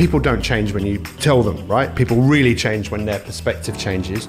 people 0.00 0.18
don't 0.18 0.40
change 0.40 0.72
when 0.72 0.86
you 0.86 0.96
tell 1.18 1.42
them, 1.42 1.68
right? 1.68 1.94
People 1.94 2.16
really 2.22 2.54
change 2.54 2.90
when 2.90 3.04
their 3.04 3.18
perspective 3.18 3.78
changes. 3.78 4.28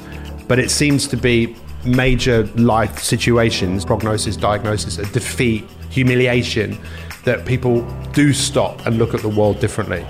But 0.50 0.60
it 0.60 0.70
seems 0.70 1.08
to 1.08 1.16
be 1.16 1.56
major 1.86 2.44
life 2.58 3.00
situations, 3.00 3.86
prognosis, 3.86 4.36
diagnosis, 4.36 4.98
a 4.98 5.06
defeat, 5.14 5.64
humiliation, 5.90 6.78
that 7.24 7.46
people 7.46 7.84
do 8.12 8.34
stop 8.34 8.86
and 8.86 8.98
look 8.98 9.14
at 9.14 9.22
the 9.22 9.30
world 9.30 9.62
differently. 9.62 10.06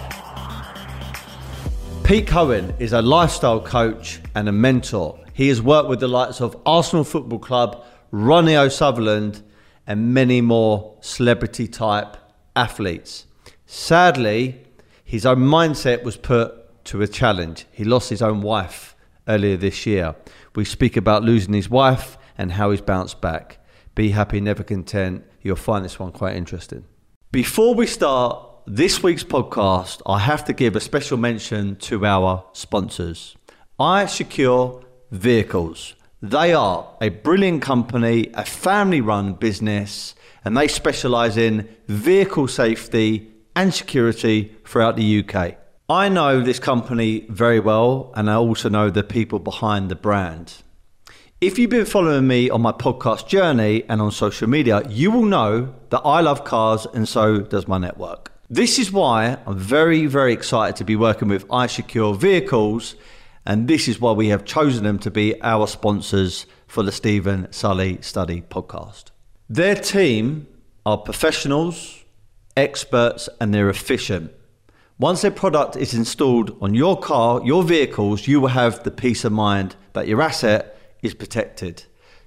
Pete 2.04 2.26
Cohen 2.26 2.74
is 2.80 2.92
a 2.92 3.02
lifestyle 3.04 3.62
coach 3.62 4.20
and 4.34 4.50
a 4.50 4.52
mentor. 4.52 5.20
He 5.32 5.48
has 5.50 5.62
worked 5.62 5.90
with 5.90 6.00
the 6.00 6.08
likes 6.08 6.42
of 6.42 6.60
Arsenal 6.66 7.04
Football 7.04 7.38
Club, 7.38 7.86
Ronnie 8.10 8.58
O'Sullivan, 8.58 9.36
and 9.86 10.12
many 10.12 10.42
more 10.42 10.98
celebrity 11.02 11.68
type 11.68 12.18
athletes. 12.56 13.28
Sadly, 13.68 14.60
his 15.12 15.26
own 15.26 15.40
mindset 15.40 16.04
was 16.04 16.16
put 16.16 16.86
to 16.86 17.02
a 17.02 17.08
challenge. 17.08 17.66
He 17.74 17.84
lost 17.84 18.10
his 18.10 18.22
own 18.22 18.40
wife 18.40 18.96
earlier 19.28 19.58
this 19.58 19.86
year. 19.86 20.16
We 20.56 20.64
speak 20.64 20.96
about 20.96 21.22
losing 21.22 21.54
his 21.54 21.70
wife 21.70 22.18
and 22.38 22.54
how 22.54 22.72
he's 22.72 22.80
bounced 22.80 23.20
back. 23.20 23.58
Be 23.94 24.12
happy, 24.12 24.40
never 24.40 24.64
content. 24.64 25.26
You'll 25.42 25.58
find 25.58 25.84
this 25.84 26.00
one 26.00 26.14
quite 26.14 26.38
interesting. 26.38 26.86
Before 27.30 27.76
we 27.76 27.88
start 27.88 28.42
this 28.66 29.04
week's 29.04 29.26
podcast, 29.26 30.02
I 30.06 30.20
have 30.20 30.46
to 30.46 30.54
give 30.54 30.78
a 30.78 30.80
special 30.80 31.18
mention 31.18 31.76
to 31.88 32.06
our 32.06 32.46
sponsors. 32.54 33.36
iSecure 33.78 34.82
Vehicles. 35.12 35.94
They 36.22 36.54
are 36.54 36.88
a 37.02 37.10
brilliant 37.10 37.62
company, 37.62 38.32
a 38.34 38.46
family 38.46 39.02
run 39.02 39.34
business, 39.34 40.16
and 40.46 40.56
they 40.56 40.70
specialize 40.70 41.36
in 41.36 41.68
vehicle 41.90 42.48
safety 42.48 43.28
and 43.56 43.74
security 43.74 44.56
throughout 44.66 44.96
the 44.96 45.24
UK. 45.24 45.56
I 45.90 46.08
know 46.08 46.42
this 46.42 46.60
company 46.60 47.26
very 47.28 47.60
well, 47.60 48.14
and 48.16 48.30
I 48.30 48.36
also 48.36 48.70
know 48.70 48.90
the 48.90 49.04
people 49.04 49.40
behind 49.40 49.90
the 49.90 49.96
brand. 49.96 50.54
If 51.42 51.58
you've 51.58 51.72
been 51.72 51.86
following 51.86 52.28
me 52.28 52.50
on 52.50 52.62
my 52.62 52.72
podcast 52.72 53.28
journey 53.28 53.84
and 53.90 54.00
on 54.00 54.12
social 54.12 54.48
media, 54.48 54.88
you 54.88 55.10
will 55.12 55.26
know 55.26 55.74
that 55.90 56.02
I 56.06 56.22
love 56.22 56.44
cars 56.44 56.86
and 56.94 57.10
so 57.10 57.42
does 57.42 57.68
my 57.68 57.78
network. 57.78 58.32
This 58.50 58.78
is 58.78 58.92
why 58.92 59.38
I'm 59.46 59.58
very, 59.58 60.06
very 60.06 60.34
excited 60.34 60.76
to 60.76 60.84
be 60.84 60.96
working 60.96 61.30
with 61.30 61.48
iSecure 61.48 62.16
Vehicles, 62.16 62.96
and 63.46 63.68
this 63.68 63.88
is 63.88 64.00
why 64.00 64.12
we 64.12 64.28
have 64.28 64.46
chosen 64.46 64.84
them 64.84 65.00
to 65.00 65.10
be 65.10 65.42
our 65.42 65.68
sponsors 65.68 66.46
for 66.68 66.84
the 66.84 66.92
Steven 66.92 67.52
Sulley 67.52 68.02
Study 68.02 68.44
podcast. 68.50 69.06
Their 69.50 69.76
team 69.76 70.48
are 70.86 70.98
professionals, 70.98 72.01
experts, 72.56 73.28
and 73.40 73.54
they're 73.54 73.70
efficient. 73.70 74.32
Once 74.98 75.22
their 75.22 75.32
product 75.32 75.76
is 75.76 75.94
installed 75.94 76.56
on 76.62 76.76
your 76.76 77.00
car, 77.00 77.42
your 77.44 77.64
vehicles, 77.64 78.28
you 78.28 78.40
will 78.40 78.50
have 78.50 78.84
the 78.84 78.92
peace 78.92 79.26
of 79.26 79.32
mind 79.32 79.76
that 79.94 80.08
your 80.08 80.22
asset 80.22 80.78
is 81.02 81.14
protected. 81.14 81.84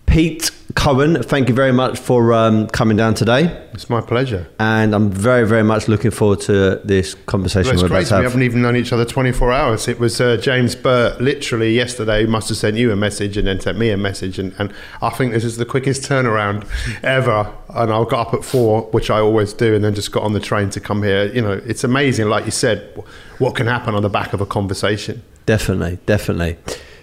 Pete 0.06 0.50
Cohen, 0.74 1.22
thank 1.22 1.48
you 1.48 1.54
very 1.54 1.72
much 1.72 1.98
for 1.98 2.32
um, 2.32 2.68
coming 2.68 2.96
down 2.96 3.14
today. 3.14 3.66
It's 3.72 3.90
my 3.90 4.00
pleasure. 4.00 4.46
And 4.58 4.94
I'm 4.94 5.10
very, 5.10 5.46
very 5.46 5.64
much 5.64 5.88
looking 5.88 6.10
forward 6.10 6.40
to 6.42 6.80
this 6.84 7.14
conversation 7.26 7.66
Well, 7.66 7.74
it's 7.74 7.82
we're 7.82 7.86
about 7.86 7.96
crazy. 7.96 8.14
We 8.14 8.16
have. 8.16 8.32
haven't 8.32 8.42
even 8.42 8.62
known 8.62 8.76
each 8.76 8.92
other 8.92 9.04
24 9.04 9.52
hours. 9.52 9.88
It 9.88 9.98
was 9.98 10.20
uh, 10.20 10.36
James 10.36 10.76
Burt 10.76 11.20
literally 11.20 11.74
yesterday 11.74 12.24
who 12.24 12.30
must 12.30 12.48
have 12.50 12.58
sent 12.58 12.76
you 12.76 12.92
a 12.92 12.96
message 12.96 13.36
and 13.36 13.48
then 13.48 13.60
sent 13.60 13.78
me 13.78 13.90
a 13.90 13.96
message. 13.96 14.38
And, 14.38 14.54
and 14.58 14.72
I 15.02 15.10
think 15.10 15.32
this 15.32 15.44
is 15.44 15.56
the 15.56 15.66
quickest 15.66 16.02
turnaround 16.02 16.68
ever. 17.02 17.52
And 17.70 17.92
I 17.92 18.04
got 18.04 18.28
up 18.28 18.34
at 18.34 18.44
four, 18.44 18.82
which 18.92 19.10
I 19.10 19.18
always 19.18 19.52
do, 19.52 19.74
and 19.74 19.82
then 19.82 19.94
just 19.94 20.12
got 20.12 20.22
on 20.22 20.34
the 20.34 20.40
train 20.40 20.70
to 20.70 20.80
come 20.80 21.02
here. 21.02 21.24
You 21.32 21.42
know, 21.42 21.52
it's 21.52 21.84
amazing, 21.84 22.28
like 22.28 22.44
you 22.44 22.52
said, 22.52 23.02
what 23.38 23.56
can 23.56 23.66
happen 23.66 23.94
on 23.94 24.02
the 24.02 24.08
back 24.08 24.32
of 24.32 24.40
a 24.40 24.46
conversation. 24.46 25.22
Definitely, 25.46 25.98
definitely. 26.06 26.58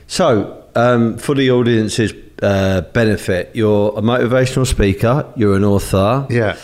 So, 0.08 0.64
um, 0.76 1.18
for 1.18 1.36
the 1.36 1.50
audience's 1.52 2.14
uh, 2.42 2.82
benefit, 2.94 3.52
you're 3.54 3.90
a 3.98 4.02
motivational 4.02 4.66
speaker, 4.68 5.26
you're 5.36 5.56
an 5.56 5.64
author, 5.64 6.28
Yeah. 6.30 6.56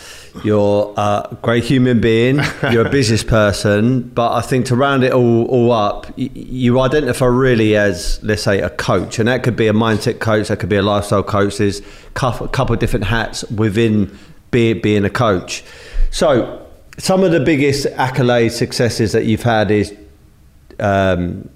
you're 0.44 0.94
a 0.96 1.36
great 1.42 1.64
human 1.64 2.00
being, 2.00 2.40
you're 2.70 2.86
a 2.86 2.90
business 2.90 3.24
person, 3.24 4.02
but 4.02 4.32
I 4.32 4.40
think 4.40 4.66
to 4.66 4.76
round 4.76 5.02
it 5.04 5.12
all, 5.12 5.44
all 5.46 5.72
up, 5.72 6.06
you 6.16 6.78
identify 6.80 7.26
really 7.26 7.76
as, 7.76 8.20
let's 8.22 8.42
say, 8.42 8.60
a 8.60 8.70
coach, 8.70 9.18
and 9.18 9.26
that 9.28 9.42
could 9.42 9.56
be 9.56 9.66
a 9.66 9.72
mindset 9.72 10.20
coach, 10.20 10.48
that 10.48 10.58
could 10.60 10.68
be 10.68 10.76
a 10.76 10.82
lifestyle 10.82 11.22
coach. 11.24 11.58
There's 11.58 11.80
a 11.80 11.84
couple, 12.14 12.74
of 12.74 12.78
different 12.78 13.06
hats 13.06 13.42
within 13.50 14.16
be, 14.52 14.74
being 14.74 15.04
a 15.04 15.10
coach. 15.10 15.64
So, 16.10 16.60
some 16.98 17.24
of 17.24 17.32
the 17.32 17.40
biggest 17.40 17.86
accolades, 17.86 18.52
successes 18.52 19.10
that 19.12 19.24
you've 19.24 19.42
had 19.42 19.72
is 19.72 19.92
um, 20.78 21.48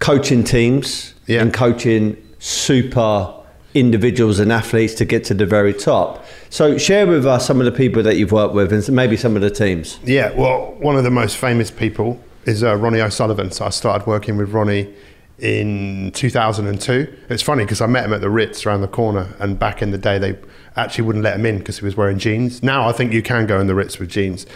coaching 0.00 0.42
teams 0.42 1.14
Yeah. 1.28 1.42
and 1.42 1.54
coaching 1.54 2.16
super 2.38 3.32
individuals 3.74 4.38
and 4.38 4.50
athletes 4.50 4.94
to 4.94 5.04
get 5.04 5.24
to 5.24 5.34
the 5.34 5.46
very 5.46 5.74
top. 5.74 6.24
So 6.48 6.78
share 6.78 7.06
with 7.06 7.26
us 7.26 7.46
some 7.46 7.60
of 7.60 7.66
the 7.66 7.72
people 7.72 8.02
that 8.02 8.16
you've 8.16 8.32
worked 8.32 8.54
with 8.54 8.72
and 8.72 8.96
maybe 8.96 9.16
some 9.16 9.36
of 9.36 9.42
the 9.42 9.50
teams. 9.50 9.98
Yeah, 10.04 10.32
well, 10.32 10.74
one 10.78 10.96
of 10.96 11.04
the 11.04 11.10
most 11.10 11.36
famous 11.36 11.70
people 11.70 12.18
is 12.46 12.64
uh, 12.64 12.76
Ronnie 12.76 13.00
O'Sullivan. 13.00 13.50
So 13.50 13.66
I 13.66 13.70
started 13.70 14.06
working 14.06 14.36
with 14.36 14.50
Ronnie 14.50 14.94
in 15.38 16.10
2002. 16.12 17.14
It's 17.28 17.42
funny 17.42 17.64
because 17.64 17.80
I 17.80 17.86
met 17.86 18.04
him 18.04 18.12
at 18.12 18.20
the 18.20 18.30
Ritz 18.30 18.64
around 18.64 18.80
the 18.80 18.88
corner, 18.88 19.34
and 19.38 19.58
back 19.58 19.82
in 19.82 19.90
the 19.90 19.98
day, 19.98 20.18
they 20.18 20.38
actually 20.76 21.04
wouldn't 21.04 21.24
let 21.24 21.36
him 21.36 21.46
in 21.46 21.58
because 21.58 21.78
he 21.78 21.84
was 21.84 21.96
wearing 21.96 22.18
jeans. 22.18 22.62
Now 22.62 22.88
I 22.88 22.92
think 22.92 23.12
you 23.12 23.22
can 23.22 23.46
go 23.46 23.60
in 23.60 23.66
the 23.66 23.74
Ritz 23.74 23.98
with 23.98 24.10
jeans. 24.10 24.46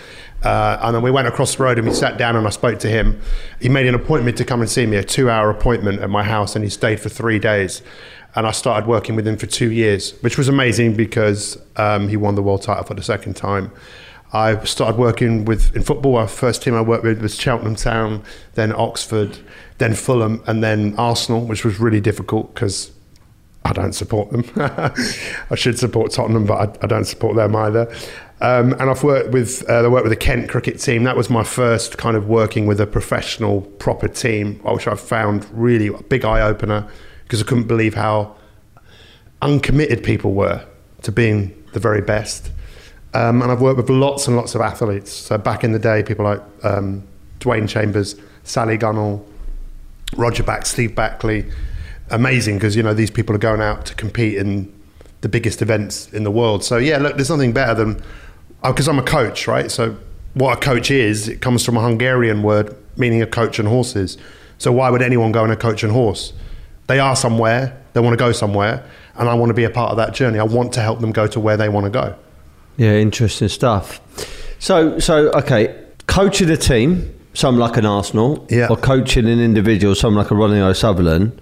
Uh, 0.43 0.79
and 0.83 0.95
then 0.95 1.03
we 1.03 1.11
went 1.11 1.29
across 1.29 1.57
the 1.57 1.63
road 1.63 1.79
and 1.79 1.87
we 1.87 1.93
sat 1.93 2.17
down 2.17 2.37
and 2.37 2.47
I 2.47 2.51
spoke 2.51 2.79
to 2.81 2.89
him. 2.89 3.21
He 3.61 3.69
made 3.69 3.87
an 3.87 3.95
appointment 3.95 4.39
to 4.39 4.45
come 4.45 4.61
and 4.61 4.71
see 4.71 4.87
me, 4.87 4.97
a 4.97 5.05
two 5.05 5.29
hour 5.29 5.51
appointment 5.51 6.01
at 6.01 6.11
my 6.11 6.23
house, 6.23 6.55
and 6.55 6.65
he 6.65 6.71
stayed 6.71 7.01
for 7.01 7.09
three 7.09 7.39
days. 7.39 7.83
And 8.35 8.47
I 8.47 8.53
started 8.53 8.87
working 8.87 9.17
with 9.17 9.27
him 9.27 9.37
for 9.37 9.47
two 9.47 9.71
years, 9.71 10.13
which 10.23 10.39
was 10.39 10.49
amazing 10.49 10.95
because 10.95 11.59
um, 11.77 12.09
he 12.09 12.17
won 12.17 12.37
the 12.37 12.43
world 12.43 12.63
title 12.63 12.85
for 12.85 12.95
the 12.95 13.03
second 13.03 13.35
time. 13.35 13.73
I 14.33 14.63
started 14.65 14.97
working 14.97 15.45
with 15.45 15.75
in 15.75 15.83
football. 15.83 16.17
Our 16.17 16.29
first 16.29 16.63
team 16.63 16.75
I 16.75 16.81
worked 16.81 17.03
with 17.03 17.21
was 17.21 17.35
Cheltenham 17.37 17.75
Town, 17.75 18.23
then 18.55 18.73
Oxford, 18.73 19.39
then 19.79 19.95
Fulham, 19.95 20.43
and 20.47 20.63
then 20.63 20.95
Arsenal, 20.97 21.45
which 21.45 21.65
was 21.65 21.81
really 21.81 22.01
difficult 22.01 22.55
because 22.55 22.93
I 23.65 23.73
don't 23.73 23.93
support 23.93 24.31
them. 24.31 24.45
I 24.57 25.55
should 25.55 25.79
support 25.79 26.13
Tottenham, 26.13 26.47
but 26.47 26.55
I, 26.55 26.85
I 26.85 26.87
don't 26.87 27.05
support 27.05 27.37
them 27.37 27.55
either. 27.55 27.93
Um, 28.41 28.73
and 28.73 28.89
I've 28.89 29.03
worked 29.03 29.31
with 29.31 29.69
uh, 29.69 29.85
I 29.85 29.89
worked 29.89 30.05
with 30.05 30.13
the 30.13 30.25
Kent 30.25 30.49
cricket 30.49 30.81
team. 30.81 31.05
That 31.05 31.17
was 31.17 31.29
my 31.29 31.45
first 31.45 31.99
kind 31.99 32.17
of 32.17 32.27
working 32.27 32.67
with 32.67 32.81
a 32.81 32.87
professional, 32.87 33.61
proper 33.61 34.09
team, 34.09 34.61
which 34.61 34.87
I 34.87 34.95
found 34.95 35.47
really 35.53 35.89
a 35.89 36.03
big 36.05 36.25
eye 36.25 36.41
opener 36.41 36.89
because 37.25 37.43
I 37.43 37.45
couldn't 37.45 37.67
believe 37.67 37.95
how 37.95 38.35
uncommitted 39.43 40.03
people 40.03 40.33
were 40.33 40.65
to 41.03 41.13
being 41.13 41.55
the 41.73 41.81
very 41.81 42.01
best. 42.01 42.51
Um, 43.13 43.43
and 43.43 43.51
I've 43.51 43.61
worked 43.61 43.77
with 43.77 43.91
lots 43.91 44.27
and 44.27 44.37
lots 44.37 44.55
of 44.55 44.61
athletes. 44.61 45.13
So 45.13 45.37
back 45.37 45.65
in 45.65 45.73
the 45.73 45.79
day, 45.79 46.03
people 46.03 46.25
like 46.25 46.41
um, 46.63 47.03
Dwain 47.41 47.69
Chambers, 47.69 48.17
Sally 48.45 48.79
Gunnell, 48.79 49.25
Roger 50.17 50.43
Black, 50.43 50.65
Steve 50.67 50.95
Backley. 50.95 51.51
Amazing 52.11 52.57
because 52.57 52.77
you 52.77 52.83
know 52.83 52.95
these 52.95 53.11
people 53.11 53.35
are 53.35 53.39
going 53.39 53.61
out 53.61 53.87
to 53.87 53.95
compete 53.95 54.37
in 54.37 54.73
the 55.21 55.29
biggest 55.29 55.63
events 55.63 56.13
in 56.13 56.25
the 56.25 56.31
world. 56.31 56.65
So 56.65 56.77
yeah, 56.79 56.99
look, 56.99 57.17
there's 57.17 57.31
nothing 57.31 57.53
better 57.53 57.75
than 57.75 58.03
uh, 58.63 58.73
because 58.73 58.89
I'm 58.89 58.99
a 58.99 59.03
coach, 59.03 59.47
right? 59.47 59.71
So 59.71 59.97
what 60.35 60.59
a 60.59 60.61
coach 60.61 60.91
is, 60.91 61.29
it 61.29 61.41
comes 61.41 61.65
from 61.65 61.77
a 61.77 61.81
Hungarian 61.81 62.43
word 62.43 62.75
meaning 62.97 63.23
a 63.23 63.27
coach 63.27 63.59
and 63.59 63.69
horses. 63.69 64.19
So 64.59 64.73
why 64.73 64.91
would 64.91 65.03
anyone 65.03 65.33
go 65.33 65.43
on 65.43 65.51
a 65.51 65.57
coach 65.57 65.83
and 65.83 65.93
horse? 65.93 66.33
They 66.87 66.99
are 66.99 67.17
somewhere, 67.17 67.81
they 67.93 68.01
want 68.01 68.13
to 68.15 68.19
go 68.19 68.33
somewhere, 68.33 68.85
and 69.17 69.29
I 69.29 69.35
want 69.35 69.51
to 69.51 69.55
be 69.55 69.65
a 69.65 69.71
part 69.71 69.91
of 69.91 69.97
that 69.99 70.13
journey. 70.15 70.39
I 70.39 70.45
want 70.45 70.73
to 70.75 70.81
help 70.81 71.01
them 71.01 71.13
go 71.13 71.27
to 71.29 71.41
where 71.41 71.57
they 71.57 71.69
want 71.69 71.85
to 71.85 71.91
go. 71.91 72.15
Yeah, 72.77 72.93
interesting 72.95 73.49
stuff. 73.49 74.01
So, 74.59 74.99
so 74.99 75.31
okay, 75.33 75.75
coaching 76.07 76.51
a 76.51 76.57
team, 76.57 77.15
something 77.35 77.61
like 77.61 77.77
an 77.77 77.87
Arsenal, 77.87 78.47
Yeah. 78.51 78.69
or 78.69 78.77
coaching 78.77 79.29
an 79.29 79.41
individual, 79.41 79.95
something 79.95 80.17
like 80.17 80.31
a 80.31 80.35
Ronnie 80.35 80.61
O'Sullivan. 80.61 81.39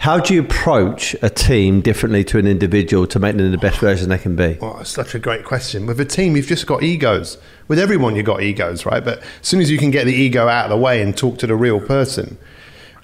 How 0.00 0.18
do 0.18 0.32
you 0.32 0.40
approach 0.40 1.14
a 1.20 1.28
team 1.28 1.82
differently 1.82 2.24
to 2.24 2.38
an 2.38 2.46
individual 2.46 3.06
to 3.08 3.18
make 3.18 3.36
them 3.36 3.50
the 3.50 3.58
best 3.58 3.80
version 3.80 4.08
they 4.08 4.16
can 4.16 4.34
be? 4.34 4.56
Well, 4.58 4.82
such 4.82 5.14
a 5.14 5.18
great 5.18 5.44
question. 5.44 5.84
With 5.84 6.00
a 6.00 6.06
team, 6.06 6.36
you've 6.36 6.46
just 6.46 6.66
got 6.66 6.82
egos. 6.82 7.36
With 7.68 7.78
everyone, 7.78 8.16
you've 8.16 8.24
got 8.24 8.40
egos, 8.40 8.86
right? 8.86 9.04
But 9.04 9.18
as 9.18 9.26
soon 9.42 9.60
as 9.60 9.70
you 9.70 9.76
can 9.76 9.90
get 9.90 10.06
the 10.06 10.14
ego 10.14 10.48
out 10.48 10.64
of 10.64 10.70
the 10.70 10.78
way 10.78 11.02
and 11.02 11.14
talk 11.14 11.36
to 11.40 11.46
the 11.46 11.54
real 11.54 11.80
person, 11.80 12.38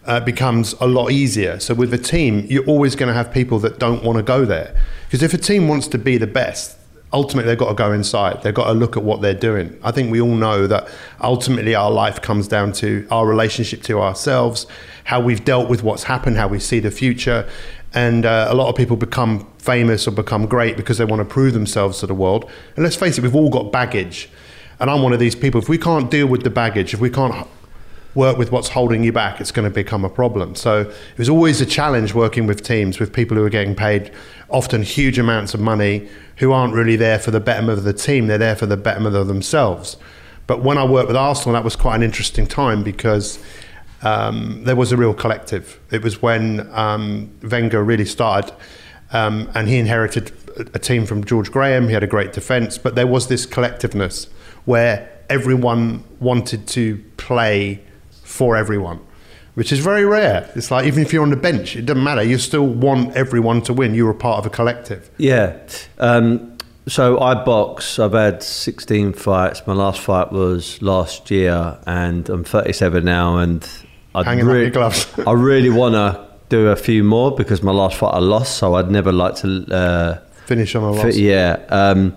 uh, 0.09 0.21
it 0.23 0.25
becomes 0.25 0.73
a 0.81 0.87
lot 0.87 1.11
easier. 1.11 1.61
So 1.61 1.75
with 1.75 1.93
a 1.93 1.99
team, 1.99 2.47
you're 2.49 2.65
always 2.65 2.97
going 2.97 3.09
to 3.09 3.15
have 3.15 3.31
people 3.31 3.59
that 3.59 3.79
don't 3.79 4.03
want 4.03 4.17
to 4.17 4.23
go 4.23 4.47
there. 4.47 4.75
Because 5.05 5.23
if 5.23 5.35
a 5.35 5.39
team 5.39 5.69
wants 5.69 5.89
to 5.89 5.99
be 5.99 6.17
the 6.17 6.27
best, 6.27 6.79
ultimately 7.17 7.51
they've 7.51 7.59
got 7.59 7.71
to 7.71 7.75
go 7.75 7.93
inside. 7.93 8.43
They've 8.43 8.53
got 8.53 8.67
to 8.67 8.73
look 8.73 8.95
at 8.95 9.03
what 9.03 9.23
they're 9.23 9.33
doing. 9.33 9.79
I 9.83 9.91
think 9.91 10.13
we 10.13 10.21
all 10.21 10.35
know 10.35 10.67
that 10.67 10.87
ultimately 11.23 11.75
our 11.75 11.91
life 11.91 12.21
comes 12.21 12.47
down 12.47 12.73
to 12.75 13.09
our 13.11 13.27
relationship 13.27 13.83
to 13.85 14.03
ourselves, 14.03 14.67
how 15.05 15.21
we've 15.21 15.43
dealt 15.43 15.71
with 15.71 15.83
what's 15.83 16.05
happened, 16.05 16.37
how 16.37 16.47
we 16.47 16.61
see 16.61 16.79
the 16.79 16.91
future. 16.91 17.49
And 17.95 18.27
uh, 18.27 18.49
a 18.51 18.55
lot 18.55 18.69
of 18.69 18.77
people 18.77 18.97
become 18.97 19.51
famous 19.57 20.07
or 20.07 20.11
become 20.11 20.45
great 20.45 20.77
because 20.77 20.99
they 20.99 21.07
want 21.07 21.21
to 21.21 21.25
prove 21.25 21.55
themselves 21.55 22.01
to 22.01 22.07
the 22.07 22.15
world. 22.15 22.51
And 22.77 22.85
let's 22.85 22.97
face 22.97 23.17
it, 23.17 23.23
we've 23.23 23.35
all 23.35 23.49
got 23.49 23.73
baggage. 23.73 24.29
And 24.79 24.91
I'm 24.91 25.01
one 25.01 25.15
of 25.15 25.19
these 25.19 25.35
people. 25.35 25.59
If 25.59 25.71
we 25.71 25.79
can't 25.79 26.11
deal 26.11 26.27
with 26.27 26.43
the 26.43 26.51
baggage, 26.51 26.93
if 26.93 27.01
we 27.01 27.09
can't 27.09 27.49
work 28.17 28.39
with 28.39 28.51
what's 28.51 28.71
holding 28.71 29.05
you 29.05 29.13
back, 29.13 29.41
it's 29.41 29.53
going 29.53 29.69
to 29.69 29.75
become 29.75 30.05
a 30.05 30.09
problem. 30.09 30.55
So 30.55 30.81
it 30.81 31.19
was 31.19 31.29
always 31.29 31.61
a 31.61 31.67
challenge 31.67 32.15
working 32.15 32.47
with 32.47 32.63
teams, 32.63 32.99
with 32.99 33.13
people 33.13 33.37
who 33.37 33.45
are 33.45 33.51
getting 33.51 33.75
paid 33.75 34.11
often 34.49 34.83
huge 34.83 35.19
amounts 35.19 35.55
of 35.55 35.61
money, 35.61 36.09
who 36.37 36.53
aren't 36.53 36.75
really 36.75 36.97
there 36.97 37.19
for 37.19 37.31
the 37.31 37.41
betterment 37.41 37.79
of 37.79 37.85
the 37.85 37.93
team, 37.93 38.27
they're 38.27 38.39
there 38.39 38.57
for 38.57 38.67
the 38.67 38.77
betterment 38.77 39.15
of 39.15 39.29
themselves. 39.29 39.97
But 40.47 40.63
when 40.63 40.79
I 40.79 40.85
worked 40.85 41.09
with 41.09 41.17
Arsenal, 41.17 41.55
that 41.55 41.65
was 41.65 41.77
quite 41.77 41.97
an 41.97 42.03
interesting 42.03 42.47
time 42.47 42.83
because 42.83 43.39
um, 44.03 44.65
there 44.65 44.77
was 44.77 44.93
a 44.93 44.97
real 44.97 45.15
collective. 45.15 45.81
It 45.91 46.03
was 46.03 46.23
when 46.23 46.69
um, 46.73 47.31
Wenger 47.43 47.83
really 47.83 48.05
started, 48.05 48.55
um, 49.13 49.51
and 49.55 49.69
he 49.69 49.79
inherited 49.79 50.33
a- 50.75 50.79
team 50.79 51.05
from 51.07 51.25
George 51.25 51.51
Graham. 51.51 51.89
He 51.89 51.95
had 51.95 52.05
a 52.05 52.07
great 52.07 52.33
defence, 52.33 52.79
but 52.79 52.95
there 52.95 53.07
was 53.07 53.29
this 53.29 53.47
collectiveness 53.47 54.29
where 54.65 55.11
everyone 55.29 56.05
wanted 56.21 56.67
to 56.69 57.03
play 57.17 57.81
for 58.37 58.57
everyone, 58.57 59.01
which 59.55 59.73
is 59.73 59.79
very 59.81 60.05
rare. 60.05 60.51
It's 60.55 60.71
like 60.71 60.87
even 60.87 61.03
if 61.03 61.13
you're 61.13 61.23
on 61.23 61.31
the 61.31 61.37
bench, 61.37 61.75
it 61.77 61.87
doesn't 61.87 62.05
matter. 62.05 62.23
You 62.23 62.39
still 62.39 62.67
want 62.67 63.17
everyone 63.17 63.63
to 63.63 63.73
win. 63.73 63.95
You're 63.95 64.11
a 64.11 64.15
part 64.15 64.39
of 64.39 64.47
a 64.47 64.51
collective. 64.51 65.11
Yeah. 65.19 65.57
Um, 65.99 66.57
so 66.89 67.19
I 67.21 67.35
box. 67.43 67.99
I've 67.99 68.13
had 68.13 68.43
16 68.43 69.15
fights. 69.15 69.67
My 69.67 69.73
last 69.73 70.01
fight 70.01 70.31
was 70.31 70.81
last 70.83 71.31
year, 71.31 71.79
and 71.87 72.29
I'm 72.29 72.45
37 72.45 73.05
now. 73.05 73.39
And 73.39 73.69
I'd 74.15 74.27
Hanging 74.27 74.49
up 74.49 74.55
your 74.55 74.71
gloves. 74.71 75.07
I 75.27 75.33
really 75.33 75.71
want 75.71 75.95
to 75.95 76.25
do 76.49 76.69
a 76.69 76.77
few 76.77 77.03
more 77.03 77.35
because 77.35 77.63
my 77.63 77.73
last 77.73 77.97
fight 77.97 78.15
I 78.15 78.21
lost, 78.21 78.59
so 78.59 78.75
I'd 78.75 78.91
never 78.91 79.11
like 79.13 79.35
to. 79.37 79.67
Uh, 79.75 80.21
Finish 80.47 80.77
on 80.77 80.83
a 80.85 80.93
loss. 80.93 81.17
yeah. 81.17 81.59
Um, 81.71 82.15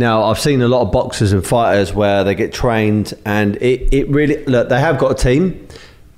now 0.00 0.24
I've 0.24 0.40
seen 0.40 0.62
a 0.62 0.68
lot 0.68 0.80
of 0.82 0.90
boxers 0.90 1.32
and 1.32 1.46
fighters 1.46 1.92
where 1.92 2.24
they 2.24 2.34
get 2.34 2.52
trained, 2.52 3.14
and 3.24 3.56
it, 3.56 3.92
it 3.94 4.08
really 4.08 4.44
look 4.46 4.68
they 4.68 4.80
have 4.80 4.98
got 4.98 5.12
a 5.12 5.14
team, 5.14 5.68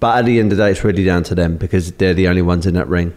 but 0.00 0.18
at 0.18 0.24
the 0.24 0.38
end 0.38 0.52
of 0.52 0.58
the 0.58 0.64
day, 0.64 0.70
it's 0.70 0.84
really 0.84 1.04
down 1.04 1.24
to 1.24 1.34
them 1.34 1.56
because 1.56 1.92
they're 1.92 2.14
the 2.14 2.28
only 2.28 2.42
ones 2.42 2.64
in 2.64 2.74
that 2.74 2.88
ring, 2.88 3.12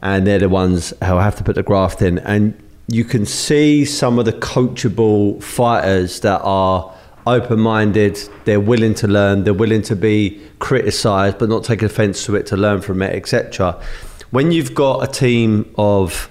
and 0.00 0.26
they're 0.26 0.38
the 0.38 0.48
ones 0.48 0.94
who 1.04 1.16
have 1.16 1.36
to 1.36 1.44
put 1.44 1.56
the 1.56 1.62
graft 1.62 2.00
in. 2.00 2.18
And 2.20 2.56
you 2.88 3.04
can 3.04 3.26
see 3.26 3.84
some 3.84 4.18
of 4.18 4.24
the 4.24 4.32
coachable 4.32 5.42
fighters 5.42 6.20
that 6.20 6.40
are 6.42 6.94
open-minded. 7.26 8.16
They're 8.44 8.60
willing 8.60 8.94
to 8.94 9.08
learn. 9.08 9.42
They're 9.42 9.54
willing 9.54 9.82
to 9.82 9.96
be 9.96 10.40
criticised, 10.60 11.38
but 11.38 11.48
not 11.48 11.64
take 11.64 11.82
offence 11.82 12.24
to 12.26 12.36
it, 12.36 12.46
to 12.46 12.56
learn 12.56 12.80
from 12.80 13.02
it, 13.02 13.12
etc. 13.14 13.82
When 14.30 14.52
you've 14.52 14.74
got 14.74 15.02
a 15.02 15.12
team 15.12 15.74
of 15.76 16.30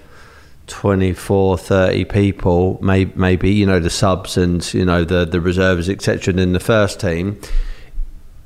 24 0.67 1.57
30 1.57 2.05
people 2.05 2.79
may, 2.81 3.05
maybe 3.15 3.51
you 3.51 3.65
know 3.65 3.79
the 3.79 3.89
subs 3.89 4.37
and 4.37 4.73
you 4.73 4.83
know 4.83 5.03
the 5.03 5.25
the 5.25 5.39
reserves 5.39 5.89
etc 5.89 6.31
and 6.31 6.39
in 6.39 6.53
the 6.53 6.59
first 6.59 6.99
team. 6.99 7.39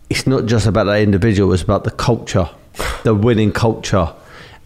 It's 0.10 0.25
not 0.25 0.45
just 0.45 0.66
about 0.66 0.86
that 0.86 1.01
individual 1.01 1.54
it's 1.54 1.63
about 1.63 1.83
the 1.83 1.92
culture 1.92 2.50
the 3.04 3.16
winning 3.16 3.51
culture. 3.51 4.13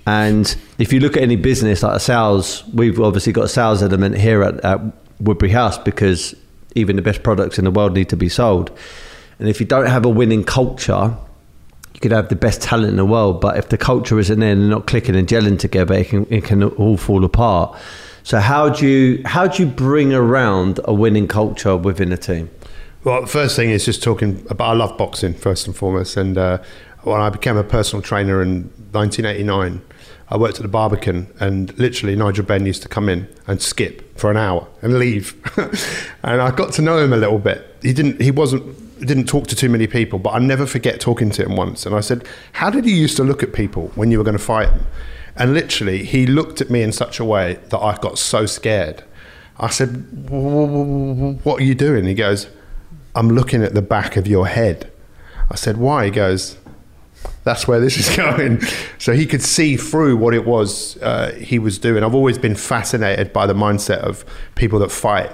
And 0.06 0.54
if 0.80 0.92
you 0.92 1.00
look 1.00 1.16
at 1.16 1.24
any 1.24 1.38
business 1.38 1.84
like 1.84 1.96
a 1.96 2.00
sales 2.00 2.64
we've 2.74 3.00
obviously 3.00 3.34
got 3.34 3.46
a 3.46 3.50
sales 3.50 3.82
element 3.82 4.18
here 4.18 4.44
at, 4.44 4.64
at 4.66 4.82
woodbury 5.20 5.52
house 5.52 5.78
because 5.78 6.36
even 6.76 6.96
the 6.96 7.02
best 7.02 7.24
products 7.24 7.58
in 7.58 7.66
the 7.66 7.72
world 7.72 7.94
need 7.94 8.10
to 8.10 8.18
be 8.18 8.30
sold. 8.30 8.72
And 9.40 9.48
if 9.48 9.60
you 9.60 9.66
don't 9.66 9.88
have 9.88 10.06
a 10.06 10.10
winning 10.10 10.44
culture 10.44 11.16
you 11.94 12.00
could 12.00 12.12
have 12.12 12.30
the 12.30 12.36
best 12.36 12.62
talent 12.62 12.90
in 12.90 12.98
the 12.98 13.06
world, 13.06 13.40
but 13.42 13.58
if 13.58 13.70
the 13.70 13.78
culture 13.78 14.20
isn't 14.20 14.40
there 14.40 14.52
and 14.52 14.62
they're 14.62 14.70
not 14.70 14.88
clicking 14.88 15.16
and 15.16 15.28
gelling 15.28 15.60
together, 15.60 15.94
it 15.94 16.10
can 16.10 16.26
it 16.30 16.44
can 16.44 16.64
all 16.64 16.98
fall 16.98 17.24
apart. 17.24 17.78
So 18.24 18.40
how 18.40 18.70
do 18.70 18.88
you 18.88 19.22
how 19.26 19.48
do 19.48 19.64
you 19.64 19.70
bring 19.70 20.14
around 20.14 20.80
a 20.86 20.94
winning 20.94 21.28
culture 21.28 21.76
within 21.76 22.12
a 22.12 22.18
team? 22.18 22.50
Well, 23.04 23.22
the 23.22 23.28
first 23.28 23.56
thing 23.56 23.70
is 23.70 23.84
just 23.84 24.02
talking 24.02 24.46
about. 24.50 24.72
I 24.72 24.74
love 24.74 24.98
boxing 24.98 25.34
first 25.34 25.68
and 25.68 25.76
foremost, 25.76 26.16
and 26.16 26.38
uh, 26.38 26.60
when 27.02 27.20
I 27.20 27.30
became 27.30 27.58
a 27.58 27.64
personal 27.64 28.02
trainer 28.02 28.42
in 28.42 28.72
1989, 28.92 29.82
I 30.30 30.38
worked 30.38 30.56
at 30.56 30.62
the 30.62 30.70
Barbican, 30.70 31.28
and 31.40 31.78
literally 31.78 32.16
Nigel 32.16 32.46
Benn 32.46 32.66
used 32.66 32.82
to 32.84 32.88
come 32.88 33.10
in 33.10 33.28
and 33.46 33.62
skip 33.62 34.18
for 34.18 34.32
an 34.32 34.38
hour 34.38 34.68
and 34.82 34.98
leave, 34.98 35.36
and 36.24 36.42
I 36.42 36.52
got 36.52 36.72
to 36.74 36.82
know 36.82 36.98
him 36.98 37.12
a 37.12 37.18
little 37.18 37.40
bit. 37.40 37.76
He 37.82 37.94
didn't. 37.94 38.22
He 38.22 38.32
wasn't. 38.32 38.78
Didn't 39.06 39.28
talk 39.28 39.48
to 39.48 39.56
too 39.56 39.70
many 39.70 39.88
people, 39.88 40.20
but 40.20 40.32
I 40.32 40.40
never 40.40 40.66
forget 40.66 41.00
talking 41.00 41.30
to 41.32 41.44
him 41.44 41.56
once. 41.56 41.86
And 41.86 41.96
I 41.96 42.00
said, 42.00 42.28
"How 42.54 42.70
did 42.70 42.86
you 42.86 42.96
used 42.96 43.18
to 43.18 43.24
look 43.24 43.44
at 43.44 43.54
people 43.54 43.92
when 43.96 44.12
you 44.12 44.18
were 44.18 44.24
going 44.24 44.38
to 44.38 44.44
fight 44.44 44.70
them?" 44.70 44.86
And 45.36 45.54
literally, 45.54 46.04
he 46.04 46.26
looked 46.26 46.62
at 46.62 46.70
me 46.70 46.84
in 46.84 46.92
such 46.92 47.20
a 47.20 47.26
way 47.26 47.60
that 47.70 47.80
I 47.80 47.98
got 47.98 48.18
so 48.18 48.46
scared. 48.46 49.04
I 49.60 49.70
said, 49.70 50.30
"What 50.30 51.60
are 51.60 51.64
you 51.64 51.76
doing?" 51.76 52.06
He 52.06 52.14
goes, 52.14 52.48
I'm 53.16 53.30
looking 53.30 53.64
at 53.64 53.74
the 53.74 53.82
back 53.82 54.18
of 54.18 54.28
your 54.28 54.48
head. 54.48 54.92
I 55.50 55.56
said, 55.56 55.78
Why? 55.78 56.06
He 56.06 56.12
goes, 56.12 56.58
That's 57.44 57.68
where 57.68 57.80
this 57.80 57.98
is 57.98 58.16
going. 58.16 58.62
So 58.98 59.14
he 59.14 59.26
could 59.26 59.42
see 59.42 59.78
through 59.78 60.18
what 60.18 60.34
it 60.34 60.46
was 60.46 60.98
uh, 60.98 61.34
he 61.34 61.60
was 61.60 61.78
doing. 61.78 62.04
I've 62.04 62.16
always 62.16 62.38
been 62.38 62.56
fascinated 62.56 63.34
by 63.34 63.46
the 63.46 63.54
mindset 63.54 64.00
of 64.00 64.26
people 64.56 64.80
that 64.80 64.92
fight 64.92 65.32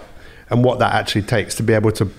and 0.49 0.63
what 0.63 0.79
that 0.79 0.93
actually 0.93 1.21
takes 1.21 1.55
to 1.55 1.63
be 1.63 1.73
able 1.73 1.91
to 1.93 2.11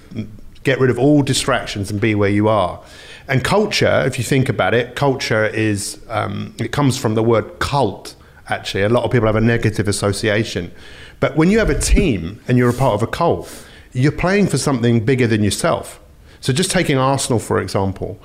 get 0.64 0.78
rid 0.78 0.90
of 0.90 0.98
all 0.98 1.22
distractions 1.22 1.90
and 1.90 2.00
be 2.00 2.14
where 2.14 2.30
you 2.30 2.48
are. 2.48 2.82
And 3.28 3.44
culture, 3.44 4.02
if 4.06 4.18
you 4.18 4.24
think 4.24 4.48
about 4.48 4.74
it, 4.74 4.96
culture 4.96 5.46
is, 5.46 6.00
um, 6.08 6.54
it 6.58 6.72
comes 6.72 6.98
from 6.98 7.14
the 7.14 7.22
word 7.22 7.58
cult, 7.60 8.14
actually. 8.48 8.82
A 8.82 8.88
lot 8.88 9.04
of 9.04 9.10
people 9.10 9.26
have 9.26 9.36
a 9.36 9.40
negative 9.40 9.88
association. 9.88 10.72
But 11.20 11.36
when 11.36 11.50
you 11.50 11.58
have 11.58 11.70
a 11.70 11.78
team 11.78 12.40
and 12.48 12.58
you're 12.58 12.70
a 12.70 12.74
part 12.74 12.94
of 12.94 13.02
a 13.02 13.06
cult, 13.06 13.48
you're 13.92 14.12
playing 14.12 14.48
for 14.48 14.58
something 14.58 15.04
bigger 15.04 15.26
than 15.26 15.42
yourself. 15.42 16.00
So 16.40 16.52
just 16.52 16.70
taking 16.70 16.98
Arsenal, 16.98 17.38
for 17.38 17.60
example, 17.60 18.18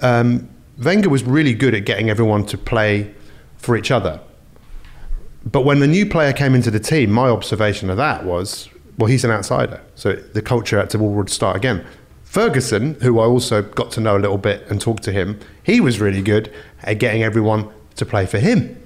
um, 0.00 0.48
Wenger 0.78 1.08
was 1.08 1.24
really 1.24 1.54
good 1.54 1.74
at 1.74 1.84
getting 1.84 2.08
everyone 2.08 2.46
to 2.46 2.58
play 2.58 3.12
for 3.58 3.76
each 3.76 3.90
other. 3.90 4.20
But 5.44 5.64
when 5.64 5.80
the 5.80 5.86
new 5.86 6.06
player 6.06 6.32
came 6.32 6.54
into 6.54 6.70
the 6.70 6.80
team, 6.80 7.10
my 7.10 7.28
observation 7.28 7.90
of 7.90 7.96
that 7.96 8.24
was, 8.24 8.68
well, 9.02 9.10
he's 9.10 9.24
an 9.24 9.32
outsider. 9.32 9.80
So 9.96 10.12
the 10.12 10.40
culture 10.40 10.78
had 10.78 10.88
to 10.90 11.00
all 11.00 11.12
would 11.14 11.28
start 11.28 11.56
again. 11.56 11.84
Ferguson, 12.22 12.94
who 13.00 13.18
I 13.18 13.24
also 13.24 13.60
got 13.60 13.90
to 13.92 14.00
know 14.00 14.16
a 14.16 14.20
little 14.20 14.38
bit 14.38 14.64
and 14.70 14.80
talk 14.80 15.00
to 15.00 15.10
him, 15.10 15.40
he 15.64 15.80
was 15.80 16.00
really 16.00 16.22
good 16.22 16.52
at 16.84 17.00
getting 17.00 17.24
everyone 17.24 17.68
to 17.96 18.06
play 18.06 18.26
for 18.26 18.38
him. 18.38 18.80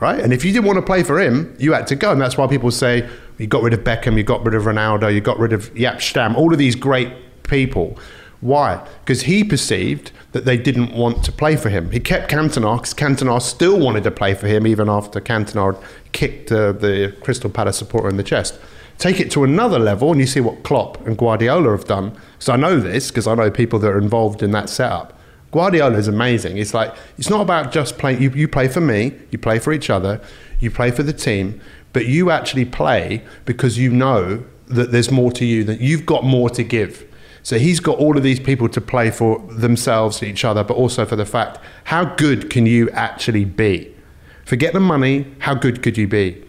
Right? 0.00 0.18
And 0.18 0.32
if 0.32 0.44
you 0.44 0.52
didn't 0.52 0.64
want 0.64 0.78
to 0.78 0.82
play 0.82 1.04
for 1.04 1.20
him, 1.20 1.54
you 1.60 1.72
had 1.72 1.86
to 1.86 1.94
go. 1.94 2.10
And 2.10 2.20
that's 2.20 2.36
why 2.36 2.48
people 2.48 2.72
say 2.72 3.08
you 3.38 3.46
got 3.46 3.62
rid 3.62 3.72
of 3.72 3.84
Beckham, 3.84 4.16
you 4.16 4.24
got 4.24 4.44
rid 4.44 4.56
of 4.56 4.64
Ronaldo, 4.64 5.14
you 5.14 5.20
got 5.20 5.38
rid 5.38 5.52
of 5.52 5.72
Jaap 5.74 6.00
Stam, 6.00 6.34
all 6.34 6.52
of 6.52 6.58
these 6.58 6.74
great 6.74 7.12
people. 7.44 7.96
Why? 8.40 8.84
Because 9.04 9.22
he 9.22 9.44
perceived 9.44 10.10
that 10.32 10.46
they 10.46 10.56
didn't 10.56 10.92
want 10.94 11.24
to 11.26 11.30
play 11.30 11.54
for 11.54 11.68
him. 11.68 11.92
He 11.92 12.00
kept 12.00 12.28
Cantona 12.28 12.76
because 12.76 12.92
Cantona 12.92 13.40
still 13.40 13.78
wanted 13.78 14.02
to 14.02 14.10
play 14.10 14.34
for 14.34 14.48
him 14.48 14.66
even 14.66 14.88
after 14.88 15.20
Cantona 15.20 15.80
kicked 16.10 16.50
uh, 16.50 16.72
the 16.72 17.16
Crystal 17.22 17.50
Palace 17.50 17.76
supporter 17.76 18.08
in 18.08 18.16
the 18.16 18.24
chest. 18.24 18.58
Take 19.00 19.18
it 19.18 19.30
to 19.30 19.44
another 19.44 19.78
level, 19.78 20.12
and 20.12 20.20
you 20.20 20.26
see 20.26 20.40
what 20.40 20.62
Klopp 20.62 21.06
and 21.06 21.16
Guardiola 21.16 21.70
have 21.70 21.86
done. 21.86 22.14
So 22.38 22.52
I 22.52 22.56
know 22.56 22.78
this 22.78 23.10
because 23.10 23.26
I 23.26 23.34
know 23.34 23.50
people 23.50 23.78
that 23.78 23.88
are 23.88 23.98
involved 23.98 24.42
in 24.42 24.50
that 24.50 24.68
setup. 24.68 25.18
Guardiola 25.52 25.96
is 25.96 26.06
amazing. 26.06 26.58
It's 26.58 26.74
like 26.74 26.94
it's 27.16 27.30
not 27.30 27.40
about 27.40 27.72
just 27.72 27.96
playing. 27.96 28.20
You, 28.20 28.28
you 28.32 28.46
play 28.46 28.68
for 28.68 28.82
me, 28.82 29.14
you 29.30 29.38
play 29.38 29.58
for 29.58 29.72
each 29.72 29.88
other, 29.88 30.20
you 30.58 30.70
play 30.70 30.90
for 30.90 31.02
the 31.02 31.14
team, 31.14 31.62
but 31.94 32.08
you 32.08 32.30
actually 32.30 32.66
play 32.66 33.24
because 33.46 33.78
you 33.78 33.90
know 33.90 34.44
that 34.66 34.92
there's 34.92 35.10
more 35.10 35.32
to 35.32 35.46
you, 35.46 35.64
that 35.64 35.80
you've 35.80 36.04
got 36.04 36.22
more 36.22 36.50
to 36.50 36.62
give. 36.62 37.10
So 37.42 37.58
he's 37.58 37.80
got 37.80 37.96
all 37.96 38.18
of 38.18 38.22
these 38.22 38.38
people 38.38 38.68
to 38.68 38.82
play 38.82 39.10
for 39.10 39.38
themselves, 39.50 40.22
each 40.22 40.44
other, 40.44 40.62
but 40.62 40.76
also 40.76 41.06
for 41.06 41.16
the 41.16 41.24
fact 41.24 41.58
how 41.84 42.04
good 42.16 42.50
can 42.50 42.66
you 42.66 42.90
actually 42.90 43.46
be? 43.46 43.96
Forget 44.44 44.74
the 44.74 44.80
money. 44.80 45.24
How 45.38 45.54
good 45.54 45.82
could 45.82 45.96
you 45.96 46.06
be? 46.06 46.44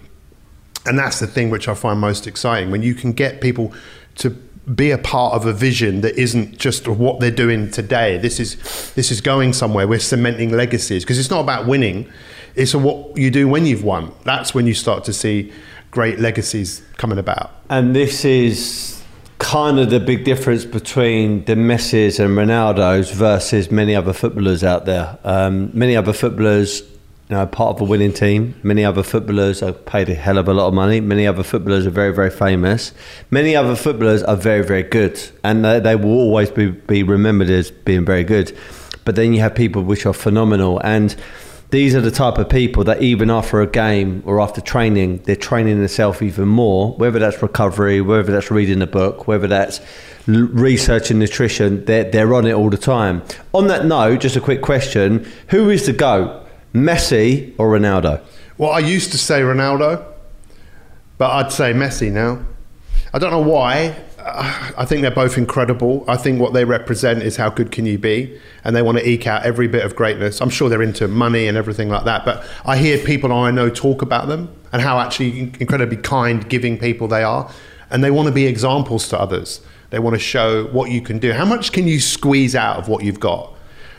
And 0.85 0.97
that's 0.97 1.19
the 1.19 1.27
thing 1.27 1.49
which 1.49 1.67
I 1.67 1.73
find 1.73 1.99
most 1.99 2.27
exciting 2.27 2.71
when 2.71 2.81
you 2.81 2.95
can 2.95 3.11
get 3.11 3.41
people 3.41 3.73
to 4.15 4.31
be 4.75 4.91
a 4.91 4.97
part 4.97 5.33
of 5.33 5.45
a 5.45 5.53
vision 5.53 6.01
that 6.01 6.15
isn't 6.15 6.57
just 6.57 6.87
what 6.87 7.19
they're 7.19 7.31
doing 7.31 7.71
today. 7.71 8.17
This 8.17 8.39
is 8.39 8.93
this 8.93 9.11
is 9.11 9.21
going 9.21 9.53
somewhere. 9.53 9.87
We're 9.87 9.99
cementing 9.99 10.51
legacies 10.51 11.03
because 11.03 11.19
it's 11.19 11.29
not 11.29 11.41
about 11.41 11.65
winning. 11.67 12.09
It's 12.55 12.75
what 12.75 13.17
you 13.17 13.31
do 13.31 13.47
when 13.47 13.65
you've 13.65 13.83
won. 13.83 14.13
That's 14.23 14.53
when 14.53 14.67
you 14.67 14.73
start 14.73 15.03
to 15.05 15.13
see 15.13 15.51
great 15.89 16.19
legacies 16.19 16.81
coming 16.97 17.17
about. 17.17 17.51
And 17.69 17.95
this 17.95 18.23
is 18.25 19.01
kind 19.39 19.79
of 19.79 19.89
the 19.89 19.99
big 19.99 20.23
difference 20.23 20.65
between 20.65 21.43
the 21.45 21.55
Messi's 21.55 22.19
and 22.19 22.37
Ronaldo's 22.37 23.11
versus 23.11 23.71
many 23.71 23.95
other 23.95 24.13
footballers 24.13 24.63
out 24.63 24.85
there. 24.85 25.17
Um, 25.23 25.71
many 25.73 25.95
other 25.95 26.13
footballers 26.13 26.83
you 27.31 27.37
know, 27.37 27.47
part 27.47 27.77
of 27.77 27.81
a 27.81 27.85
winning 27.85 28.11
team. 28.11 28.59
Many 28.61 28.83
other 28.83 29.03
footballers 29.03 29.63
are 29.63 29.71
paid 29.71 30.09
a 30.09 30.13
hell 30.13 30.37
of 30.37 30.49
a 30.49 30.53
lot 30.53 30.67
of 30.67 30.73
money. 30.73 30.99
Many 30.99 31.25
other 31.25 31.43
footballers 31.43 31.87
are 31.87 31.91
very, 31.91 32.13
very 32.13 32.29
famous. 32.29 32.91
Many 33.29 33.55
other 33.55 33.77
footballers 33.77 34.21
are 34.23 34.35
very, 34.35 34.65
very 34.65 34.83
good, 34.83 35.17
and 35.41 35.63
they, 35.63 35.79
they 35.79 35.95
will 35.95 36.11
always 36.11 36.51
be, 36.51 36.71
be 36.71 37.03
remembered 37.03 37.49
as 37.49 37.71
being 37.71 38.03
very 38.03 38.25
good. 38.25 38.55
But 39.05 39.15
then 39.15 39.33
you 39.33 39.39
have 39.39 39.55
people 39.55 39.81
which 39.81 40.05
are 40.05 40.13
phenomenal, 40.13 40.79
and 40.83 41.15
these 41.69 41.95
are 41.95 42.01
the 42.01 42.11
type 42.11 42.37
of 42.37 42.49
people 42.49 42.83
that 42.83 43.01
even 43.01 43.31
after 43.31 43.61
a 43.61 43.67
game 43.67 44.23
or 44.25 44.41
after 44.41 44.59
training, 44.59 45.19
they're 45.19 45.37
training 45.37 45.79
themselves 45.79 46.21
even 46.21 46.49
more. 46.49 46.91
Whether 46.95 47.19
that's 47.19 47.41
recovery, 47.41 48.01
whether 48.01 48.29
that's 48.29 48.51
reading 48.51 48.81
a 48.81 48.87
book, 48.87 49.25
whether 49.25 49.47
that's 49.47 49.79
researching 50.27 51.19
nutrition, 51.19 51.85
they're, 51.85 52.11
they're 52.11 52.33
on 52.33 52.45
it 52.45 52.51
all 52.51 52.69
the 52.69 52.77
time. 52.77 53.23
On 53.53 53.67
that 53.67 53.85
note, 53.85 54.19
just 54.19 54.35
a 54.35 54.41
quick 54.41 54.61
question: 54.61 55.25
Who 55.47 55.69
is 55.69 55.85
the 55.85 55.93
goat? 55.93 56.39
Messi 56.73 57.53
or 57.57 57.69
Ronaldo? 57.69 58.21
Well, 58.57 58.71
I 58.71 58.79
used 58.79 59.11
to 59.11 59.17
say 59.17 59.41
Ronaldo, 59.41 60.05
but 61.17 61.31
I'd 61.31 61.51
say 61.51 61.73
Messi 61.73 62.11
now. 62.11 62.45
I 63.13 63.19
don't 63.19 63.31
know 63.31 63.41
why. 63.41 63.95
I 64.23 64.85
think 64.85 65.01
they're 65.01 65.11
both 65.11 65.37
incredible. 65.37 66.05
I 66.07 66.15
think 66.15 66.39
what 66.39 66.53
they 66.53 66.63
represent 66.63 67.23
is 67.23 67.37
how 67.37 67.49
good 67.49 67.71
can 67.71 67.85
you 67.85 67.97
be, 67.97 68.39
and 68.63 68.75
they 68.75 68.81
want 68.83 68.99
to 68.99 69.07
eke 69.07 69.25
out 69.25 69.43
every 69.43 69.67
bit 69.67 69.83
of 69.83 69.95
greatness. 69.95 70.41
I'm 70.41 70.49
sure 70.49 70.69
they're 70.69 70.83
into 70.83 71.07
money 71.07 71.47
and 71.47 71.57
everything 71.57 71.89
like 71.89 72.05
that, 72.05 72.23
but 72.23 72.45
I 72.63 72.77
hear 72.77 72.97
people 72.99 73.33
I 73.33 73.51
know 73.51 73.69
talk 73.69 74.01
about 74.01 74.27
them 74.27 74.53
and 74.71 74.81
how 74.81 74.99
actually 74.99 75.51
incredibly 75.59 75.97
kind, 75.97 76.47
giving 76.47 76.77
people 76.77 77.07
they 77.07 77.23
are, 77.23 77.51
and 77.89 78.03
they 78.03 78.11
want 78.11 78.27
to 78.27 78.33
be 78.33 78.45
examples 78.45 79.07
to 79.09 79.19
others. 79.19 79.61
They 79.89 79.99
want 79.99 80.13
to 80.13 80.19
show 80.19 80.67
what 80.67 80.91
you 80.91 81.01
can 81.01 81.19
do. 81.19 81.33
How 81.33 81.45
much 81.45 81.71
can 81.71 81.87
you 81.87 81.99
squeeze 81.99 82.55
out 82.55 82.77
of 82.77 82.87
what 82.87 83.03
you've 83.03 83.19
got? 83.19 83.53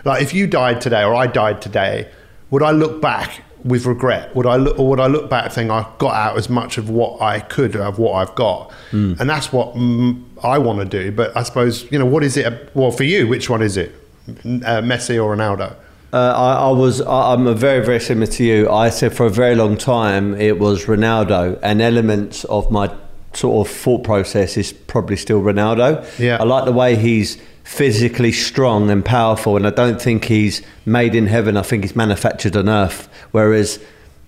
Like 0.05 0.23
if 0.23 0.33
you 0.33 0.47
died 0.47 0.81
today, 0.81 1.03
or 1.03 1.15
I 1.15 1.27
died 1.27 1.61
today, 1.61 2.11
would 2.53 2.63
I 2.63 2.71
look 2.71 3.01
back 3.01 3.43
with 3.65 3.87
regret? 3.87 4.37
Would 4.37 4.47
I 4.47 4.57
look, 4.57 4.79
or 4.79 4.89
would 4.91 5.01
I 5.01 5.07
look 5.07 5.31
back 5.31 5.51
saying 5.53 5.71
I 5.71 5.91
got 5.99 6.15
out 6.15 6.37
as 6.37 6.49
much 6.49 6.79
of 6.79 6.91
what 6.91 7.21
I 7.21 7.41
could 7.41 7.75
of 7.75 7.99
what 7.99 8.13
I've 8.13 8.35
got? 8.35 8.71
Mm. 8.91 9.19
And 9.19 9.29
that's 9.29 9.53
what 9.53 9.75
mm, 9.75 10.23
I 10.45 10.59
want 10.59 10.79
to 10.79 10.85
do. 10.85 11.11
But 11.11 11.37
I 11.37 11.43
suppose 11.43 11.91
you 11.91 11.99
know 11.99 12.07
what 12.07 12.23
is 12.23 12.37
it? 12.37 12.71
Well, 12.75 12.91
for 12.93 13.05
you, 13.05 13.27
which 13.27 13.49
one 13.49 13.63
is 13.63 13.77
it? 13.77 13.95
Uh, 14.29 14.83
Messi 14.83 15.17
or 15.23 15.35
Ronaldo? 15.35 15.75
Uh, 16.13 16.35
I, 16.37 16.69
I, 16.69 16.71
was. 16.71 17.01
I'm 17.01 17.47
a 17.47 17.55
very, 17.55 17.85
very 17.85 17.99
similar 17.99 18.27
to 18.27 18.45
you. 18.45 18.71
I 18.71 18.91
said 18.91 19.17
for 19.17 19.25
a 19.25 19.31
very 19.31 19.55
long 19.55 19.79
time 19.79 20.35
it 20.35 20.59
was 20.59 20.85
Ronaldo, 20.85 21.59
and 21.63 21.81
elements 21.81 22.45
of 22.45 22.71
my 22.71 22.95
sort 23.33 23.67
of 23.67 23.75
thought 23.75 24.05
process 24.05 24.59
is 24.59 24.75
probably 24.75 25.17
still 25.17 25.41
Ronaldo. 25.41 26.07
Yeah. 26.19 26.37
I 26.39 26.45
like 26.45 26.67
the 26.67 26.73
way 26.73 26.97
he's 26.97 27.39
physically 27.65 28.33
strong 28.33 28.91
and 28.91 29.05
powerful, 29.05 29.57
and 29.57 29.67
I 29.67 29.71
don't 29.71 30.01
think 30.01 30.25
he's 30.25 30.63
made 30.85 31.15
in 31.15 31.27
heaven. 31.27 31.57
I 31.57 31.63
think 31.63 31.85
he's 31.85 31.97
manufactured 31.97 32.57
on 32.57 32.69
earth. 32.69 33.09
Whereas 33.31 33.79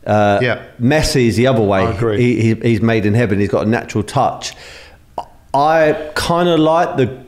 uh, 0.07 0.39
yeah. 0.43 0.67
Messi 0.81 1.27
is 1.27 1.37
the 1.37 1.47
other 1.47 1.63
way. 1.63 1.81
I 1.81 1.93
agree. 1.93 2.19
He, 2.19 2.41
he, 2.41 2.55
he's 2.55 2.83
made 2.83 3.07
in 3.07 3.15
heaven. 3.15 3.39
He's 3.39 3.51
got 3.51 3.67
a 3.67 3.71
natural 3.71 4.05
touch. 4.05 4.55
I 5.53 6.11
kind 6.15 6.49
of 6.49 6.59
like 6.59 6.97
the 6.97 7.25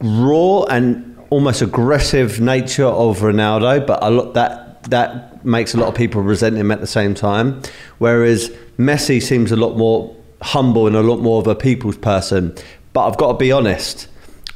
raw 0.00 0.64
and 0.64 1.16
almost 1.30 1.62
aggressive 1.62 2.40
nature 2.40 2.86
of 2.86 3.18
Ronaldo, 3.18 3.86
but 3.86 4.02
a 4.02 4.10
lot 4.10 4.34
that 4.34 4.82
that 4.84 5.44
makes 5.44 5.74
a 5.74 5.76
lot 5.76 5.88
of 5.88 5.94
people 5.94 6.22
resent 6.22 6.56
him 6.56 6.70
at 6.70 6.80
the 6.80 6.86
same 6.86 7.14
time. 7.14 7.60
Whereas 7.98 8.50
Messi 8.78 9.22
seems 9.22 9.52
a 9.52 9.56
lot 9.56 9.76
more 9.76 10.14
humble 10.42 10.86
and 10.86 10.96
a 10.96 11.02
lot 11.02 11.20
more 11.20 11.40
of 11.40 11.46
a 11.46 11.54
people's 11.54 11.98
person. 11.98 12.54
But 12.92 13.08
I've 13.08 13.16
got 13.16 13.32
to 13.32 13.38
be 13.38 13.52
honest. 13.52 14.08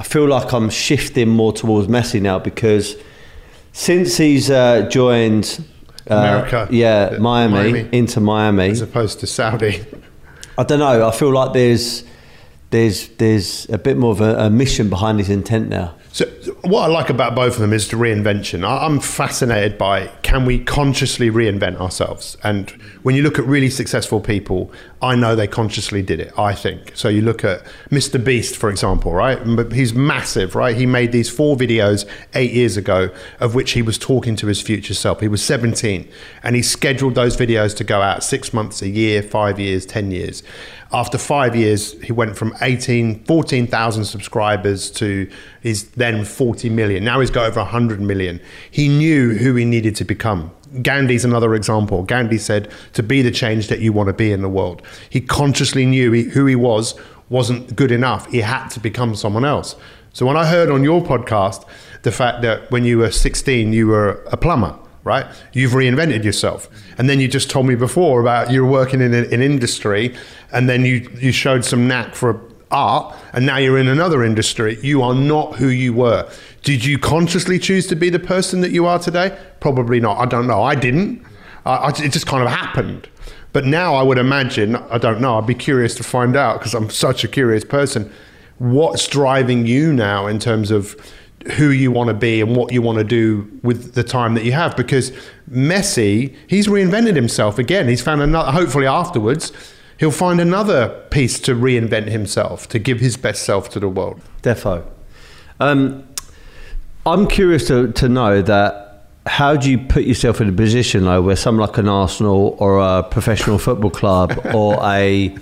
I 0.02 0.04
feel 0.04 0.26
like 0.26 0.52
I'm 0.52 0.68
shifting 0.68 1.28
more 1.28 1.52
towards 1.52 1.86
Messi 1.86 2.20
now 2.20 2.40
because 2.40 2.96
since 3.70 4.16
he's 4.16 4.50
uh, 4.50 4.88
joined 4.90 5.64
uh, 6.10 6.16
America, 6.16 6.66
yeah, 6.72 7.18
Miami, 7.20 7.52
Miami, 7.54 7.88
into 7.92 8.18
Miami, 8.18 8.70
as 8.70 8.80
opposed 8.80 9.20
to 9.20 9.28
Saudi. 9.28 9.84
I 10.58 10.64
don't 10.64 10.80
know. 10.80 11.06
I 11.06 11.12
feel 11.12 11.32
like 11.32 11.52
there's 11.52 12.02
there's 12.72 13.08
there's 13.18 13.68
a 13.68 13.78
bit 13.78 13.96
more 13.96 14.10
of 14.10 14.20
a, 14.20 14.46
a 14.46 14.50
mission 14.50 14.88
behind 14.90 15.18
his 15.18 15.30
intent 15.30 15.68
now. 15.68 15.94
So, 16.14 16.26
what 16.60 16.82
I 16.82 16.86
like 16.88 17.08
about 17.08 17.34
both 17.34 17.54
of 17.54 17.60
them 17.60 17.72
is 17.72 17.88
the 17.88 17.96
reinvention. 17.96 18.68
I'm 18.68 19.00
fascinated 19.00 19.78
by 19.78 20.08
can 20.22 20.44
we 20.44 20.58
consciously 20.58 21.30
reinvent 21.30 21.80
ourselves? 21.80 22.36
And 22.44 22.68
when 23.02 23.14
you 23.14 23.22
look 23.22 23.38
at 23.38 23.46
really 23.46 23.70
successful 23.70 24.20
people, 24.20 24.70
I 25.00 25.16
know 25.16 25.34
they 25.34 25.46
consciously 25.46 26.02
did 26.02 26.20
it, 26.20 26.38
I 26.38 26.54
think. 26.54 26.92
So 26.94 27.08
you 27.08 27.22
look 27.22 27.44
at 27.44 27.64
Mr. 27.90 28.22
Beast, 28.22 28.56
for 28.56 28.68
example, 28.68 29.12
right? 29.12 29.38
He's 29.72 29.94
massive, 29.94 30.54
right? 30.54 30.76
He 30.76 30.84
made 30.84 31.12
these 31.12 31.30
four 31.30 31.56
videos 31.56 32.06
eight 32.34 32.52
years 32.52 32.76
ago, 32.76 33.08
of 33.40 33.54
which 33.54 33.72
he 33.72 33.80
was 33.80 33.96
talking 33.96 34.36
to 34.36 34.48
his 34.48 34.60
future 34.60 34.94
self. 34.94 35.20
He 35.20 35.28
was 35.28 35.42
17, 35.42 36.06
and 36.42 36.56
he 36.56 36.62
scheduled 36.62 37.14
those 37.14 37.38
videos 37.38 37.74
to 37.78 37.84
go 37.84 38.02
out 38.02 38.22
six 38.22 38.52
months, 38.52 38.82
a 38.82 38.88
year, 38.88 39.22
five 39.22 39.58
years, 39.58 39.86
10 39.86 40.10
years. 40.10 40.42
After 40.94 41.16
five 41.16 41.56
years, 41.56 42.00
he 42.02 42.12
went 42.12 42.36
from 42.36 42.54
18, 42.60 43.24
14,000 43.24 44.04
subscribers 44.04 44.90
to 44.92 45.30
his 45.62 45.88
then 45.90 46.24
40 46.24 46.68
million. 46.68 47.02
Now 47.02 47.20
he's 47.20 47.30
got 47.30 47.46
over 47.46 47.60
100 47.60 48.00
million. 48.00 48.40
He 48.70 48.88
knew 48.88 49.34
who 49.34 49.54
he 49.54 49.64
needed 49.64 49.96
to 49.96 50.04
become. 50.04 50.50
Gandhi's 50.82 51.24
another 51.24 51.54
example. 51.54 52.02
Gandhi 52.02 52.38
said, 52.38 52.70
to 52.94 53.02
be 53.02 53.22
the 53.22 53.30
change 53.30 53.68
that 53.68 53.80
you 53.80 53.92
want 53.92 54.08
to 54.08 54.12
be 54.12 54.32
in 54.32 54.42
the 54.42 54.48
world. 54.48 54.82
He 55.08 55.20
consciously 55.20 55.86
knew 55.86 56.12
he, 56.12 56.22
who 56.24 56.46
he 56.46 56.56
was 56.56 56.94
wasn't 57.28 57.74
good 57.74 57.90
enough. 57.90 58.26
He 58.30 58.40
had 58.40 58.68
to 58.68 58.80
become 58.80 59.14
someone 59.14 59.44
else. 59.44 59.76
So 60.12 60.26
when 60.26 60.36
I 60.36 60.46
heard 60.46 60.70
on 60.70 60.84
your 60.84 61.00
podcast 61.02 61.66
the 62.02 62.12
fact 62.12 62.42
that 62.42 62.70
when 62.70 62.84
you 62.84 62.98
were 62.98 63.10
16, 63.10 63.72
you 63.72 63.86
were 63.86 64.22
a 64.30 64.36
plumber, 64.36 64.78
right? 65.04 65.26
You've 65.52 65.72
reinvented 65.72 66.24
yourself. 66.24 66.68
And 66.98 67.08
then 67.08 67.20
you 67.20 67.28
just 67.28 67.50
told 67.50 67.66
me 67.66 67.74
before 67.74 68.20
about 68.20 68.50
you 68.50 68.64
were 68.64 68.70
working 68.70 69.00
in 69.00 69.14
an 69.14 69.42
industry 69.42 70.14
and 70.52 70.68
then 70.68 70.84
you, 70.84 71.10
you 71.14 71.32
showed 71.32 71.64
some 71.64 71.88
knack 71.88 72.14
for 72.14 72.40
art 72.70 73.14
and 73.32 73.44
now 73.44 73.56
you're 73.56 73.78
in 73.78 73.88
another 73.88 74.24
industry. 74.24 74.78
You 74.82 75.02
are 75.02 75.14
not 75.14 75.56
who 75.56 75.68
you 75.68 75.92
were. 75.92 76.30
Did 76.62 76.84
you 76.84 76.98
consciously 76.98 77.58
choose 77.58 77.86
to 77.88 77.96
be 77.96 78.10
the 78.10 78.20
person 78.20 78.60
that 78.60 78.70
you 78.70 78.86
are 78.86 78.98
today? 78.98 79.36
Probably 79.60 80.00
not. 80.00 80.18
I 80.18 80.26
don't 80.26 80.46
know. 80.46 80.62
I 80.62 80.74
didn't. 80.74 81.24
I, 81.66 81.90
it 81.90 82.12
just 82.12 82.26
kind 82.26 82.42
of 82.42 82.50
happened. 82.50 83.08
But 83.52 83.66
now 83.66 83.94
I 83.94 84.02
would 84.02 84.18
imagine, 84.18 84.76
I 84.76 84.98
don't 84.98 85.20
know, 85.20 85.38
I'd 85.38 85.46
be 85.46 85.54
curious 85.54 85.94
to 85.96 86.02
find 86.02 86.36
out 86.36 86.58
because 86.58 86.74
I'm 86.74 86.88
such 86.88 87.24
a 87.24 87.28
curious 87.28 87.64
person. 87.64 88.10
What's 88.58 89.06
driving 89.06 89.66
you 89.66 89.92
now 89.92 90.26
in 90.26 90.38
terms 90.38 90.70
of 90.70 90.96
who 91.52 91.70
you 91.70 91.90
want 91.90 92.08
to 92.08 92.14
be 92.14 92.40
and 92.40 92.56
what 92.56 92.72
you 92.72 92.82
want 92.82 92.98
to 92.98 93.04
do 93.04 93.48
with 93.62 93.94
the 93.94 94.04
time 94.04 94.34
that 94.34 94.44
you 94.44 94.52
have. 94.52 94.76
Because 94.76 95.12
Messi 95.50 96.34
he's 96.46 96.66
reinvented 96.66 97.16
himself 97.16 97.58
again. 97.58 97.88
He's 97.88 98.02
found 98.02 98.22
another 98.22 98.52
hopefully 98.52 98.86
afterwards 98.86 99.52
he'll 99.98 100.10
find 100.10 100.40
another 100.40 100.88
piece 101.10 101.38
to 101.38 101.54
reinvent 101.54 102.08
himself 102.08 102.68
to 102.68 102.76
give 102.80 102.98
his 102.98 103.16
best 103.16 103.44
self 103.44 103.68
to 103.70 103.78
the 103.78 103.88
world. 103.88 104.20
Defo. 104.42 104.84
Um, 105.60 106.08
I'm 107.06 107.28
curious 107.28 107.68
to, 107.68 107.92
to 107.92 108.08
know 108.08 108.42
that 108.42 109.06
how 109.26 109.54
do 109.54 109.70
you 109.70 109.78
put 109.78 110.02
yourself 110.02 110.40
in 110.40 110.48
a 110.48 110.52
position 110.52 111.04
though 111.04 111.22
where 111.22 111.36
someone 111.36 111.68
like 111.68 111.78
an 111.78 111.88
Arsenal 111.88 112.56
or 112.58 112.80
a 112.80 113.04
professional 113.04 113.58
football 113.58 113.90
club 113.90 114.36
or 114.54 114.76
a 114.82 115.36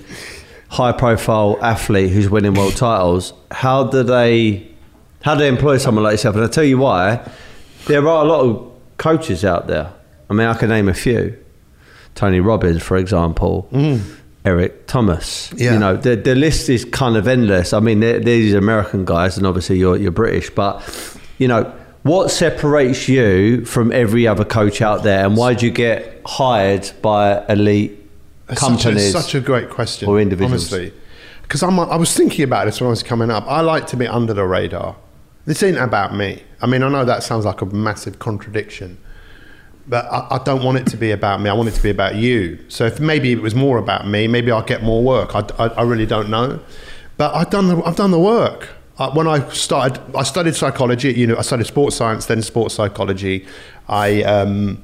high 0.69 0.93
profile 0.93 1.59
athlete 1.63 2.11
who's 2.11 2.29
winning 2.29 2.53
world 2.53 2.77
titles 2.77 3.33
how 3.51 3.85
do 3.85 4.03
they 4.03 4.70
how 5.23 5.35
do 5.35 5.41
they 5.41 5.49
employ 5.49 5.79
someone 5.79 6.05
like 6.05 6.13
yourself? 6.13 6.35
And 6.37 6.45
I'll 6.45 6.51
tell 6.51 6.65
you 6.65 6.79
why. 6.79 7.29
There 7.87 8.07
are 8.07 8.25
a 8.25 8.29
lot 8.29 8.41
of 8.41 8.73
coaches 8.97 9.45
out 9.45 9.67
there. 9.67 9.93
I 10.29 10.35
mean, 10.35 10.47
I 10.47 10.55
can 10.55 10.69
name 10.69 10.89
a 10.89 10.95
few. 10.95 11.37
Tony 12.15 12.41
Robbins, 12.41 12.83
for 12.83 12.97
example. 12.97 13.69
Mm. 13.73 14.03
Eric 14.45 14.87
Thomas. 14.87 15.53
Yeah. 15.57 15.75
You 15.75 15.79
know, 15.79 15.97
the, 15.97 16.17
the 16.17 16.35
list 16.35 16.69
is 16.69 16.85
kind 16.85 17.17
of 17.17 17.29
endless. 17.29 17.73
I 17.73 17.81
mean, 17.81 18.01
they're, 18.01 18.15
they're 18.15 18.39
these 18.39 18.55
American 18.55 19.05
guys, 19.05 19.37
and 19.37 19.47
obviously 19.47 19.79
you're, 19.79 19.97
you're 19.97 20.11
British, 20.11 20.51
but, 20.51 20.83
you 21.39 21.47
know, 21.47 21.71
what 22.03 22.31
separates 22.31 23.09
you 23.09 23.65
from 23.67 23.93
every 23.93 24.27
other 24.27 24.45
coach 24.45 24.81
out 24.81 25.03
there, 25.03 25.27
and 25.27 25.37
why 25.37 25.53
do 25.53 25.67
you 25.67 25.73
get 25.73 26.23
hired 26.25 26.91
by 27.03 27.45
elite 27.47 27.99
companies? 28.55 29.13
Such 29.13 29.21
a, 29.21 29.23
such 29.25 29.35
a 29.35 29.41
great 29.41 29.69
question, 29.69 30.09
or 30.09 30.19
individuals. 30.19 30.73
honestly. 30.73 30.95
Because 31.43 31.63
I 31.63 31.97
was 31.97 32.17
thinking 32.17 32.45
about 32.45 32.65
this 32.65 32.81
when 32.81 32.87
I 32.87 32.91
was 32.91 33.03
coming 33.03 33.31
up. 33.31 33.45
I 33.47 33.61
like 33.61 33.89
to 33.89 33.97
be 33.97 34.07
under 34.07 34.33
the 34.33 34.47
radar. 34.47 34.97
This 35.47 35.63
ain't 35.63 35.79
about 35.79 36.15
me. 36.15 36.43
I 36.61 36.67
mean, 36.67 36.83
I 36.83 36.89
know 36.89 37.05
that 37.05 37.23
sounds 37.23 37.45
like 37.45 37.63
a 37.63 37.67
massive 37.67 38.19
contradiction, 38.19 38.99
but 39.87 40.05
I, 40.07 40.37
I 40.37 40.43
don't 40.45 40.63
want 40.63 40.79
it 40.79 40.87
to 40.89 40.97
be 40.97 41.11
about 41.11 41.41
me. 41.41 41.49
I 41.49 41.55
want 41.55 41.69
it 41.69 41.75
to 41.75 41.83
be 41.83 41.91
about 41.91 42.17
you. 42.17 42.59
So 42.69 42.85
if 42.87 43.01
maybe 43.01 43.33
it 43.33 43.41
was 43.41 43.55
more 43.55 43.79
about 43.79 44.07
me, 44.07 44.29
maybe 44.29 44.51
I'll 44.51 44.63
get 44.63 44.83
more 44.83 45.03
work. 45.03 45.35
I, 45.35 45.41
I, 45.59 45.69
I 45.69 45.83
really 45.83 46.07
don't 46.07 46.29
know. 46.29 46.61
But 47.17 47.35
I've 47.35 47.51
done 47.51 47.69
the, 47.69 47.83
I've 47.83 47.97
done 47.97 48.11
the 48.11 48.19
work. 48.19 48.69
I, 48.99 49.09
when 49.09 49.27
I 49.27 49.49
started, 49.49 50.01
I 50.15 50.23
studied 50.23 50.55
psychology. 50.55 51.13
You 51.13 51.27
know, 51.27 51.37
I 51.37 51.43
studied 51.43 51.67
sports 51.67 51.97
science, 51.97 52.27
then 52.27 52.43
sports 52.43 52.75
psychology. 52.75 53.47
I 53.89 54.23
um, 54.23 54.83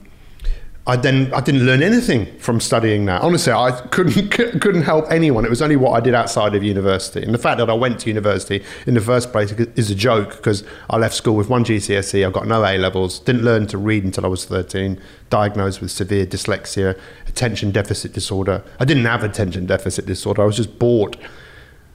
I 0.88 0.95
then 0.95 1.35
I 1.35 1.40
didn't 1.40 1.66
learn 1.66 1.83
anything 1.83 2.38
from 2.38 2.61
studying 2.61 3.07
that. 3.07 3.23
Honestly, 3.23 3.52
I 3.52 3.73
couldn't 3.90 4.31
couldn't 4.61 4.83
help 4.83 5.11
anyone. 5.11 5.45
It 5.45 5.50
was 5.50 5.61
only 5.61 5.75
what 5.75 5.93
I 5.93 6.00
did 6.00 6.14
outside 6.14 6.55
of 6.55 6.62
university, 6.62 7.25
and 7.25 7.35
the 7.35 7.38
fact 7.38 7.59
that 7.59 7.69
I 7.69 7.73
went 7.73 7.99
to 8.00 8.09
university 8.09 8.64
in 8.87 8.95
the 8.95 9.00
first 9.00 9.33
place 9.33 9.50
is 9.50 9.90
a 9.90 9.97
joke 9.97 10.37
because 10.37 10.62
I 10.88 10.97
left 10.99 11.14
school 11.14 11.35
with 11.35 11.49
one 11.49 11.64
GCSE. 11.64 12.25
I 12.25 12.31
got 12.31 12.47
no 12.47 12.64
A 12.64 12.78
levels. 12.78 13.19
Didn't 13.19 13.43
learn 13.43 13.66
to 13.69 13.78
read 13.78 14.05
until 14.05 14.25
I 14.25 14.28
was 14.28 14.45
thirteen. 14.45 15.00
Diagnosed 15.28 15.81
with 15.81 15.90
severe 15.90 16.25
dyslexia, 16.25 16.97
attention 17.26 17.73
deficit 17.73 18.12
disorder. 18.12 18.62
I 18.78 18.85
didn't 18.85 19.07
have 19.07 19.25
attention 19.25 19.66
deficit 19.66 20.07
disorder. 20.07 20.43
I 20.43 20.47
was 20.47 20.57
just 20.57 20.78
bored. 20.78 21.16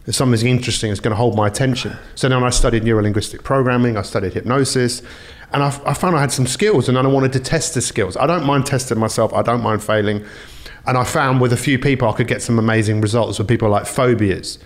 There's 0.03 0.17
something 0.17 0.48
interesting 0.48 0.89
that's 0.89 1.00
going 1.00 1.12
to 1.12 1.17
hold 1.17 1.38
my 1.38 1.48
attention. 1.48 1.95
So 2.15 2.27
then 2.27 2.43
I 2.43 2.50
studied 2.50 2.83
neurolinguistic 2.83 3.43
programming. 3.43 3.98
I 3.98 4.01
studied 4.01 4.33
hypnosis 4.33 5.01
and 5.53 5.63
I, 5.63 5.67
I 5.86 5.93
found 5.93 6.15
I 6.15 6.22
had 6.22 6.31
some 6.31 6.48
skills 6.48 6.88
and 6.88 6.98
I 6.98 7.05
wanted 7.05 7.34
to 7.34 7.39
test 7.39 7.74
the 7.74 7.81
skills. 7.81 8.15
I 8.17 8.25
don't 8.27 8.46
mind 8.46 8.65
testing 8.65 9.00
myself, 9.00 9.34
I 9.34 9.41
don't 9.41 9.62
mind 9.62 9.84
failing. 9.84 10.25
And 10.86 10.98
I 10.98 11.03
found 11.03 11.41
with 11.41 11.53
a 11.53 11.58
few 11.58 11.77
people 11.77 12.10
I 12.10 12.13
could 12.13 12.27
get 12.27 12.41
some 12.41 12.58
amazing 12.58 13.01
results 13.01 13.38
with 13.38 13.48
people 13.48 13.70
like 13.70 13.86
phobias. 13.86 14.58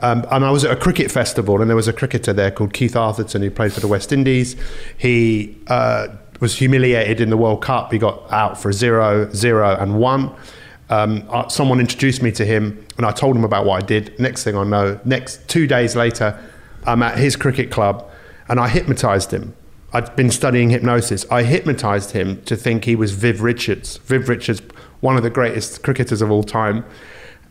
Um, 0.00 0.26
and 0.32 0.44
I 0.44 0.50
was 0.50 0.64
at 0.64 0.72
a 0.72 0.76
cricket 0.76 1.12
festival, 1.12 1.60
and 1.60 1.70
there 1.70 1.76
was 1.76 1.86
a 1.86 1.92
cricketer 1.92 2.32
there 2.32 2.50
called 2.50 2.72
Keith 2.74 2.94
Arthurton 2.94 3.40
who 3.40 3.50
played 3.52 3.72
for 3.72 3.78
the 3.78 3.86
West 3.86 4.12
Indies. 4.12 4.56
He 4.98 5.56
uh, 5.68 6.08
was 6.40 6.56
humiliated 6.56 7.20
in 7.20 7.30
the 7.30 7.36
World 7.36 7.62
Cup. 7.62 7.92
He 7.92 7.98
got 7.98 8.30
out 8.32 8.60
for 8.60 8.72
zero, 8.72 9.30
zero, 9.32 9.76
and 9.78 10.00
one. 10.00 10.34
Um, 10.90 11.24
uh, 11.30 11.46
someone 11.48 11.78
introduced 11.78 12.20
me 12.20 12.32
to 12.32 12.44
him, 12.44 12.84
and 12.96 13.06
I 13.06 13.12
told 13.12 13.36
him 13.36 13.44
about 13.44 13.64
what 13.64 13.80
I 13.80 13.86
did. 13.86 14.18
Next 14.18 14.42
thing 14.42 14.56
I 14.56 14.64
know, 14.64 14.98
next 15.04 15.48
two 15.48 15.68
days 15.68 15.94
later, 15.94 16.36
I'm 16.84 17.02
at 17.04 17.16
his 17.16 17.36
cricket 17.36 17.70
club, 17.70 18.10
and 18.48 18.58
I 18.58 18.68
hypnotized 18.68 19.30
him. 19.30 19.54
I'd 19.92 20.14
been 20.16 20.30
studying 20.30 20.70
hypnosis. 20.70 21.26
I 21.30 21.42
hypnotized 21.42 22.12
him 22.12 22.42
to 22.44 22.56
think 22.56 22.84
he 22.84 22.96
was 22.96 23.12
Viv 23.12 23.42
Richards. 23.42 23.98
Viv 23.98 24.28
Richards, 24.28 24.62
one 25.00 25.16
of 25.16 25.22
the 25.22 25.30
greatest 25.30 25.82
cricketers 25.82 26.22
of 26.22 26.30
all 26.30 26.42
time. 26.42 26.84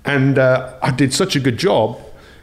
And 0.05 0.39
uh, 0.39 0.77
I 0.81 0.91
did 0.91 1.13
such 1.13 1.35
a 1.35 1.39
good 1.39 1.57
job 1.57 1.99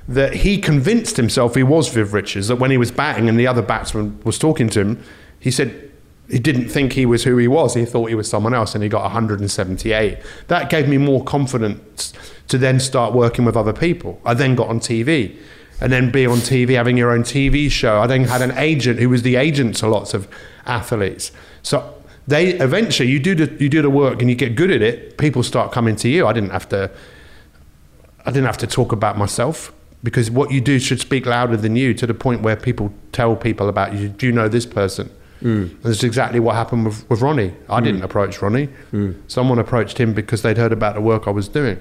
that 0.07 0.35
he 0.35 0.59
convinced 0.59 1.17
himself 1.17 1.55
he 1.55 1.63
was 1.63 1.89
Viv 1.89 2.15
Richards, 2.15 2.49
that 2.49 2.57
when 2.57 2.71
he 2.71 2.79
was 2.79 2.91
batting 2.91 3.29
and 3.29 3.39
the 3.39 3.47
other 3.47 3.61
batsman 3.61 4.21
was 4.25 4.39
talking 4.39 4.71
to 4.71 4.81
him, 4.81 5.03
he 5.41 5.51
said 5.51 5.91
he 6.31 6.39
didn't 6.39 6.69
think 6.69 6.93
he 6.93 7.05
was 7.05 7.25
who 7.25 7.37
he 7.37 7.49
was. 7.49 7.75
He 7.75 7.85
thought 7.85 8.09
he 8.09 8.15
was 8.15 8.29
someone 8.29 8.55
else 8.55 8.75
and 8.75 8.83
he 8.83 8.89
got 8.89 9.03
178. 9.03 10.19
That 10.47 10.71
gave 10.71 10.89
me 10.89 10.99
more 10.99 11.25
confidence 11.25 12.13
to 12.49 12.57
then 12.57 12.79
start 12.81 13.15
working 13.15 13.45
with 13.45 13.57
other 13.57 13.73
people. 13.73 14.21
I 14.25 14.35
then 14.35 14.55
got 14.55 14.69
on 14.69 14.79
TV 14.79 15.37
and 15.81 15.93
then 15.93 16.11
be 16.11 16.27
on 16.27 16.39
TV, 16.39 16.75
having 16.75 16.97
your 16.97 17.11
own 17.11 17.23
TV 17.23 17.71
show. 17.71 18.01
I 18.01 18.07
then 18.07 18.25
had 18.25 18.43
an 18.43 18.57
agent 18.59 18.99
who 18.99 19.09
was 19.09 19.23
the 19.23 19.37
agent 19.37 19.77
to 19.77 19.89
lots 19.89 20.15
of 20.15 20.29
athletes. 20.67 21.33
So 21.63 21.95
they 22.27 22.55
eventually 22.55 23.09
you 23.09 23.19
do 23.21 23.35
the 23.35 23.63
you 23.63 23.69
do 23.69 23.83
the 23.83 23.91
work 23.91 24.21
and 24.21 24.29
you 24.29 24.37
get 24.37 24.55
good 24.55 24.71
at 24.71 24.83
it. 24.83 25.19
People 25.19 25.43
start 25.43 25.73
coming 25.73 25.97
to 25.97 26.09
you. 26.09 26.27
I 26.27 26.33
didn't 26.33 26.51
have 26.51 26.69
to. 26.71 26.91
I 28.27 28.31
didn't 28.31 28.47
have 28.47 28.59
to 28.59 28.67
talk 28.67 28.93
about 28.93 29.17
myself 29.17 29.73
because 30.03 30.31
what 30.31 30.51
you 30.51 30.61
do 30.61 30.79
should 30.79 31.01
speak 31.01 31.27
louder 31.27 31.57
than 31.57 31.77
you 31.77 31.95
to 31.95 32.07
the 32.07 32.15
point 32.15 32.43
where 32.43 32.57
people 32.57 32.93
tell 33.13 33.35
people 33.35 33.69
about 33.69 33.95
you. 33.95 34.09
Do 34.09 34.27
you 34.27 34.33
know 34.33 34.49
this 34.49 34.67
person? 34.67 35.11
Mm. 35.43 35.81
That's 35.83 36.03
exactly 36.03 36.41
what 36.41 36.57
happened 36.57 36.85
with, 36.87 37.09
with 37.09 37.21
Ronnie. 37.21 37.55
I 37.69 37.81
mm. 37.81 37.85
didn't 37.85 38.03
approach 38.03 38.43
Ronnie. 38.43 38.69
Mm. 38.93 39.21
Someone 39.29 39.59
approached 39.59 39.99
him 39.99 40.13
because 40.13 40.43
they'd 40.43 40.59
heard 40.59 40.73
about 40.73 40.95
the 40.95 41.01
work 41.01 41.27
I 41.27 41.31
was 41.31 41.49
doing. 41.49 41.81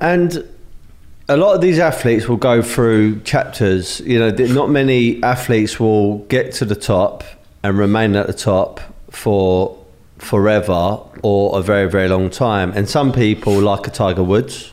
And 0.00 0.48
a 1.28 1.36
lot 1.36 1.54
of 1.54 1.60
these 1.60 1.78
athletes 1.78 2.28
will 2.28 2.36
go 2.36 2.62
through 2.62 3.20
chapters. 3.20 4.00
You 4.00 4.18
know, 4.18 4.30
not 4.30 4.70
many 4.70 5.22
athletes 5.22 5.78
will 5.78 6.18
get 6.18 6.52
to 6.54 6.64
the 6.64 6.74
top 6.74 7.24
and 7.62 7.78
remain 7.78 8.16
at 8.16 8.26
the 8.26 8.32
top 8.32 8.80
for 9.10 9.78
forever 10.18 10.98
or 11.22 11.58
a 11.58 11.62
very, 11.62 11.88
very 11.88 12.08
long 12.08 12.30
time. 12.30 12.72
And 12.72 12.88
some 12.88 13.12
people, 13.12 13.58
like 13.60 13.86
a 13.86 13.90
Tiger 13.90 14.22
Woods, 14.22 14.72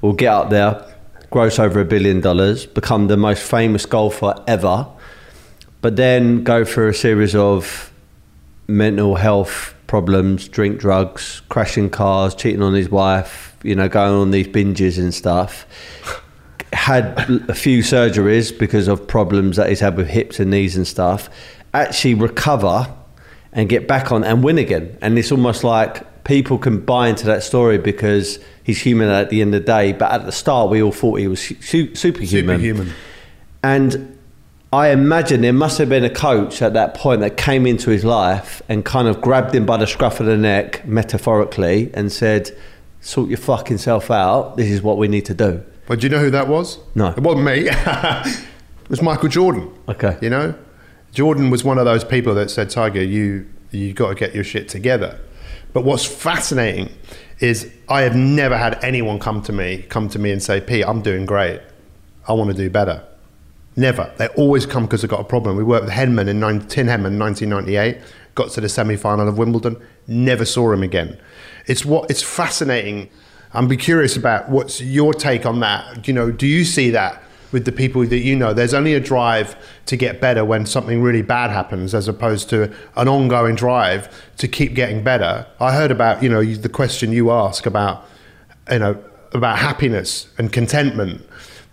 will 0.00 0.12
get 0.12 0.32
up 0.32 0.50
there, 0.50 0.84
gross 1.30 1.58
over 1.58 1.80
a 1.80 1.84
billion 1.84 2.20
dollars, 2.20 2.66
become 2.66 3.08
the 3.08 3.16
most 3.16 3.42
famous 3.42 3.86
golfer 3.86 4.34
ever, 4.46 4.86
but 5.80 5.96
then 5.96 6.42
go 6.42 6.64
through 6.64 6.88
a 6.88 6.94
series 6.94 7.34
of 7.34 7.85
mental 8.68 9.16
health 9.16 9.74
problems, 9.86 10.48
drink 10.48 10.78
drugs, 10.78 11.42
crashing 11.48 11.90
cars, 11.90 12.34
cheating 12.34 12.62
on 12.62 12.74
his 12.74 12.88
wife, 12.88 13.56
you 13.62 13.74
know, 13.74 13.88
going 13.88 14.12
on 14.12 14.30
these 14.30 14.48
binges 14.48 14.98
and 14.98 15.14
stuff. 15.14 15.66
Had 16.72 17.18
a 17.48 17.54
few 17.54 17.82
surgeries 17.82 18.56
because 18.56 18.88
of 18.88 19.06
problems 19.06 19.56
that 19.56 19.68
he's 19.68 19.80
had 19.80 19.96
with 19.96 20.08
hips 20.08 20.40
and 20.40 20.50
knees 20.50 20.76
and 20.76 20.86
stuff. 20.86 21.30
Actually 21.72 22.14
recover 22.14 22.92
and 23.52 23.68
get 23.68 23.88
back 23.88 24.12
on 24.12 24.24
and 24.24 24.42
win 24.42 24.58
again. 24.58 24.98
And 25.00 25.18
it's 25.18 25.32
almost 25.32 25.64
like 25.64 26.24
people 26.24 26.58
can 26.58 26.80
buy 26.80 27.08
into 27.08 27.24
that 27.26 27.42
story 27.42 27.78
because 27.78 28.38
he's 28.64 28.80
human 28.82 29.08
at 29.08 29.30
the 29.30 29.40
end 29.40 29.54
of 29.54 29.62
the 29.62 29.66
day. 29.66 29.92
But 29.92 30.10
at 30.12 30.26
the 30.26 30.32
start, 30.32 30.70
we 30.70 30.82
all 30.82 30.92
thought 30.92 31.20
he 31.20 31.28
was 31.28 31.40
su- 31.40 31.94
superhuman. 31.94 32.60
Superhuman. 32.60 32.92
And 33.62 34.15
I 34.72 34.90
imagine 34.90 35.42
there 35.42 35.52
must 35.52 35.78
have 35.78 35.88
been 35.88 36.04
a 36.04 36.10
coach 36.10 36.60
at 36.60 36.74
that 36.74 36.94
point 36.94 37.20
that 37.20 37.36
came 37.36 37.66
into 37.66 37.90
his 37.90 38.04
life 38.04 38.62
and 38.68 38.84
kind 38.84 39.06
of 39.06 39.20
grabbed 39.20 39.54
him 39.54 39.64
by 39.64 39.76
the 39.76 39.86
scruff 39.86 40.18
of 40.18 40.26
the 40.26 40.36
neck, 40.36 40.86
metaphorically, 40.86 41.90
and 41.94 42.10
said, 42.10 42.50
Sort 43.00 43.28
your 43.28 43.38
fucking 43.38 43.78
self 43.78 44.10
out. 44.10 44.56
This 44.56 44.68
is 44.68 44.82
what 44.82 44.98
we 44.98 45.06
need 45.06 45.24
to 45.26 45.34
do. 45.34 45.62
But 45.86 46.00
do 46.00 46.06
you 46.06 46.10
know 46.10 46.18
who 46.18 46.30
that 46.30 46.48
was? 46.48 46.78
No. 46.96 47.08
It 47.08 47.20
wasn't 47.20 47.44
me. 47.44 47.68
it 47.70 48.90
was 48.90 49.00
Michael 49.00 49.28
Jordan. 49.28 49.72
Okay. 49.88 50.18
You 50.20 50.30
know? 50.30 50.54
Jordan 51.12 51.50
was 51.50 51.62
one 51.62 51.78
of 51.78 51.84
those 51.84 52.02
people 52.02 52.34
that 52.34 52.50
said, 52.50 52.68
Tiger, 52.68 53.02
you 53.02 53.46
you 53.70 53.92
got 53.92 54.08
to 54.08 54.14
get 54.14 54.34
your 54.34 54.44
shit 54.44 54.68
together. 54.68 55.20
But 55.72 55.84
what's 55.84 56.04
fascinating 56.04 56.90
is 57.38 57.70
I 57.88 58.02
have 58.02 58.16
never 58.16 58.56
had 58.56 58.82
anyone 58.82 59.18
come 59.18 59.42
to 59.42 59.52
me, 59.52 59.84
come 59.88 60.08
to 60.08 60.18
me 60.18 60.32
and 60.32 60.42
say, 60.42 60.60
Pete, 60.60 60.84
I'm 60.86 61.02
doing 61.02 61.26
great. 61.26 61.60
I 62.26 62.32
want 62.32 62.50
to 62.50 62.56
do 62.56 62.70
better. 62.70 63.04
Never. 63.76 64.10
They 64.16 64.28
always 64.28 64.64
come 64.64 64.86
because 64.86 65.02
they've 65.02 65.10
got 65.10 65.20
a 65.20 65.24
problem. 65.24 65.56
We 65.56 65.62
worked 65.62 65.84
with 65.84 65.94
Henman 65.94 66.28
in 66.28 66.40
Tim 66.66 66.86
Henman 66.86 67.12
in 67.12 67.18
1998, 67.18 67.98
got 68.34 68.50
to 68.52 68.62
the 68.62 68.70
semi 68.70 68.96
final 68.96 69.28
of 69.28 69.36
Wimbledon, 69.36 69.76
never 70.06 70.46
saw 70.46 70.72
him 70.72 70.82
again. 70.82 71.18
It's 71.66 71.84
what 71.84 72.10
it's 72.10 72.22
fascinating. 72.22 73.10
I'm 73.52 73.68
be 73.68 73.76
curious 73.76 74.16
about 74.16 74.48
what's 74.48 74.80
your 74.80 75.12
take 75.12 75.44
on 75.44 75.60
that. 75.60 76.08
You 76.08 76.14
know, 76.14 76.30
do 76.30 76.46
you 76.46 76.64
see 76.64 76.90
that 76.90 77.22
with 77.52 77.64
the 77.66 77.72
people 77.72 78.04
that 78.06 78.18
you 78.18 78.34
know? 78.34 78.54
There's 78.54 78.74
only 78.74 78.94
a 78.94 79.00
drive 79.00 79.56
to 79.86 79.96
get 79.96 80.22
better 80.22 80.44
when 80.44 80.64
something 80.64 81.02
really 81.02 81.22
bad 81.22 81.50
happens, 81.50 81.94
as 81.94 82.08
opposed 82.08 82.48
to 82.50 82.72
an 82.96 83.08
ongoing 83.08 83.56
drive 83.56 84.08
to 84.38 84.48
keep 84.48 84.74
getting 84.74 85.04
better. 85.04 85.46
I 85.60 85.74
heard 85.74 85.90
about 85.90 86.22
you 86.22 86.30
know 86.30 86.42
the 86.42 86.70
question 86.70 87.12
you 87.12 87.30
ask 87.30 87.66
about 87.66 88.06
you 88.70 88.78
know 88.78 89.02
about 89.32 89.58
happiness 89.58 90.28
and 90.38 90.50
contentment 90.50 91.26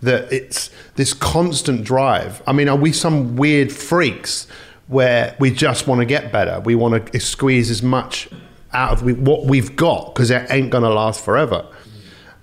that 0.04 0.32
it's 0.32 0.70
this 0.94 1.12
constant 1.12 1.84
drive. 1.84 2.42
I 2.46 2.52
mean, 2.52 2.68
are 2.68 2.76
we 2.76 2.92
some 2.92 3.36
weird 3.36 3.72
freaks 3.72 4.46
where 4.86 5.36
we 5.38 5.50
just 5.50 5.86
want 5.86 6.00
to 6.00 6.04
get 6.04 6.32
better? 6.32 6.60
We 6.60 6.74
want 6.74 7.12
to 7.12 7.20
squeeze 7.20 7.70
as 7.70 7.82
much 7.82 8.28
out 8.72 8.92
of 8.92 9.18
what 9.18 9.46
we've 9.46 9.74
got 9.76 10.14
because 10.14 10.30
it 10.30 10.46
ain't 10.50 10.70
going 10.70 10.84
to 10.84 10.90
last 10.90 11.24
forever. 11.24 11.66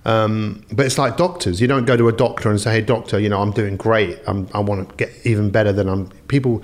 Um, 0.04 0.66
but 0.72 0.86
it's 0.86 0.98
like 0.98 1.18
doctors. 1.18 1.62
You 1.62 1.68
don't 1.68 1.86
go 1.86 1.96
to 1.96 2.08
a 2.08 2.12
doctor 2.12 2.50
and 2.50 2.60
say, 2.60 2.72
"Hey, 2.72 2.82
doctor, 2.82 3.20
you 3.20 3.30
know, 3.30 3.42
I'm 3.42 3.52
doing 3.52 3.78
great. 3.78 4.20
I'm, 4.26 4.48
i 4.54 4.60
want 4.60 4.90
to 4.90 4.96
get 4.96 5.12
even 5.26 5.52
better 5.52 5.72
than 5.72 5.88
I'm." 5.88 6.08
People 6.28 6.64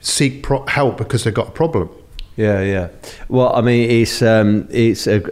seek 0.00 0.42
pro- 0.42 0.66
help 0.66 0.98
because 0.98 1.24
they've 1.24 1.32
got 1.32 1.48
a 1.48 1.52
problem. 1.52 1.88
Yeah, 2.36 2.62
yeah. 2.62 2.88
Well, 3.28 3.54
I 3.54 3.60
mean, 3.60 3.88
it's 3.88 4.20
um, 4.20 4.66
it's 4.70 5.06
a, 5.06 5.22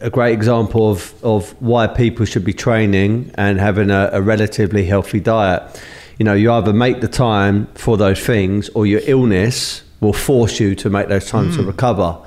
a 0.00 0.10
great 0.10 0.32
example 0.32 0.90
of, 0.90 1.12
of 1.24 1.50
why 1.60 1.88
people 1.88 2.24
should 2.24 2.44
be 2.44 2.52
training 2.52 3.32
and 3.34 3.58
having 3.58 3.90
a, 3.90 4.10
a, 4.12 4.22
relatively 4.22 4.84
healthy 4.84 5.18
diet. 5.18 5.82
You 6.18 6.24
know, 6.24 6.34
you 6.34 6.52
either 6.52 6.72
make 6.72 7.00
the 7.00 7.08
time 7.08 7.66
for 7.74 7.96
those 7.96 8.24
things, 8.24 8.68
or 8.70 8.86
your 8.86 9.00
illness 9.04 9.82
will 10.00 10.12
force 10.12 10.60
you 10.60 10.74
to 10.76 10.88
make 10.90 11.08
those 11.08 11.28
times 11.28 11.54
mm. 11.54 11.60
to 11.60 11.64
recover. 11.64 12.18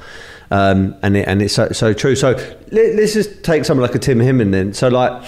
Um, 0.51 0.95
and 1.01 1.15
it, 1.15 1.27
and 1.27 1.41
it's 1.41 1.53
so, 1.53 1.69
so 1.71 1.93
true. 1.93 2.15
So 2.15 2.31
let, 2.71 2.99
us 2.99 3.13
just 3.13 3.43
take 3.43 3.63
someone 3.63 3.87
like 3.87 3.95
a 3.95 3.99
Tim 3.99 4.19
Henman 4.19 4.51
then. 4.51 4.73
So 4.73 4.89
like. 4.89 5.23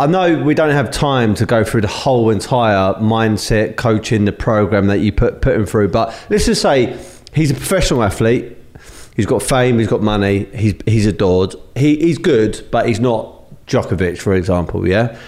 I 0.00 0.06
know 0.06 0.44
we 0.44 0.54
don't 0.54 0.70
have 0.70 0.92
time 0.92 1.34
to 1.34 1.44
go 1.44 1.64
through 1.64 1.80
the 1.80 1.88
whole 1.88 2.30
entire 2.30 2.94
mindset 3.00 3.74
coaching, 3.74 4.26
the 4.26 4.32
program 4.32 4.86
that 4.86 4.98
you 4.98 5.10
put 5.10 5.42
put 5.42 5.56
him 5.56 5.66
through, 5.66 5.88
but 5.88 6.16
let's 6.30 6.46
just 6.46 6.62
say 6.62 6.96
he's 7.34 7.50
a 7.50 7.54
professional 7.54 8.02
athlete. 8.02 8.56
He's 9.16 9.26
got 9.26 9.42
fame. 9.42 9.78
He's 9.78 9.88
got 9.88 10.02
money. 10.02 10.44
He's 10.54 10.74
he's 10.86 11.06
adored. 11.06 11.54
He 11.74 11.96
he's 11.96 12.18
good, 12.18 12.66
but 12.70 12.86
he's 12.86 13.00
not 13.00 13.66
Djokovic, 13.66 14.18
for 14.18 14.34
example. 14.34 14.86
Yeah. 14.86 15.18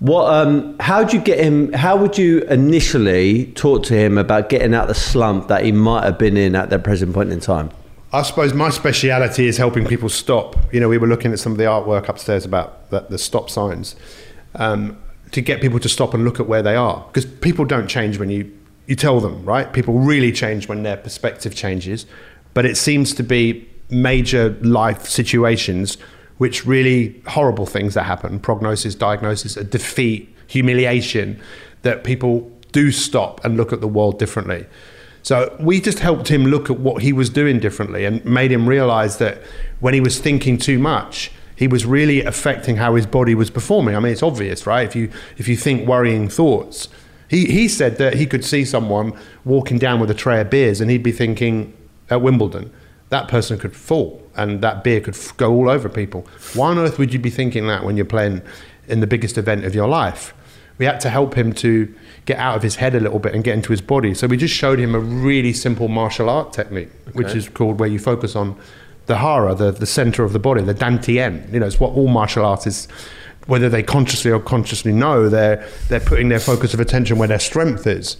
What? 0.00 0.32
Um, 0.32 0.78
how 0.80 1.02
would 1.02 1.12
you 1.12 1.20
get 1.20 1.38
him? 1.38 1.72
How 1.72 1.96
would 1.96 2.16
you 2.16 2.40
initially 2.42 3.46
talk 3.52 3.82
to 3.84 3.94
him 3.94 4.18
about 4.18 4.48
getting 4.48 4.74
out 4.74 4.88
the 4.88 4.94
slump 4.94 5.48
that 5.48 5.64
he 5.64 5.72
might 5.72 6.04
have 6.04 6.18
been 6.18 6.36
in 6.36 6.56
at 6.56 6.70
that 6.70 6.82
present 6.82 7.14
point 7.14 7.30
in 7.30 7.40
time? 7.40 7.70
I 8.12 8.22
suppose 8.22 8.52
my 8.52 8.70
speciality 8.70 9.46
is 9.46 9.56
helping 9.56 9.86
people 9.86 10.08
stop. 10.08 10.56
You 10.72 10.80
know, 10.80 10.88
we 10.88 10.98
were 10.98 11.06
looking 11.06 11.32
at 11.32 11.38
some 11.38 11.52
of 11.52 11.58
the 11.58 11.64
artwork 11.64 12.08
upstairs 12.08 12.44
about 12.44 12.90
the, 12.90 13.00
the 13.08 13.18
stop 13.18 13.48
signs 13.48 13.94
um, 14.56 14.98
to 15.30 15.40
get 15.40 15.60
people 15.60 15.78
to 15.78 15.88
stop 15.88 16.12
and 16.12 16.24
look 16.24 16.40
at 16.40 16.48
where 16.48 16.62
they 16.62 16.74
are. 16.74 17.04
Because 17.06 17.24
people 17.24 17.64
don't 17.64 17.86
change 17.86 18.18
when 18.18 18.28
you, 18.28 18.50
you 18.90 18.96
tell 18.96 19.20
them, 19.20 19.44
right? 19.44 19.72
People 19.72 20.00
really 20.00 20.32
change 20.32 20.66
when 20.66 20.82
their 20.82 20.96
perspective 20.96 21.54
changes. 21.54 22.06
But 22.54 22.66
it 22.66 22.76
seems 22.76 23.14
to 23.14 23.22
be 23.22 23.70
major 23.88 24.50
life 24.62 25.06
situations 25.06 25.96
which 26.38 26.66
really 26.66 27.22
horrible 27.28 27.66
things 27.66 27.94
that 27.94 28.02
happen 28.02 28.40
prognosis, 28.40 28.96
diagnosis, 28.96 29.56
a 29.56 29.62
defeat, 29.62 30.34
humiliation 30.48 31.40
that 31.82 32.02
people 32.02 32.50
do 32.72 32.90
stop 32.90 33.44
and 33.44 33.56
look 33.56 33.72
at 33.72 33.80
the 33.80 33.86
world 33.86 34.18
differently. 34.18 34.66
So 35.22 35.56
we 35.60 35.80
just 35.80 36.00
helped 36.00 36.26
him 36.26 36.46
look 36.46 36.68
at 36.68 36.80
what 36.80 37.02
he 37.02 37.12
was 37.12 37.30
doing 37.30 37.60
differently 37.60 38.04
and 38.04 38.24
made 38.24 38.50
him 38.50 38.68
realize 38.68 39.18
that 39.18 39.38
when 39.78 39.94
he 39.94 40.00
was 40.00 40.18
thinking 40.18 40.58
too 40.58 40.80
much, 40.80 41.30
he 41.54 41.68
was 41.68 41.86
really 41.86 42.22
affecting 42.24 42.76
how 42.76 42.96
his 42.96 43.06
body 43.06 43.36
was 43.36 43.50
performing. 43.50 43.94
I 43.94 44.00
mean, 44.00 44.12
it's 44.12 44.22
obvious, 44.22 44.66
right? 44.66 44.84
If 44.84 44.96
you 44.96 45.10
if 45.36 45.46
you 45.46 45.56
think 45.56 45.86
worrying 45.86 46.28
thoughts, 46.28 46.88
he 47.30 47.46
he 47.46 47.68
said 47.68 47.96
that 47.98 48.14
he 48.14 48.26
could 48.26 48.44
see 48.44 48.64
someone 48.64 49.16
walking 49.44 49.78
down 49.78 50.00
with 50.00 50.10
a 50.10 50.14
tray 50.14 50.40
of 50.40 50.50
beers 50.50 50.80
and 50.80 50.90
he'd 50.90 51.04
be 51.04 51.12
thinking 51.12 51.72
at 52.10 52.20
Wimbledon, 52.20 52.72
that 53.10 53.28
person 53.28 53.56
could 53.56 53.74
fall 53.74 54.20
and 54.36 54.60
that 54.62 54.82
beer 54.82 55.00
could 55.00 55.14
f- 55.14 55.36
go 55.36 55.52
all 55.52 55.70
over 55.70 55.88
people. 55.88 56.26
Why 56.54 56.70
on 56.70 56.78
earth 56.78 56.98
would 56.98 57.12
you 57.12 57.20
be 57.20 57.30
thinking 57.30 57.68
that 57.68 57.84
when 57.84 57.96
you're 57.96 58.04
playing 58.04 58.42
in 58.88 58.98
the 58.98 59.06
biggest 59.06 59.38
event 59.38 59.64
of 59.64 59.76
your 59.76 59.86
life? 59.86 60.34
We 60.78 60.86
had 60.86 61.00
to 61.00 61.10
help 61.10 61.34
him 61.34 61.52
to 61.54 61.94
get 62.24 62.38
out 62.38 62.56
of 62.56 62.62
his 62.62 62.76
head 62.76 62.94
a 62.96 63.00
little 63.00 63.20
bit 63.20 63.34
and 63.34 63.44
get 63.44 63.54
into 63.54 63.70
his 63.70 63.80
body. 63.80 64.12
So 64.14 64.26
we 64.26 64.36
just 64.36 64.54
showed 64.54 64.80
him 64.80 64.94
a 64.96 64.98
really 64.98 65.52
simple 65.52 65.86
martial 65.86 66.28
art 66.28 66.52
technique, 66.52 66.90
okay. 67.02 67.12
which 67.12 67.34
is 67.36 67.48
called 67.48 67.78
where 67.78 67.88
you 67.88 68.00
focus 68.00 68.34
on 68.34 68.58
the 69.06 69.18
hara, 69.18 69.54
the, 69.54 69.70
the 69.70 69.86
center 69.86 70.24
of 70.24 70.32
the 70.32 70.38
body, 70.38 70.62
the 70.62 70.74
dantian. 70.74 71.52
You 71.52 71.60
know, 71.60 71.66
it's 71.66 71.78
what 71.78 71.92
all 71.92 72.08
martial 72.08 72.44
artists, 72.44 72.88
whether 73.50 73.68
they 73.68 73.82
consciously 73.82 74.30
or 74.30 74.38
consciously 74.38 74.92
know, 74.92 75.28
they're, 75.28 75.68
they're 75.88 75.98
putting 75.98 76.28
their 76.28 76.38
focus 76.38 76.72
of 76.72 76.78
attention 76.78 77.18
where 77.18 77.26
their 77.26 77.40
strength 77.40 77.84
is. 77.84 78.16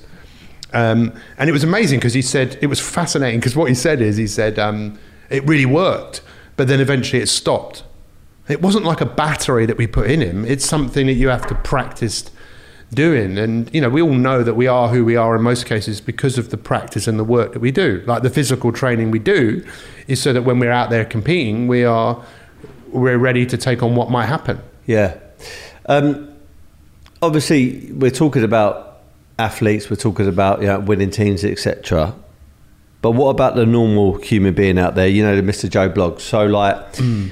Um, 0.73 1.13
and 1.39 1.49
it 1.49 1.53
was 1.53 1.63
amazing 1.63 2.01
because 2.01 2.15
he 2.15 2.23
said, 2.23 2.59
it 2.61 2.67
was 2.67 2.81
fascinating 2.81 3.39
because 3.39 3.55
what 3.55 3.69
he 3.69 3.77
said 3.77 4.01
is, 4.01 4.17
he 4.17 4.27
said, 4.27 4.59
um, 4.59 4.99
it 5.29 5.47
really 5.47 5.67
worked, 5.67 6.21
but 6.57 6.67
then 6.67 6.81
eventually 6.81 7.23
it 7.23 7.29
stopped. 7.29 7.85
It 8.49 8.61
wasn't 8.61 8.85
like 8.85 9.01
a 9.01 9.07
battery 9.07 9.67
that 9.67 9.77
we 9.77 9.87
put 9.87 10.11
in 10.11 10.21
him, 10.21 10.45
it's 10.45 10.65
something 10.65 11.07
that 11.07 11.13
you 11.13 11.29
have 11.29 11.47
to 11.47 11.55
practice 11.55 12.29
doing. 12.93 13.39
And, 13.39 13.73
you 13.73 13.81
know, 13.81 13.89
we 13.89 14.03
all 14.03 14.15
know 14.15 14.43
that 14.43 14.55
we 14.55 14.67
are 14.67 14.89
who 14.89 15.05
we 15.05 15.15
are 15.15 15.37
in 15.37 15.43
most 15.43 15.65
cases 15.65 16.01
because 16.01 16.39
of 16.39 16.51
the 16.51 16.59
practice 16.59 17.07
and 17.07 17.21
the 17.21 17.25
work 17.25 17.53
that 17.53 17.61
we 17.61 17.71
do. 17.71 18.03
Like 18.05 18.25
the 18.25 18.31
physical 18.31 18.73
training 18.73 19.13
we 19.13 19.21
do 19.21 19.65
is 20.09 20.21
so 20.21 20.33
that 20.33 20.43
when 20.43 20.59
we're 20.59 20.73
out 20.73 20.91
there 20.91 21.05
competing, 21.05 21.69
we 21.69 21.85
are, 21.85 22.21
we're 22.89 23.17
ready 23.19 23.47
to 23.47 23.57
take 23.57 23.81
on 23.85 23.95
what 23.95 24.11
might 24.11 24.27
happen. 24.27 24.61
Yeah. 24.91 25.19
Um, 25.87 26.35
obviously, 27.23 27.93
we're 27.93 28.11
talking 28.11 28.43
about 28.43 29.03
athletes, 29.39 29.89
we're 29.89 29.97
talking 29.97 30.27
about 30.27 30.61
you 30.61 30.67
know, 30.67 30.81
winning 30.81 31.11
teams, 31.11 31.45
etc. 31.45 32.15
But 33.01 33.13
what 33.13 33.29
about 33.31 33.55
the 33.55 33.65
normal 33.65 34.19
human 34.19 34.53
being 34.53 34.79
out 34.79 34.97
there? 34.97 35.07
You 35.07 35.23
know, 35.23 35.37
the 35.37 35.43
Mr. 35.43 35.71
Joe 35.71 35.89
blog. 35.89 36.19
So, 36.19 36.45
like, 36.47 36.95
mm 36.95 37.31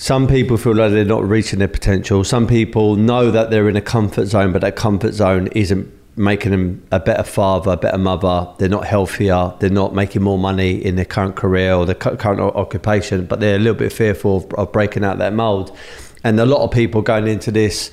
some 0.00 0.26
people 0.26 0.56
feel 0.56 0.74
like 0.74 0.92
they're 0.92 1.04
not 1.04 1.28
reaching 1.28 1.58
their 1.58 1.68
potential. 1.68 2.24
Some 2.24 2.46
people 2.46 2.96
know 2.96 3.30
that 3.30 3.50
they're 3.50 3.68
in 3.68 3.76
a 3.76 3.82
comfort 3.82 4.28
zone, 4.28 4.50
but 4.50 4.62
that 4.62 4.74
comfort 4.74 5.12
zone 5.12 5.48
isn't 5.48 5.92
making 6.16 6.52
them 6.52 6.82
a 6.90 6.98
better 6.98 7.22
father, 7.22 7.72
a 7.72 7.76
better 7.76 7.98
mother. 7.98 8.48
They're 8.56 8.70
not 8.70 8.86
healthier. 8.86 9.52
They're 9.58 9.68
not 9.68 9.94
making 9.94 10.22
more 10.22 10.38
money 10.38 10.82
in 10.82 10.96
their 10.96 11.04
current 11.04 11.36
career 11.36 11.74
or 11.74 11.84
their 11.84 11.94
current 11.94 12.40
occupation, 12.40 13.26
but 13.26 13.40
they're 13.40 13.56
a 13.56 13.58
little 13.58 13.74
bit 13.74 13.92
fearful 13.92 14.38
of, 14.38 14.54
of 14.54 14.72
breaking 14.72 15.04
out 15.04 15.18
that 15.18 15.34
mold. 15.34 15.76
And 16.22 16.38
a 16.38 16.46
lot 16.46 16.62
of 16.62 16.70
people 16.70 17.02
going 17.02 17.26
into 17.26 17.50
this 17.50 17.90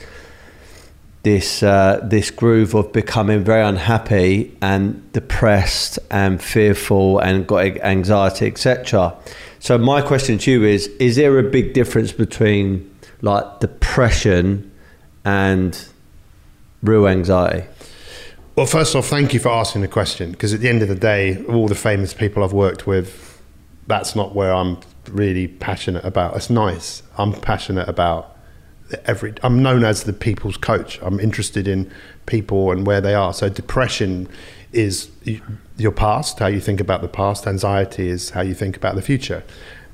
this 1.23 1.61
uh, 1.61 1.99
this 2.03 2.31
groove 2.31 2.73
of 2.73 2.93
becoming 2.93 3.43
very 3.43 3.61
unhappy 3.61 4.55
and 4.61 5.11
depressed 5.11 5.99
and 6.09 6.41
fearful 6.41 7.19
and 7.19 7.45
got 7.45 7.65
anxiety, 7.65 8.47
etc. 8.47 9.13
So 9.59 9.77
my 9.77 10.01
question 10.01 10.37
to 10.37 10.51
you 10.51 10.63
is: 10.63 10.87
Is 10.99 11.15
there 11.17 11.37
a 11.37 11.43
big 11.43 11.73
difference 11.73 12.11
between 12.11 12.89
like 13.21 13.59
depression 13.59 14.71
and 15.25 15.87
real 16.81 17.07
anxiety? 17.07 17.67
Well, 18.55 18.65
first 18.65 18.95
off, 18.95 19.07
thank 19.07 19.33
you 19.33 19.39
for 19.39 19.49
asking 19.49 19.81
the 19.81 19.87
question 19.87 20.31
because 20.31 20.53
at 20.53 20.61
the 20.61 20.69
end 20.69 20.81
of 20.81 20.87
the 20.87 20.95
day, 20.95 21.43
all 21.45 21.67
the 21.67 21.75
famous 21.75 22.13
people 22.13 22.43
I've 22.43 22.53
worked 22.53 22.87
with, 22.87 23.41
that's 23.85 24.15
not 24.15 24.33
where 24.33 24.53
I'm 24.53 24.79
really 25.09 25.47
passionate 25.47 26.05
about. 26.05 26.35
It's 26.35 26.49
nice. 26.49 27.03
I'm 27.17 27.33
passionate 27.33 27.87
about 27.87 28.37
every. 29.05 29.33
I'm 29.43 29.61
known 29.61 29.83
as 29.83 30.03
the 30.03 30.13
people's 30.13 30.57
coach. 30.57 30.99
I'm 31.01 31.19
interested 31.19 31.67
in 31.67 31.91
people 32.25 32.71
and 32.71 32.85
where 32.85 33.01
they 33.01 33.13
are. 33.13 33.33
So 33.33 33.49
depression 33.49 34.27
is 34.71 35.09
your 35.77 35.91
past, 35.91 36.39
how 36.39 36.47
you 36.47 36.59
think 36.59 36.79
about 36.79 37.01
the 37.01 37.07
past. 37.07 37.47
Anxiety 37.47 38.09
is 38.09 38.31
how 38.31 38.41
you 38.41 38.53
think 38.53 38.77
about 38.77 38.95
the 38.95 39.01
future. 39.01 39.43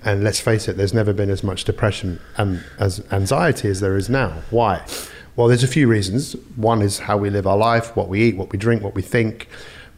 And 0.06 0.23
let's 0.23 0.39
face 0.39 0.67
it, 0.67 0.76
there's 0.76 0.93
never 0.93 1.13
been 1.13 1.30
as 1.30 1.43
much 1.43 1.63
depression 1.63 2.19
and 2.36 2.63
as 2.78 3.02
anxiety 3.12 3.69
as 3.69 3.80
there 3.80 3.95
is 3.95 4.10
now. 4.10 4.41
Why? 4.49 4.86
Well, 5.36 5.47
there's 5.47 5.63
a 5.63 5.67
few 5.67 5.88
reasons. 5.88 6.34
One 6.56 6.82
is 6.82 6.99
how 6.99 7.17
we 7.17 7.30
live 7.30 7.47
our 7.47 7.58
life, 7.58 7.95
what 7.95 8.10
we 8.10 8.21
eat, 8.21 8.36
what 8.36 8.52
we 8.52 8.60
drink, 8.60 8.84
what 8.84 8.95
we 8.95 9.02
think. 9.02 9.47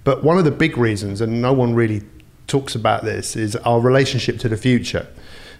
But 0.03 0.23
one 0.23 0.37
of 0.37 0.45
the 0.45 0.51
big 0.51 0.77
reasons, 0.77 1.21
and 1.21 1.41
no 1.41 1.51
one 1.51 1.73
really 1.73 2.03
talks 2.47 2.75
about 2.75 3.03
this, 3.03 3.35
is 3.35 3.55
our 3.57 3.79
relationship 3.79 4.39
to 4.39 4.49
the 4.49 4.57
future. 4.57 5.07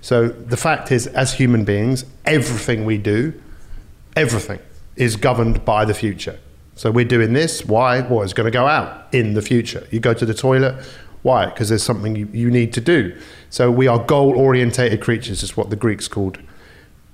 So 0.01 0.27
the 0.27 0.57
fact 0.57 0.91
is, 0.91 1.07
as 1.07 1.33
human 1.33 1.65
beings, 1.65 2.05
everything 2.25 2.85
we 2.85 2.97
do, 2.97 3.33
everything 4.15 4.59
is 4.95 5.15
governed 5.15 5.65
by 5.65 5.85
the 5.85 5.93
future. 5.93 6.39
So 6.75 6.91
we're 6.91 7.05
doing 7.05 7.33
this. 7.33 7.65
Why? 7.65 8.01
Well, 8.01 8.21
it's 8.21 8.33
going 8.33 8.45
to 8.45 8.51
go 8.51 8.67
out 8.67 9.07
in 9.13 9.33
the 9.33 9.41
future. 9.41 9.87
You 9.91 9.99
go 9.99 10.13
to 10.13 10.25
the 10.25 10.33
toilet. 10.33 10.75
Why? 11.21 11.45
Because 11.45 11.69
there's 11.69 11.83
something 11.83 12.15
you, 12.15 12.27
you 12.33 12.51
need 12.51 12.71
to 12.73 12.81
do. 12.81 13.17
So 13.49 13.71
we 13.71 13.87
are 13.87 13.97
goal 13.97 14.37
orientated 14.37 15.01
creatures, 15.01 15.41
is 15.41 15.57
what 15.57 15.69
the 15.69 15.75
Greeks 15.75 16.07
called 16.07 16.37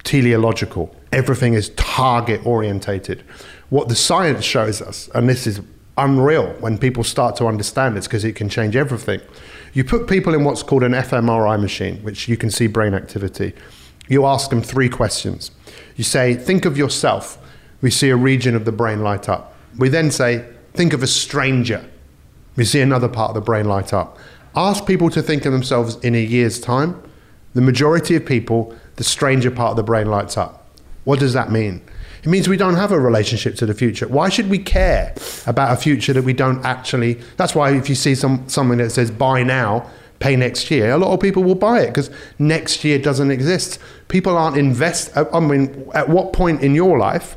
teleological. 0.03 0.93
Everything 1.11 1.53
is 1.53 1.69
target 1.75 2.45
orientated. 2.45 3.23
What 3.69 3.87
the 3.87 3.95
science 3.95 4.43
shows 4.43 4.81
us, 4.81 5.09
and 5.13 5.29
this 5.29 5.47
is 5.47 5.61
unreal 5.97 6.47
when 6.59 6.77
people 6.77 7.03
start 7.03 7.35
to 7.37 7.47
understand 7.47 7.97
it, 7.97 8.03
because 8.03 8.25
it 8.25 8.35
can 8.35 8.49
change 8.49 8.75
everything. 8.75 9.21
You 9.73 9.83
put 9.83 10.07
people 10.07 10.33
in 10.33 10.43
what's 10.43 10.63
called 10.63 10.83
an 10.83 10.91
fMRI 10.91 11.59
machine, 11.59 11.97
which 12.03 12.27
you 12.27 12.37
can 12.37 12.51
see 12.51 12.67
brain 12.67 12.93
activity. 12.93 13.53
You 14.07 14.25
ask 14.25 14.49
them 14.49 14.61
three 14.61 14.89
questions. 14.89 15.51
You 15.95 16.03
say, 16.03 16.33
Think 16.33 16.65
of 16.65 16.77
yourself. 16.77 17.37
We 17.81 17.89
see 17.89 18.09
a 18.09 18.15
region 18.15 18.55
of 18.55 18.65
the 18.65 18.71
brain 18.71 19.01
light 19.01 19.27
up. 19.27 19.55
We 19.77 19.89
then 19.89 20.11
say, 20.11 20.45
think 20.73 20.93
of 20.93 21.01
a 21.01 21.07
stranger. 21.07 21.83
We 22.55 22.65
see 22.65 22.81
another 22.81 23.07
part 23.07 23.29
of 23.29 23.35
the 23.35 23.41
brain 23.41 23.65
light 23.65 23.93
up. 23.93 24.17
Ask 24.55 24.85
people 24.85 25.09
to 25.11 25.21
think 25.21 25.45
of 25.45 25.53
themselves 25.53 25.95
in 26.03 26.13
a 26.13 26.21
year's 26.21 26.59
time. 26.59 27.01
The 27.53 27.61
majority 27.61 28.15
of 28.15 28.25
people, 28.25 28.75
the 28.97 29.03
stranger 29.03 29.49
part 29.49 29.71
of 29.71 29.77
the 29.77 29.83
brain 29.83 30.07
lights 30.07 30.37
up. 30.37 30.67
What 31.03 31.19
does 31.19 31.33
that 31.33 31.51
mean? 31.51 31.81
It 32.23 32.27
means 32.27 32.47
we 32.47 32.57
don't 32.57 32.75
have 32.75 32.91
a 32.91 32.99
relationship 32.99 33.55
to 33.55 33.65
the 33.65 33.73
future. 33.73 34.07
Why 34.07 34.29
should 34.29 34.49
we 34.49 34.59
care 34.59 35.13
about 35.47 35.73
a 35.73 35.75
future 35.75 36.13
that 36.13 36.23
we 36.23 36.33
don't 36.33 36.63
actually? 36.63 37.15
That's 37.37 37.55
why 37.55 37.71
if 37.75 37.89
you 37.89 37.95
see 37.95 38.15
some 38.15 38.47
something 38.47 38.77
that 38.77 38.91
says 38.91 39.09
buy 39.09 39.43
now, 39.43 39.89
pay 40.19 40.35
next 40.35 40.69
year, 40.69 40.91
a 40.91 40.97
lot 40.97 41.13
of 41.13 41.19
people 41.19 41.43
will 41.43 41.55
buy 41.55 41.81
it 41.81 41.87
because 41.87 42.09
next 42.37 42.83
year 42.83 42.99
doesn't 42.99 43.31
exist. 43.31 43.79
People 44.07 44.37
aren't 44.37 44.55
invest. 44.55 45.11
I 45.15 45.39
mean, 45.39 45.89
at 45.93 46.09
what 46.09 46.31
point 46.31 46.61
in 46.61 46.75
your 46.75 46.97
life 46.97 47.35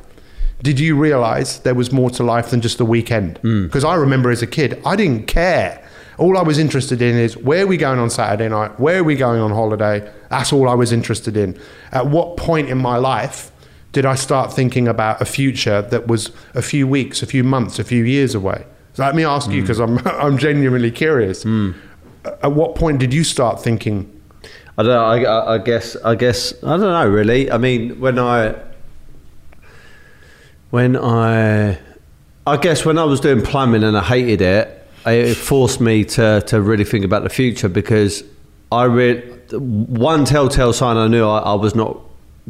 did 0.63 0.79
you 0.79 0.97
realize 0.97 1.59
there 1.61 1.75
was 1.75 1.93
more 1.93 2.11
to 2.11 2.23
life 2.23 2.51
than 2.51 2.61
just 2.61 2.79
the 2.79 2.85
weekend? 2.85 3.35
Because 3.43 3.85
mm. 3.85 3.89
I 3.89 3.95
remember 3.97 4.31
as 4.31 4.43
a 4.43 4.47
kid, 4.47 4.81
I 4.85 4.97
didn't 4.97 5.27
care. 5.27 5.81
All 6.17 6.39
I 6.39 6.43
was 6.43 6.59
interested 6.59 7.03
in 7.03 7.17
is 7.17 7.37
where 7.37 7.65
are 7.65 7.67
we 7.67 7.77
going 7.77 7.99
on 7.99 8.09
Saturday 8.09 8.49
night? 8.49 8.79
Where 8.79 9.01
are 9.01 9.05
we 9.05 9.17
going 9.17 9.41
on 9.41 9.51
holiday? 9.51 10.09
That's 10.31 10.53
all 10.53 10.69
I 10.69 10.75
was 10.75 10.93
interested 10.93 11.37
in. 11.37 11.59
At 11.91 12.07
what 12.07 12.37
point 12.37 12.69
in 12.69 12.79
my 12.79 12.97
life 12.97 13.51
did 13.95 14.05
I 14.05 14.17
start 14.17 14.53
thinking 14.53 14.87
about 14.87 15.23
a 15.23 15.25
future 15.25 15.81
that 15.81 16.07
was 16.07 16.31
a 16.53 16.61
few 16.61 16.87
weeks, 16.87 17.23
a 17.23 17.27
few 17.27 17.43
months, 17.45 17.79
a 17.79 17.85
few 17.85 18.05
years 18.05 18.35
away? 18.35 18.67
So 18.93 19.05
let 19.05 19.15
me 19.15 19.25
ask 19.25 19.49
mm. 19.49 19.55
you 19.55 19.61
because 19.63 19.81
I'm, 19.81 19.99
I'm 20.07 20.37
genuinely 20.37 20.91
curious. 20.91 21.45
Mm. 21.45 21.75
At 22.43 22.53
what 22.53 22.75
point 22.75 22.99
did 22.99 23.15
you 23.15 23.25
start 23.25 23.63
thinking? 23.63 24.11
I 24.77 24.83
don't 24.83 24.93
know. 24.93 25.05
I, 25.05 25.55
I 25.55 25.59
guess. 25.59 25.97
I 25.97 26.15
guess. 26.17 26.53
I 26.63 26.77
don't 26.77 26.81
know. 26.81 27.09
Really. 27.09 27.51
I 27.51 27.59
mean, 27.59 28.01
when 28.01 28.19
I 28.19 28.57
when 30.71 30.97
I, 30.97 31.79
I 32.47 32.57
guess 32.57 32.85
when 32.85 32.99
I 32.99 33.05
was 33.05 33.21
doing 33.21 33.43
plumbing 33.43 33.85
and 33.85 33.97
I 33.97 34.03
hated 34.03 34.41
it, 34.41 34.89
it 35.07 35.37
forced 35.37 35.81
me 35.81 36.05
to 36.17 36.43
to 36.49 36.61
really 36.61 36.85
think 36.85 37.05
about 37.05 37.23
the 37.23 37.29
future 37.29 37.69
because 37.69 38.25
I 38.73 38.85
read 38.85 39.53
one 39.53 40.25
telltale 40.25 40.73
sign 40.73 40.97
I 40.97 41.07
knew 41.07 41.25
I, 41.25 41.39
I 41.39 41.55
was 41.55 41.77
not 41.77 42.01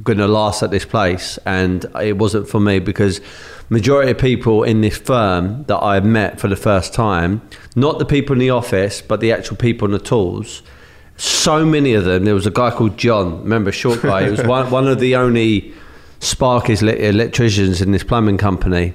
going 0.02 0.18
to 0.18 0.26
last 0.26 0.62
at 0.62 0.70
this 0.70 0.84
place, 0.84 1.38
and 1.46 1.86
it 2.02 2.18
wasn't 2.18 2.48
for 2.48 2.60
me 2.60 2.80
because 2.80 3.20
majority 3.70 4.10
of 4.10 4.18
people 4.18 4.62
in 4.62 4.80
this 4.80 4.96
firm 4.98 5.64
that 5.64 5.78
I 5.78 6.00
met 6.00 6.40
for 6.40 6.48
the 6.48 6.56
first 6.56 6.92
time, 6.92 7.42
not 7.76 7.98
the 7.98 8.04
people 8.04 8.34
in 8.34 8.40
the 8.40 8.50
office, 8.50 9.00
but 9.00 9.20
the 9.20 9.32
actual 9.32 9.56
people 9.56 9.86
in 9.86 9.92
the 9.92 9.98
tools, 9.98 10.62
So 11.16 11.64
many 11.64 11.94
of 11.94 12.04
them. 12.04 12.24
There 12.24 12.34
was 12.34 12.46
a 12.46 12.50
guy 12.50 12.70
called 12.70 12.96
John. 12.98 13.42
Remember, 13.42 13.70
short 13.70 14.02
guy. 14.02 14.24
He 14.24 14.30
was 14.30 14.42
one, 14.46 14.70
one 14.70 14.88
of 14.88 14.98
the 14.98 15.14
only 15.16 15.72
Sparkies 16.20 16.82
electricians 16.82 17.80
in 17.80 17.92
this 17.92 18.02
plumbing 18.02 18.38
company. 18.38 18.94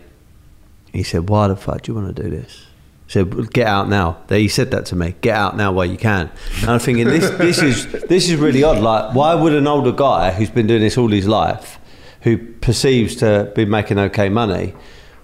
He 0.91 1.03
said, 1.03 1.29
"Why 1.29 1.47
the 1.47 1.55
fuck 1.55 1.83
do 1.83 1.91
you 1.91 1.95
want 1.95 2.15
to 2.15 2.23
do 2.23 2.29
this?" 2.29 2.65
Said, 3.10 3.52
"Get 3.52 3.65
out 3.65 3.89
now." 3.89 4.17
He 4.30 4.48
said 4.48 4.69
that 4.69 4.86
to 4.86 4.95
me. 4.95 5.15
Get 5.22 5.36
out 5.36 5.58
now 5.58 5.72
while 5.72 5.86
you 5.86 5.98
can. 5.98 6.30
And 6.62 6.69
I'm 6.69 6.80
thinking, 6.80 7.08
this 7.08 7.28
this 7.32 7.58
is 7.58 7.91
this 8.04 8.30
is 8.30 8.36
really 8.36 8.63
odd. 8.63 8.78
Like, 8.78 9.15
why 9.15 9.34
would 9.34 9.54
an 9.54 9.65
older 9.65 9.91
guy 9.91 10.30
who's 10.30 10.52
been 10.52 10.67
doing 10.67 10.82
this 10.82 10.95
all 10.95 11.10
his 11.10 11.28
life, 11.28 11.80
who 12.22 12.38
perceives 12.38 13.15
to 13.15 13.52
be 13.56 13.65
making 13.65 13.98
okay 13.98 14.30
money, 14.30 14.76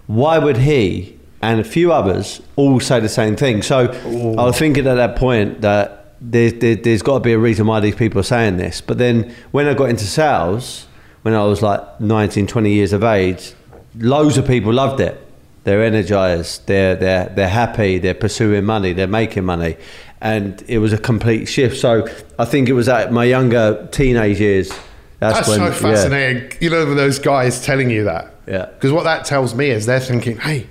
why 0.08 0.40
would 0.40 0.58
he 0.58 1.20
and 1.44 1.60
a 1.60 1.64
few 1.64 1.94
others 1.94 2.42
all 2.56 2.80
say 2.80 3.00
the 3.00 3.08
same 3.08 3.36
thing? 3.36 3.62
So 3.62 3.92
I 4.40 4.44
was 4.44 4.58
thinking 4.58 4.88
at 4.88 4.96
that 4.96 5.16
point 5.16 5.62
that 5.62 6.16
there, 6.20 6.50
there, 6.50 6.76
there's 6.76 7.04
got 7.04 7.16
to 7.16 7.20
be 7.20 7.34
a 7.34 7.40
reason 7.40 7.68
why 7.68 7.82
these 7.82 7.96
people 7.96 8.20
are 8.20 8.24
saying 8.24 8.58
this. 8.58 8.82
But 8.82 8.98
then 8.98 9.32
when 9.52 9.68
I 9.68 9.76
got 9.76 9.90
into 9.90 10.06
sales, 10.06 10.88
when 11.22 11.36
I 11.36 11.44
was 11.44 11.62
like 11.62 12.02
19, 12.02 12.48
20 12.48 12.72
years 12.72 12.94
of 12.94 13.04
age, 13.04 13.54
loads 13.98 14.38
of 14.38 14.48
people 14.48 14.74
loved 14.74 15.00
it. 15.00 15.22
They're 15.66 15.84
energized, 15.84 16.68
they're, 16.68 16.96
they're, 16.96 17.28
they're 17.30 17.50
happy, 17.50 17.98
they're 17.98 18.14
pursuing 18.14 18.66
money, 18.66 18.94
they're 18.94 19.08
making 19.08 19.46
money. 19.46 19.78
And 20.22 20.64
it 20.68 20.78
was 20.78 20.94
a 20.94 20.98
complete 20.98 21.46
shift. 21.46 21.78
So 21.78 22.08
I 22.40 22.46
think 22.46 22.70
it 22.70 22.74
was 22.74 22.88
at 22.88 23.12
my 23.12 23.26
younger 23.26 23.88
teenage 23.92 24.40
years. 24.40 24.72
That's, 25.20 25.48
when, 25.48 25.58
so 25.58 25.66
yeah. 25.66 25.74
fascinating. 25.74 26.58
You 26.62 26.70
know, 26.70 26.94
those 26.94 27.18
guys 27.18 27.66
telling 27.66 27.90
you 27.90 28.04
that. 28.04 28.36
Yeah. 28.48 28.66
Because 28.68 28.92
what 28.92 29.04
that 29.06 29.26
tells 29.26 29.56
me 29.56 29.72
is 29.72 29.88
they're 29.88 30.00
thinking, 30.00 30.38
hey, 30.38 30.68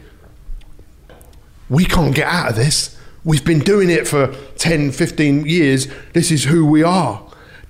we 1.69 1.85
can't 1.85 2.15
get 2.15 2.29
out 2.29 2.51
of 2.51 2.57
this. 2.57 2.97
We've 3.25 3.45
been 3.45 3.61
doing 3.61 3.91
it 3.91 4.07
for 4.07 4.33
10, 4.59 4.93
15 4.93 5.47
years. 5.47 5.89
This 6.13 6.31
is 6.31 6.45
who 6.45 6.67
we 6.67 6.85
are. 6.85 7.21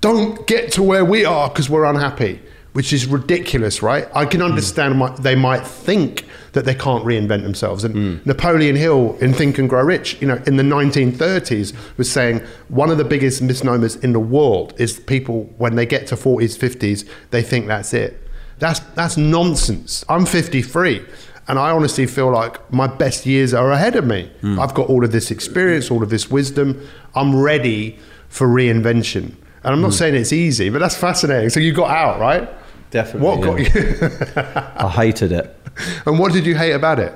Don't 0.03 0.47
get 0.47 0.73
to 0.73 0.83
where 0.83 1.07
we 1.07 1.25
are 1.25 1.49
because 1.49 1.71
we're 1.71 1.85
unhappy, 1.85 2.41
which 2.75 2.93
is 2.93 3.07
ridiculous, 3.07 3.83
right? 3.83 4.09
I 4.15 4.27
can 4.27 4.41
hmm. 4.41 4.47
understand 4.47 5.01
why 5.01 5.11
they 5.11 5.37
might 5.37 5.65
think 5.65 6.27
that 6.53 6.65
they 6.65 6.75
can't 6.75 7.05
reinvent 7.05 7.43
themselves. 7.43 7.85
And 7.85 7.95
hmm. 7.95 8.29
Napoleon 8.29 8.75
Hill 8.77 9.17
in 9.21 9.33
Think 9.33 9.59
and 9.59 9.69
Grow 9.69 9.83
Rich, 9.83 10.21
you 10.21 10.27
know, 10.27 10.43
in 10.47 10.57
the 10.57 10.65
1930s 10.65 11.73
was 11.97 12.11
saying 12.11 12.43
one 12.69 12.91
of 12.91 12.99
the 12.99 13.05
biggest 13.05 13.41
misnomers 13.43 13.95
in 13.97 14.13
the 14.13 14.21
world 14.21 14.75
is 14.77 14.99
people 14.99 15.45
when 15.57 15.77
they 15.77 15.87
get 15.87 16.09
to 16.09 16.17
40s, 16.17 16.59
50s, 16.59 17.09
they 17.31 17.43
think 17.43 17.69
that's 17.69 17.95
it. 17.95 18.21
That's 18.59 18.81
that's 18.95 19.17
nonsense. 19.17 20.05
I'm 20.09 20.27
53 20.27 21.05
and 21.47 21.59
I 21.59 21.71
honestly 21.71 22.07
feel 22.07 22.33
like 22.33 22.73
my 22.73 22.89
best 22.89 23.25
years 23.25 23.55
are 23.55 23.71
ahead 23.71 23.95
of 23.95 24.05
me. 24.05 24.33
Hmm. 24.41 24.59
I've 24.59 24.75
got 24.75 24.89
all 24.89 25.05
of 25.05 25.13
this 25.13 25.31
experience, 25.31 25.93
all 25.93 26.03
of 26.03 26.11
this 26.11 26.29
wisdom. 26.29 26.85
I'm 27.15 27.41
ready 27.41 27.99
for 28.29 28.49
reinvention. 28.49 29.37
And 29.63 29.73
I'm 29.73 29.81
not 29.81 29.95
saying 29.95 30.15
it's 30.15 30.33
easy, 30.33 30.71
but 30.71 30.81
that's 30.81 30.97
fascinating. 30.97 31.51
So 31.51 31.61
you 31.61 31.73
got 31.73 31.91
out, 31.91 32.21
right? 32.21 32.49
Definitely. 32.95 33.27
What 33.27 33.41
got 33.41 33.75
yeah. 33.75 33.81
you? 33.81 34.83
I 34.87 34.89
hated 34.89 35.33
it. 35.33 35.57
and 36.07 36.17
what 36.17 36.33
did 36.33 36.47
you 36.47 36.55
hate 36.55 36.75
about 36.75 37.01
it? 37.01 37.13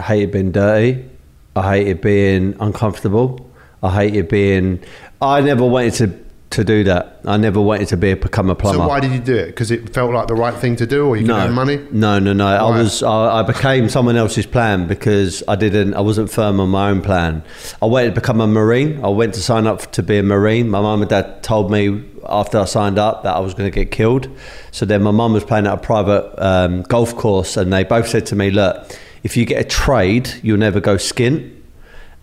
I 0.00 0.02
hated 0.02 0.32
being 0.32 0.50
dirty. 0.50 1.08
I 1.54 1.76
hated 1.78 2.00
being 2.00 2.56
uncomfortable. 2.58 3.48
I 3.84 3.94
hated 3.94 4.26
being. 4.26 4.82
I 5.20 5.42
never 5.42 5.64
wanted 5.64 5.94
to 5.94 6.21
to 6.52 6.64
do 6.64 6.84
that. 6.84 7.20
I 7.24 7.36
never 7.36 7.60
wanted 7.60 7.88
to 7.88 7.96
be 7.96 8.10
a, 8.12 8.16
become 8.16 8.50
a 8.50 8.54
plumber. 8.54 8.78
So 8.78 8.88
why 8.88 9.00
did 9.00 9.12
you 9.12 9.18
do 9.18 9.34
it? 9.34 9.46
Because 9.46 9.70
it 9.70 9.92
felt 9.92 10.12
like 10.12 10.28
the 10.28 10.34
right 10.34 10.54
thing 10.54 10.76
to 10.76 10.86
do, 10.86 11.06
or 11.06 11.16
you 11.16 11.22
could 11.22 11.28
no 11.28 11.38
earn 11.38 11.52
money? 11.52 11.76
No, 11.90 12.18
no, 12.18 12.32
no. 12.32 12.46
I 12.46 12.70
was. 12.78 13.02
I, 13.02 13.40
I 13.40 13.42
became 13.42 13.88
someone 13.88 14.16
else's 14.16 14.46
plan 14.46 14.86
because 14.86 15.42
I 15.48 15.56
didn't. 15.56 15.94
I 15.94 16.00
wasn't 16.00 16.30
firm 16.30 16.60
on 16.60 16.68
my 16.68 16.90
own 16.90 17.02
plan. 17.02 17.42
I 17.80 17.86
wanted 17.86 18.14
to 18.14 18.20
become 18.20 18.40
a 18.40 18.46
marine. 18.46 19.04
I 19.04 19.08
went 19.08 19.34
to 19.34 19.42
sign 19.42 19.66
up 19.66 19.92
to 19.92 20.02
be 20.02 20.18
a 20.18 20.22
marine. 20.22 20.68
My 20.68 20.80
mum 20.80 21.02
and 21.02 21.10
dad 21.10 21.42
told 21.42 21.70
me 21.70 22.04
after 22.28 22.58
I 22.58 22.64
signed 22.66 22.98
up 22.98 23.22
that 23.24 23.34
I 23.34 23.40
was 23.40 23.54
going 23.54 23.70
to 23.70 23.74
get 23.74 23.90
killed. 23.90 24.28
So 24.70 24.86
then 24.86 25.02
my 25.02 25.10
mum 25.10 25.32
was 25.32 25.44
playing 25.44 25.66
at 25.66 25.74
a 25.74 25.80
private 25.80 26.34
um, 26.38 26.82
golf 26.82 27.16
course, 27.16 27.56
and 27.56 27.72
they 27.72 27.84
both 27.84 28.08
said 28.08 28.26
to 28.26 28.36
me, 28.36 28.50
"Look, 28.50 28.96
if 29.22 29.36
you 29.36 29.44
get 29.44 29.60
a 29.60 29.68
trade, 29.68 30.30
you'll 30.42 30.58
never 30.58 30.80
go 30.80 30.96
skint." 30.96 31.58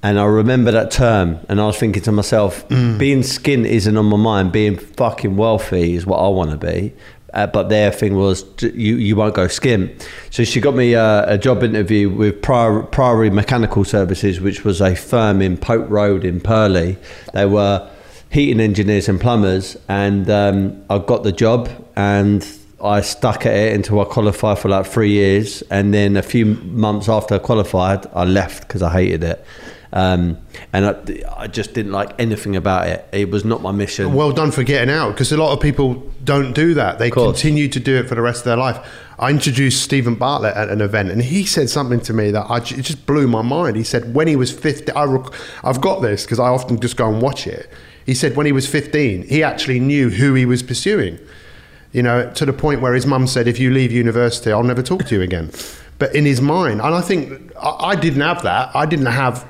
And 0.01 0.17
I 0.17 0.25
remember 0.25 0.71
that 0.71 0.91
term, 0.91 1.39
and 1.49 1.59
I 1.59 1.65
was 1.65 1.77
thinking 1.77 2.01
to 2.03 2.11
myself, 2.11 2.67
being 2.69 3.19
skint 3.19 3.65
isn't 3.65 3.97
on 3.97 4.05
my 4.05 4.17
mind. 4.17 4.51
Being 4.53 4.77
fucking 4.77 5.35
wealthy 5.35 5.95
is 5.95 6.05
what 6.05 6.19
I 6.19 6.29
want 6.29 6.51
to 6.51 6.57
be. 6.57 6.93
Uh, 7.33 7.45
but 7.45 7.69
their 7.69 7.91
thing 7.91 8.15
was, 8.15 8.43
you 8.61 8.95
you 8.95 9.15
won't 9.15 9.35
go 9.35 9.45
skint. 9.47 10.01
So 10.31 10.43
she 10.43 10.61
got 10.61 10.73
me 10.73 10.95
uh, 10.95 11.33
a 11.33 11.37
job 11.37 11.63
interview 11.63 12.09
with 12.09 12.41
Prior, 12.41 12.81
Priory 12.83 13.29
Mechanical 13.29 13.83
Services, 13.83 14.39
which 14.39 14.63
was 14.63 14.81
a 14.81 14.95
firm 14.95 15.41
in 15.41 15.57
Pope 15.57 15.89
Road 15.89 16.23
in 16.23 16.39
Purley. 16.39 16.97
They 17.33 17.45
were 17.45 17.87
heating 18.31 18.59
engineers 18.59 19.09
and 19.09 19.19
plumbers, 19.19 19.77
and 19.87 20.29
um, 20.29 20.81
I 20.89 20.99
got 20.99 21.23
the 21.23 21.31
job 21.31 21.69
and. 21.95 22.47
I 22.81 23.01
stuck 23.01 23.45
at 23.45 23.53
it 23.53 23.75
until 23.75 23.99
I 23.99 24.05
qualified 24.05 24.57
for 24.57 24.69
like 24.69 24.85
three 24.85 25.11
years, 25.11 25.61
and 25.69 25.93
then 25.93 26.15
a 26.15 26.21
few 26.21 26.45
months 26.45 27.09
after 27.09 27.35
I 27.35 27.39
qualified, 27.39 28.07
I 28.13 28.23
left 28.23 28.61
because 28.61 28.81
I 28.81 28.89
hated 28.89 29.21
it, 29.21 29.45
um, 29.91 30.37
and 30.71 30.85
I, 30.85 31.23
I 31.35 31.47
just 31.47 31.73
didn't 31.73 31.91
like 31.91 32.11
anything 32.19 32.55
about 32.55 32.87
it. 32.87 33.07
It 33.11 33.31
was 33.31 33.43
not 33.43 33.61
my 33.61 33.71
mission. 33.71 34.13
Well 34.13 34.31
done 34.31 34.51
for 34.51 34.63
getting 34.63 34.93
out, 34.93 35.11
because 35.11 35.31
a 35.31 35.37
lot 35.37 35.51
of 35.53 35.59
people 35.59 35.95
don't 36.23 36.53
do 36.53 36.73
that. 36.75 36.99
They 36.99 37.09
continue 37.09 37.67
to 37.69 37.79
do 37.79 37.97
it 37.97 38.07
for 38.07 38.15
the 38.15 38.21
rest 38.21 38.41
of 38.41 38.45
their 38.45 38.57
life. 38.57 38.85
I 39.17 39.31
introduced 39.31 39.83
Steven 39.83 40.15
Bartlett 40.15 40.55
at 40.55 40.69
an 40.69 40.81
event, 40.81 41.09
and 41.09 41.21
he 41.21 41.45
said 41.45 41.69
something 41.69 41.99
to 42.01 42.13
me 42.13 42.31
that 42.31 42.45
I, 42.49 42.57
it 42.57 42.63
just 42.63 43.05
blew 43.05 43.27
my 43.27 43.41
mind. 43.41 43.75
He 43.75 43.83
said 43.83 44.13
when 44.13 44.27
he 44.27 44.35
was 44.35 44.51
50, 44.51 44.91
I 44.93 45.03
rec- 45.05 45.33
I've 45.63 45.81
got 45.81 46.01
this 46.01 46.23
because 46.23 46.39
I 46.39 46.47
often 46.47 46.79
just 46.79 46.95
go 46.95 47.11
and 47.11 47.21
watch 47.21 47.47
it. 47.47 47.69
He 48.05 48.13
said 48.13 48.35
when 48.35 48.45
he 48.45 48.51
was 48.51 48.67
15, 48.67 49.23
he 49.23 49.43
actually 49.43 49.79
knew 49.79 50.09
who 50.09 50.33
he 50.33 50.45
was 50.45 50.63
pursuing. 50.63 51.19
You 51.91 52.03
know, 52.03 52.31
to 52.33 52.45
the 52.45 52.53
point 52.53 52.81
where 52.81 52.93
his 52.93 53.07
mum 53.07 53.25
said, 53.25 53.47
"If 53.47 53.59
you 53.59 53.71
leave 53.71 53.91
university, 53.91 54.51
I'll 54.51 54.63
never 54.63 54.83
talk 54.83 55.05
to 55.05 55.15
you 55.15 55.21
again." 55.23 55.49
But 55.97 56.15
in 56.15 56.25
his 56.25 56.39
mind, 56.39 56.81
and 56.81 56.93
I 56.93 57.01
think 57.01 57.51
I, 57.59 57.69
I 57.69 57.95
didn't 57.95 58.21
have 58.21 58.43
that. 58.43 58.75
I 58.75 58.85
didn't 58.85 59.07
have. 59.07 59.47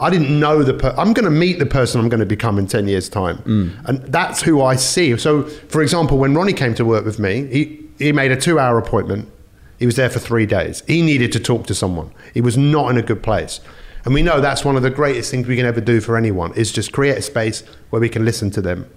I 0.00 0.10
didn't 0.10 0.38
know 0.38 0.62
the. 0.62 0.74
Per- 0.74 0.94
I'm 0.96 1.12
going 1.12 1.24
to 1.24 1.30
meet 1.30 1.58
the 1.58 1.66
person 1.66 2.00
I'm 2.00 2.08
going 2.08 2.20
to 2.20 2.26
become 2.26 2.58
in 2.58 2.66
ten 2.66 2.88
years' 2.88 3.08
time, 3.08 3.38
mm. 3.38 3.88
and 3.88 4.00
that's 4.04 4.40
who 4.40 4.62
I 4.62 4.76
see. 4.76 5.16
So, 5.18 5.44
for 5.44 5.82
example, 5.82 6.18
when 6.18 6.34
Ronnie 6.34 6.52
came 6.52 6.74
to 6.74 6.84
work 6.84 7.04
with 7.04 7.18
me, 7.18 7.46
he 7.46 7.80
he 7.98 8.12
made 8.12 8.32
a 8.32 8.36
two-hour 8.36 8.78
appointment. 8.78 9.30
He 9.78 9.86
was 9.86 9.96
there 9.96 10.10
for 10.10 10.18
three 10.18 10.46
days. 10.46 10.82
He 10.86 11.02
needed 11.02 11.32
to 11.32 11.40
talk 11.40 11.66
to 11.66 11.74
someone. 11.74 12.12
He 12.34 12.40
was 12.40 12.56
not 12.56 12.90
in 12.90 12.98
a 12.98 13.02
good 13.02 13.22
place. 13.22 13.60
And 14.04 14.14
we 14.14 14.22
know 14.22 14.40
that's 14.40 14.64
one 14.64 14.76
of 14.76 14.82
the 14.82 14.90
greatest 14.90 15.30
things 15.30 15.46
we 15.46 15.56
can 15.56 15.66
ever 15.66 15.80
do 15.80 16.00
for 16.00 16.16
anyone 16.16 16.54
is 16.54 16.72
just 16.72 16.92
create 16.92 17.18
a 17.18 17.22
space 17.22 17.62
where 17.90 18.00
we 18.00 18.08
can 18.08 18.24
listen 18.24 18.50
to 18.52 18.60
them. 18.60 18.90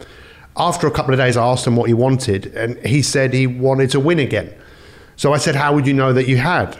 After 0.56 0.88
a 0.88 0.92
couple 0.92 1.14
of 1.14 1.20
days, 1.20 1.36
I 1.36 1.46
asked 1.46 1.66
him 1.66 1.76
what 1.76 1.88
he 1.88 1.94
wanted, 1.94 2.48
and 2.56 2.78
he 2.86 3.02
said 3.02 3.34
he 3.34 3.48
wanted 3.48 3.90
to 3.92 4.00
win 4.00 4.20
again. 4.20 4.54
So 5.16 5.34
I 5.34 5.38
said, 5.38 5.56
How 5.56 5.74
would 5.74 5.88
you 5.88 5.94
know 5.94 6.14
that 6.14 6.28
you 6.28 6.38
had? 6.38 6.80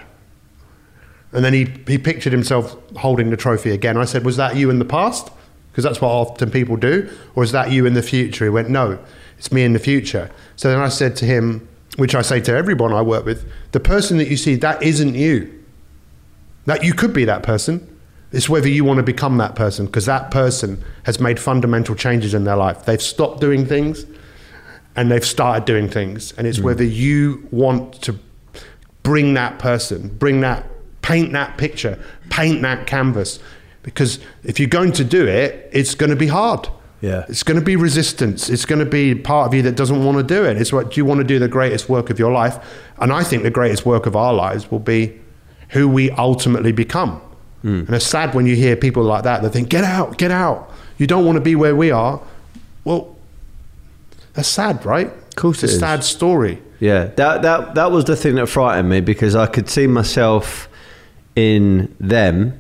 And 1.34 1.44
then 1.44 1.54
he, 1.54 1.74
he 1.88 1.98
pictured 1.98 2.32
himself 2.32 2.76
holding 2.96 3.30
the 3.30 3.38
trophy 3.38 3.72
again. 3.72 3.98
I 3.98 4.06
said, 4.06 4.24
Was 4.24 4.38
that 4.38 4.56
you 4.56 4.70
in 4.70 4.80
the 4.80 4.86
past? 4.86 5.32
Because 5.72 5.84
that's 5.84 6.00
what 6.00 6.10
often 6.10 6.52
people 6.52 6.76
do. 6.76 7.10
Or 7.36 7.44
is 7.44 7.52
that 7.52 7.72
you 7.72 7.86
in 7.86 7.96
the 7.96 8.04
future? 8.04 8.46
He 8.46 8.50
went, 8.50 8.70
No, 8.70 9.00
it's 9.38 9.52
me 9.52 9.64
in 9.64 9.74
the 9.74 9.80
future. 9.80 10.30
So 10.56 10.70
then 10.70 10.80
I 10.80 10.90
said 10.90 11.16
to 11.18 11.26
him, 11.26 11.68
which 11.98 12.16
I 12.16 12.22
say 12.22 12.40
to 12.42 12.56
everyone 12.56 12.94
I 12.94 13.02
work 13.02 13.26
with, 13.26 13.50
the 13.72 13.80
person 13.80 14.18
that 14.18 14.28
you 14.28 14.38
see, 14.38 14.56
that 14.56 14.82
isn't 14.82 15.16
you. 15.16 15.64
That 16.66 16.84
you 16.84 16.94
could 16.94 17.14
be 17.14 17.26
that 17.26 17.44
person. 17.44 17.90
It's 18.32 18.50
whether 18.50 18.68
you 18.68 18.84
want 18.84 18.98
to 18.98 19.04
become 19.04 19.38
that 19.38 19.54
person 19.54 19.86
because 19.86 20.06
that 20.08 20.32
person 20.32 20.84
has 21.04 21.20
made 21.20 21.40
fundamental 21.40 21.94
changes 21.94 22.34
in 22.34 22.46
their 22.46 22.56
life. 22.56 22.86
They've 22.86 23.02
stopped 23.02 23.42
doing 23.42 23.66
things 23.66 24.06
and 24.96 25.12
they've 25.12 25.26
started 25.26 25.66
doing 25.66 25.88
things. 25.88 26.32
And 26.34 26.48
it's 26.48 26.58
hmm. 26.58 26.66
whether 26.66 26.84
you 26.84 27.48
want 27.52 28.02
to 28.04 28.18
bring 29.04 29.36
that 29.36 29.60
person, 29.60 30.08
bring 30.08 30.42
that, 30.42 30.66
paint 31.04 31.32
that 31.34 31.58
picture, 31.58 32.00
paint 32.30 32.64
that 32.64 32.88
canvas. 32.88 33.40
Because 33.84 34.18
if 34.44 34.60
you're 34.60 34.70
going 34.70 34.94
to 34.94 35.04
do 35.04 35.28
it, 35.28 35.70
it's 35.72 35.94
going 35.94 36.10
to 36.10 36.16
be 36.16 36.28
hard. 36.28 36.68
Yeah. 37.02 37.26
It's 37.28 37.44
going 37.44 37.60
to 37.60 37.66
be 37.66 37.76
resistance. 37.76 38.50
It's 38.50 38.66
going 38.66 38.80
to 38.80 38.86
be 38.86 39.14
part 39.14 39.48
of 39.48 39.54
you 39.54 39.62
that 39.64 39.76
doesn't 39.76 40.04
want 40.04 40.18
to 40.18 40.24
do 40.24 40.46
it. 40.46 40.56
It's 40.58 40.72
what 40.72 40.92
do 40.92 41.00
you 41.02 41.06
want 41.06 41.20
to 41.20 41.26
do 41.26 41.38
the 41.38 41.50
greatest 41.50 41.90
work 41.90 42.10
of 42.10 42.18
your 42.18 42.32
life? 42.32 42.58
And 42.98 43.12
I 43.12 43.24
think 43.24 43.44
the 43.44 43.52
greatest 43.52 43.86
work 43.86 44.06
of 44.06 44.16
our 44.16 44.34
lives 44.34 44.72
will 44.72 44.80
be 44.80 45.20
who 45.70 45.90
we 45.90 46.10
ultimately 46.12 46.72
become. 46.72 47.20
Hmm. 47.62 47.80
And 47.88 47.90
it's 47.90 48.06
sad 48.06 48.34
when 48.34 48.46
you 48.46 48.56
hear 48.56 48.78
people 48.78 49.04
like 49.04 49.24
that 49.24 49.42
that 49.42 49.50
think, 49.50 49.68
get 49.68 49.84
out, 49.84 50.18
get 50.18 50.32
out. 50.32 50.72
You 50.98 51.06
don't 51.06 51.26
want 51.26 51.36
to 51.36 51.42
be 51.42 51.56
where 51.56 51.76
we 51.76 51.92
are. 51.92 52.22
Well, 52.86 53.18
that's 54.34 54.48
sad, 54.48 54.86
right? 54.86 55.08
Of 55.08 55.36
course 55.36 55.64
it's 55.64 55.74
it 55.74 55.76
a 55.76 55.76
is. 55.76 55.80
sad 55.80 56.04
story. 56.06 56.62
Yeah, 56.80 57.06
that 57.16 57.42
that 57.44 57.76
that 57.76 57.92
was 57.92 58.06
the 58.06 58.16
thing 58.16 58.36
that 58.36 58.48
frightened 58.48 58.90
me 58.90 59.00
because 59.00 59.36
I 59.36 59.48
could 59.48 59.70
see 59.70 59.88
myself 59.88 60.68
in 61.36 61.94
them. 62.00 62.60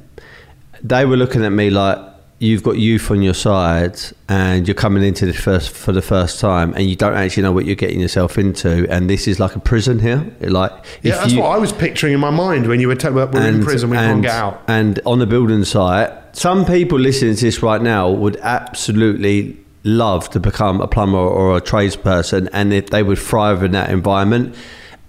They 0.84 1.06
were 1.06 1.18
looking 1.18 1.44
at 1.46 1.52
me 1.52 1.70
like 1.70 1.98
you've 2.40 2.64
got 2.64 2.78
youth 2.78 3.10
on 3.10 3.22
your 3.22 3.34
side 3.34 3.98
and 4.28 4.68
you're 4.68 4.76
coming 4.76 5.02
into 5.02 5.26
this 5.26 5.40
first 5.40 5.70
for 5.70 5.94
the 5.94 6.02
first 6.02 6.42
time 6.42 6.74
and 6.74 6.90
you 6.90 6.96
don't 6.96 7.14
actually 7.14 7.42
know 7.44 7.54
what 7.54 7.64
you're 7.66 7.76
getting 7.76 8.02
yourself 8.02 8.38
into 8.38 8.86
and 8.92 9.10
this 9.10 9.28
is 9.30 9.40
like 9.40 9.56
a 9.56 9.60
prison 9.62 9.98
here. 10.00 10.30
Like 10.42 10.72
Yeah, 11.04 11.18
that's 11.20 11.32
you- 11.32 11.40
what 11.40 11.52
I 11.52 11.58
was 11.58 11.72
picturing 11.72 12.14
in 12.14 12.20
my 12.20 12.32
mind 12.32 12.68
when 12.68 12.82
you 12.82 12.90
were 12.90 12.96
telling 12.96 13.16
me 13.32 13.40
we're 13.40 13.48
in 13.48 13.64
prison, 13.64 13.90
we 13.92 13.96
can't 13.98 14.22
get 14.22 14.32
out. 14.32 14.62
And 14.68 15.00
on 15.06 15.20
the 15.20 15.26
building 15.28 15.64
site, 15.64 16.12
some 16.36 16.66
people 16.66 17.00
listening 17.00 17.36
to 17.36 17.42
this 17.46 17.64
right 17.64 17.82
now 17.82 18.10
would 18.10 18.36
absolutely 18.38 19.58
love 19.86 20.30
to 20.32 20.40
become 20.40 20.82
a 20.82 20.88
plumber 20.88 21.18
or 21.18 21.56
a 21.58 21.62
tradesperson, 21.62 22.50
and 22.54 22.74
if 22.74 22.90
they 22.90 23.04
would 23.04 23.20
thrive 23.20 23.64
in 23.64 23.72
that 23.72 23.90
environment. 23.90 24.56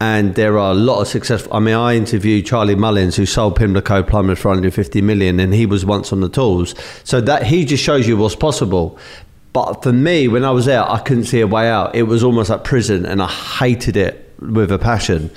And 0.00 0.35
there 0.35 0.59
are 0.59 0.72
a 0.72 0.74
lot 0.74 1.00
of 1.00 1.09
successful. 1.09 1.54
I 1.54 1.61
mean, 1.61 1.74
I 1.74 1.96
interviewed 1.96 2.46
Charlie 2.46 2.74
Mullins, 2.74 3.16
who 3.16 3.26
sold 3.26 3.57
Pimlico 3.57 4.02
Plumbers 4.02 4.38
for 4.38 4.48
150 4.48 5.00
million, 5.00 5.40
and 5.40 5.54
he 5.54 5.66
was 5.66 5.85
once 5.85 6.12
on 6.12 6.20
the 6.20 6.28
tools. 6.28 6.74
So 7.04 7.20
that 7.22 7.44
he 7.44 7.64
just 7.64 7.83
shows 7.83 8.07
you 8.07 8.16
what's 8.16 8.35
possible. 8.35 8.98
But 9.52 9.85
for 9.85 9.92
me, 9.92 10.26
when 10.26 10.44
I 10.44 10.50
was 10.50 10.64
there, 10.66 10.83
I 10.83 10.98
couldn't 10.98 11.24
see 11.24 11.40
a 11.40 11.46
way 11.46 11.70
out. 11.70 11.94
It 11.94 12.02
was 12.02 12.24
almost 12.24 12.50
like 12.50 12.64
prison, 12.64 13.07
and 13.07 13.22
I 13.22 13.28
hated 13.28 13.96
it 13.96 14.35
with 14.40 14.72
a 14.72 14.78
passion. 14.78 15.30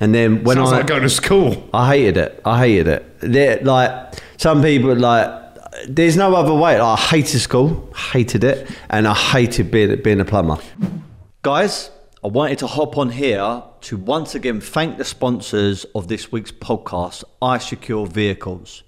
And 0.00 0.12
then 0.12 0.42
when 0.42 0.56
Sounds 0.56 0.72
I 0.72 0.78
like 0.78 0.86
going 0.88 1.02
to 1.02 1.08
school. 1.08 1.68
I 1.72 1.86
hated 1.96 2.16
it. 2.16 2.42
I 2.44 2.58
hated 2.58 2.88
it. 2.88 3.20
They're, 3.20 3.60
like 3.60 4.14
some 4.36 4.60
people 4.60 4.94
like. 4.96 5.38
There's 5.88 6.16
no 6.16 6.34
other 6.34 6.52
way. 6.52 6.78
Like, 6.78 6.98
I 6.98 7.00
hated 7.00 7.38
school, 7.38 7.90
hated 8.12 8.44
it, 8.44 8.68
and 8.90 9.08
I 9.08 9.14
hated 9.14 9.70
being 9.70 10.02
being 10.02 10.20
a 10.20 10.24
plumber. 10.24 10.58
Guys, 11.42 11.90
I 12.22 12.28
wanted 12.28 12.58
to 12.58 12.66
hop 12.66 12.98
on 12.98 13.08
here 13.08 13.62
to 13.80 13.96
once 13.96 14.34
again 14.34 14.60
thank 14.60 14.98
the 14.98 15.06
sponsors 15.06 15.86
of 15.94 16.08
this 16.08 16.30
week's 16.30 16.52
podcast, 16.52 17.24
iSecure 17.40 18.06
Vehicles. 18.06 18.82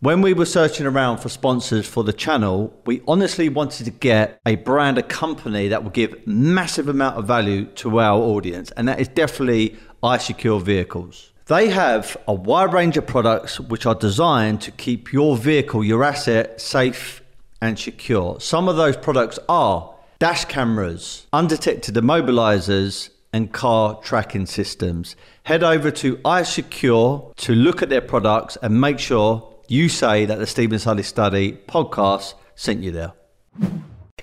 When 0.00 0.22
we 0.22 0.32
were 0.32 0.46
searching 0.46 0.86
around 0.86 1.18
for 1.18 1.28
sponsors 1.28 1.86
for 1.86 2.04
the 2.04 2.14
channel, 2.14 2.74
we 2.86 3.02
honestly 3.06 3.50
wanted 3.50 3.84
to 3.84 3.90
get 3.90 4.40
a 4.46 4.54
brand, 4.54 4.96
a 4.96 5.02
company 5.02 5.68
that 5.68 5.84
would 5.84 5.92
give 5.92 6.26
massive 6.26 6.88
amount 6.88 7.18
of 7.18 7.26
value 7.26 7.66
to 7.66 8.00
our 8.00 8.18
audience, 8.18 8.70
and 8.70 8.88
that 8.88 8.98
is 8.98 9.08
definitely 9.08 9.76
iSecure 10.02 10.62
Vehicles. 10.62 11.32
They 11.44 11.68
have 11.68 12.16
a 12.26 12.32
wide 12.32 12.72
range 12.72 12.96
of 12.96 13.06
products 13.06 13.60
which 13.60 13.84
are 13.84 13.94
designed 13.94 14.62
to 14.62 14.70
keep 14.70 15.12
your 15.12 15.36
vehicle, 15.36 15.84
your 15.84 16.02
asset, 16.02 16.62
safe 16.62 17.22
and 17.60 17.78
secure. 17.78 18.40
Some 18.40 18.68
of 18.68 18.76
those 18.76 18.96
products 18.96 19.38
are 19.50 19.93
dash 20.18 20.44
cameras, 20.46 21.26
undetected 21.32 21.94
immobilizers, 21.94 23.10
and 23.32 23.52
car 23.52 24.00
tracking 24.00 24.46
systems. 24.46 25.16
Head 25.44 25.62
over 25.62 25.90
to 25.90 26.16
iSecure 26.18 27.34
to 27.36 27.54
look 27.54 27.82
at 27.82 27.88
their 27.88 28.00
products 28.00 28.56
and 28.62 28.80
make 28.80 28.98
sure 28.98 29.52
you 29.68 29.88
say 29.88 30.24
that 30.26 30.38
the 30.38 30.46
Steven 30.46 30.78
Sulley 30.78 31.02
Study 31.02 31.58
podcast 31.66 32.34
sent 32.54 32.82
you 32.82 32.92
there. 32.92 33.12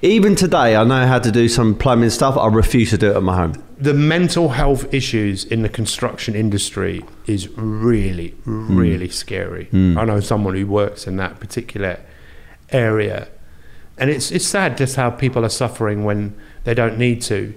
Even 0.04 0.36
today, 0.36 0.76
I 0.76 0.84
know 0.84 1.06
how 1.06 1.20
to 1.20 1.32
do 1.32 1.48
some 1.48 1.76
plumbing 1.76 2.10
stuff. 2.10 2.36
I 2.36 2.48
refuse 2.48 2.90
to 2.90 2.98
do 2.98 3.12
it 3.12 3.18
at 3.18 3.22
my 3.22 3.36
home. 3.36 3.64
The 3.78 3.94
mental 3.94 4.50
health 4.50 4.92
issues 4.94 5.46
in 5.46 5.62
the 5.62 5.70
construction 5.70 6.34
industry 6.34 7.04
is 7.28 7.50
really, 7.50 8.34
really 8.46 9.08
hmm. 9.08 9.12
scary. 9.12 9.66
Hmm. 9.66 9.98
I 9.98 10.06
know 10.06 10.20
someone 10.20 10.56
who 10.56 10.66
works 10.66 11.06
in 11.06 11.18
that 11.18 11.40
particular 11.40 12.00
area, 12.70 13.28
and 13.98 14.10
it's 14.10 14.32
it's 14.32 14.46
sad 14.48 14.78
just 14.78 14.96
how 14.96 15.10
people 15.10 15.44
are 15.46 15.50
suffering 15.50 16.04
when 16.04 16.34
they 16.64 16.74
don't 16.74 16.98
need 16.98 17.22
to, 17.24 17.54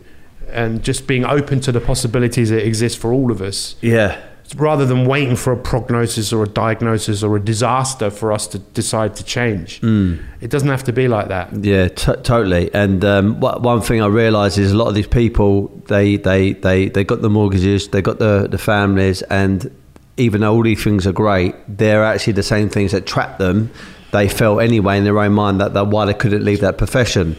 and 0.51 0.83
just 0.83 1.07
being 1.07 1.25
open 1.25 1.61
to 1.61 1.73
the 1.73 1.81
possibilities 1.81 2.51
that 2.51 2.67
exist 2.67 2.99
for 2.99 3.13
all 3.13 3.31
of 3.31 3.41
us 3.41 3.77
Yeah. 3.81 4.21
rather 4.57 4.85
than 4.87 5.07
waiting 5.07 5.37
for 5.37 5.53
a 5.53 5.57
prognosis 5.57 6.33
or 6.33 6.43
a 6.43 6.49
diagnosis 6.49 7.23
or 7.23 7.35
a 7.37 7.41
disaster 7.41 8.11
for 8.11 8.31
us 8.33 8.47
to 8.49 8.59
decide 8.59 9.17
to 9.17 9.25
change. 9.25 9.81
It 9.83 10.51
doesn't 10.51 10.69
have 10.69 10.85
to 10.85 10.93
be 10.93 11.09
like 11.09 11.29
that. 11.29 11.53
Yeah, 11.65 11.89
t- 11.89 12.13
totally. 12.23 12.73
And 12.75 13.05
um, 13.05 13.41
wha- 13.41 13.59
one 13.59 13.81
thing 13.81 14.03
I 14.03 14.07
realise 14.07 14.59
is 14.59 14.73
a 14.73 14.77
lot 14.77 14.89
of 14.89 14.95
these 14.95 15.07
people 15.09 15.69
they 15.89 16.17
they 16.19 16.53
they 16.53 16.89
they 16.91 17.05
got 17.05 17.21
the 17.23 17.31
mortgages, 17.31 17.89
they 17.89 18.03
got 18.03 18.19
the 18.19 18.47
the 18.51 18.59
families, 18.59 19.23
and 19.23 19.71
even 20.17 20.43
though 20.43 20.55
all 20.55 20.63
these 20.63 20.83
things 20.85 21.07
are 21.07 21.13
great, 21.13 21.55
they're 21.67 22.05
actually 22.05 22.35
the 22.35 22.43
same 22.43 22.69
things 22.69 22.93
that 22.93 23.05
trap 23.07 23.39
them. 23.39 23.71
They 24.15 24.29
felt 24.29 24.63
anyway 24.63 24.97
in 24.99 25.05
their 25.05 25.19
own 25.19 25.33
mind 25.33 25.61
that, 25.61 25.75
that 25.75 25.89
why 25.89 26.05
they 26.07 26.15
couldn't 26.15 26.45
leave 26.45 26.61
that 26.61 26.79
profession. 26.79 27.37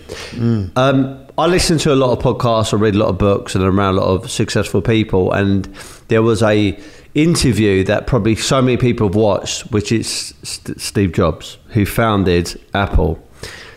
Um, 0.76 1.26
I 1.38 1.48
listen 1.48 1.78
to 1.80 1.94
a 1.94 1.96
lot 1.96 2.12
of 2.12 2.20
podcasts, 2.24 2.74
I 2.74 2.78
read 2.78 2.96
a 2.96 2.98
lot 2.98 3.08
of 3.10 3.18
books, 3.18 3.56
and 3.56 3.64
I'm 3.64 3.80
around 3.80 3.96
a 3.96 4.02
lot 4.02 4.10
of 4.10 4.30
successful 4.30 4.82
people. 4.82 5.32
And 5.32 5.66
there 6.10 6.22
was 6.22 6.44
a 6.44 6.78
interview 7.14 7.84
that 7.86 8.08
probably 8.08 8.36
so 8.36 8.62
many 8.62 8.76
people 8.76 9.08
have 9.08 9.16
watched, 9.16 9.72
which 9.72 9.92
is 9.94 10.34
St- 10.44 10.80
Steve 10.80 11.14
Jobs, 11.14 11.58
who 11.70 11.86
founded 11.86 12.60
Apple. 12.74 13.25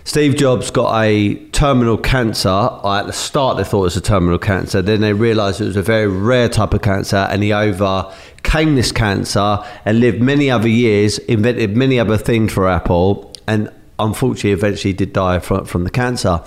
Steve 0.09 0.37
Jobs 0.37 0.71
got 0.71 1.03
a 1.03 1.35
terminal 1.53 1.99
cancer. 1.99 2.49
At 2.49 3.03
the 3.03 3.13
start, 3.13 3.59
they 3.59 3.63
thought 3.63 3.81
it 3.81 3.83
was 3.83 3.97
a 3.99 4.01
terminal 4.01 4.39
cancer. 4.39 4.81
Then 4.81 5.03
they 5.03 5.13
realised 5.13 5.61
it 5.61 5.65
was 5.67 5.77
a 5.77 5.83
very 5.83 6.09
rare 6.09 6.49
type 6.49 6.73
of 6.73 6.81
cancer, 6.81 7.29
and 7.29 7.43
he 7.43 7.53
overcame 7.53 8.75
this 8.75 8.91
cancer 8.91 9.63
and 9.85 10.01
lived 10.01 10.23
many 10.23 10.51
other 10.51 10.67
years, 10.67 11.19
invented 11.19 11.77
many 11.77 12.01
other 12.01 12.17
things 12.17 12.55
for 12.55 12.67
Apple, 12.67 13.35
and 13.47 13.71
unfortunately, 13.99 14.53
eventually 14.53 14.95
did 14.95 15.13
die 15.13 15.41
from, 15.41 15.67
from 15.67 15.85
the 15.85 15.91
cancer. 15.91 16.41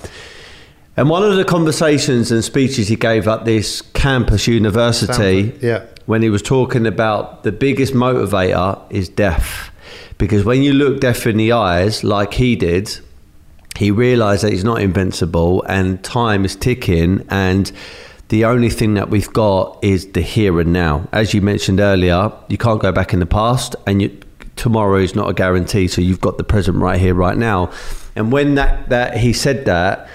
And 0.97 1.07
one 1.07 1.21
of 1.21 1.35
the 1.35 1.45
conversations 1.45 2.31
and 2.31 2.43
speeches 2.43 2.87
he 2.87 2.95
gave 2.95 3.27
at 3.27 3.45
this 3.45 3.83
campus 3.93 4.47
university, 4.47 5.13
Stanford, 5.51 5.61
yeah. 5.61 5.85
when 6.07 6.23
he 6.23 6.31
was 6.31 6.41
talking 6.41 6.87
about 6.87 7.43
the 7.43 7.51
biggest 7.51 7.93
motivator 7.93 8.81
is 8.89 9.07
death. 9.07 9.69
Because 10.17 10.43
when 10.43 10.63
you 10.63 10.73
look 10.73 10.99
death 10.99 11.27
in 11.27 11.37
the 11.37 11.51
eyes, 11.51 12.03
like 12.03 12.33
he 12.33 12.55
did, 12.55 12.99
he 13.77 13.91
realized 13.91 14.43
that 14.43 14.51
he's 14.51 14.63
not 14.63 14.81
invincible 14.81 15.63
and 15.63 16.03
time 16.03 16.45
is 16.45 16.55
ticking 16.55 17.25
and 17.29 17.71
the 18.29 18.45
only 18.45 18.69
thing 18.69 18.93
that 18.93 19.09
we've 19.09 19.31
got 19.33 19.77
is 19.81 20.11
the 20.11 20.21
here 20.21 20.59
and 20.59 20.71
now 20.71 21.07
as 21.11 21.33
you 21.33 21.41
mentioned 21.41 21.79
earlier 21.79 22.31
you 22.47 22.57
can't 22.57 22.81
go 22.81 22.91
back 22.91 23.13
in 23.13 23.19
the 23.19 23.25
past 23.25 23.75
and 23.85 24.01
you, 24.01 24.19
tomorrow 24.55 24.97
is 24.97 25.15
not 25.15 25.29
a 25.29 25.33
guarantee 25.33 25.87
so 25.87 26.01
you've 26.01 26.21
got 26.21 26.37
the 26.37 26.43
present 26.43 26.77
right 26.77 26.99
here 26.99 27.13
right 27.13 27.37
now 27.37 27.71
and 28.15 28.31
when 28.31 28.55
that, 28.55 28.89
that 28.89 29.17
he 29.17 29.33
said 29.33 29.65
that 29.65 30.09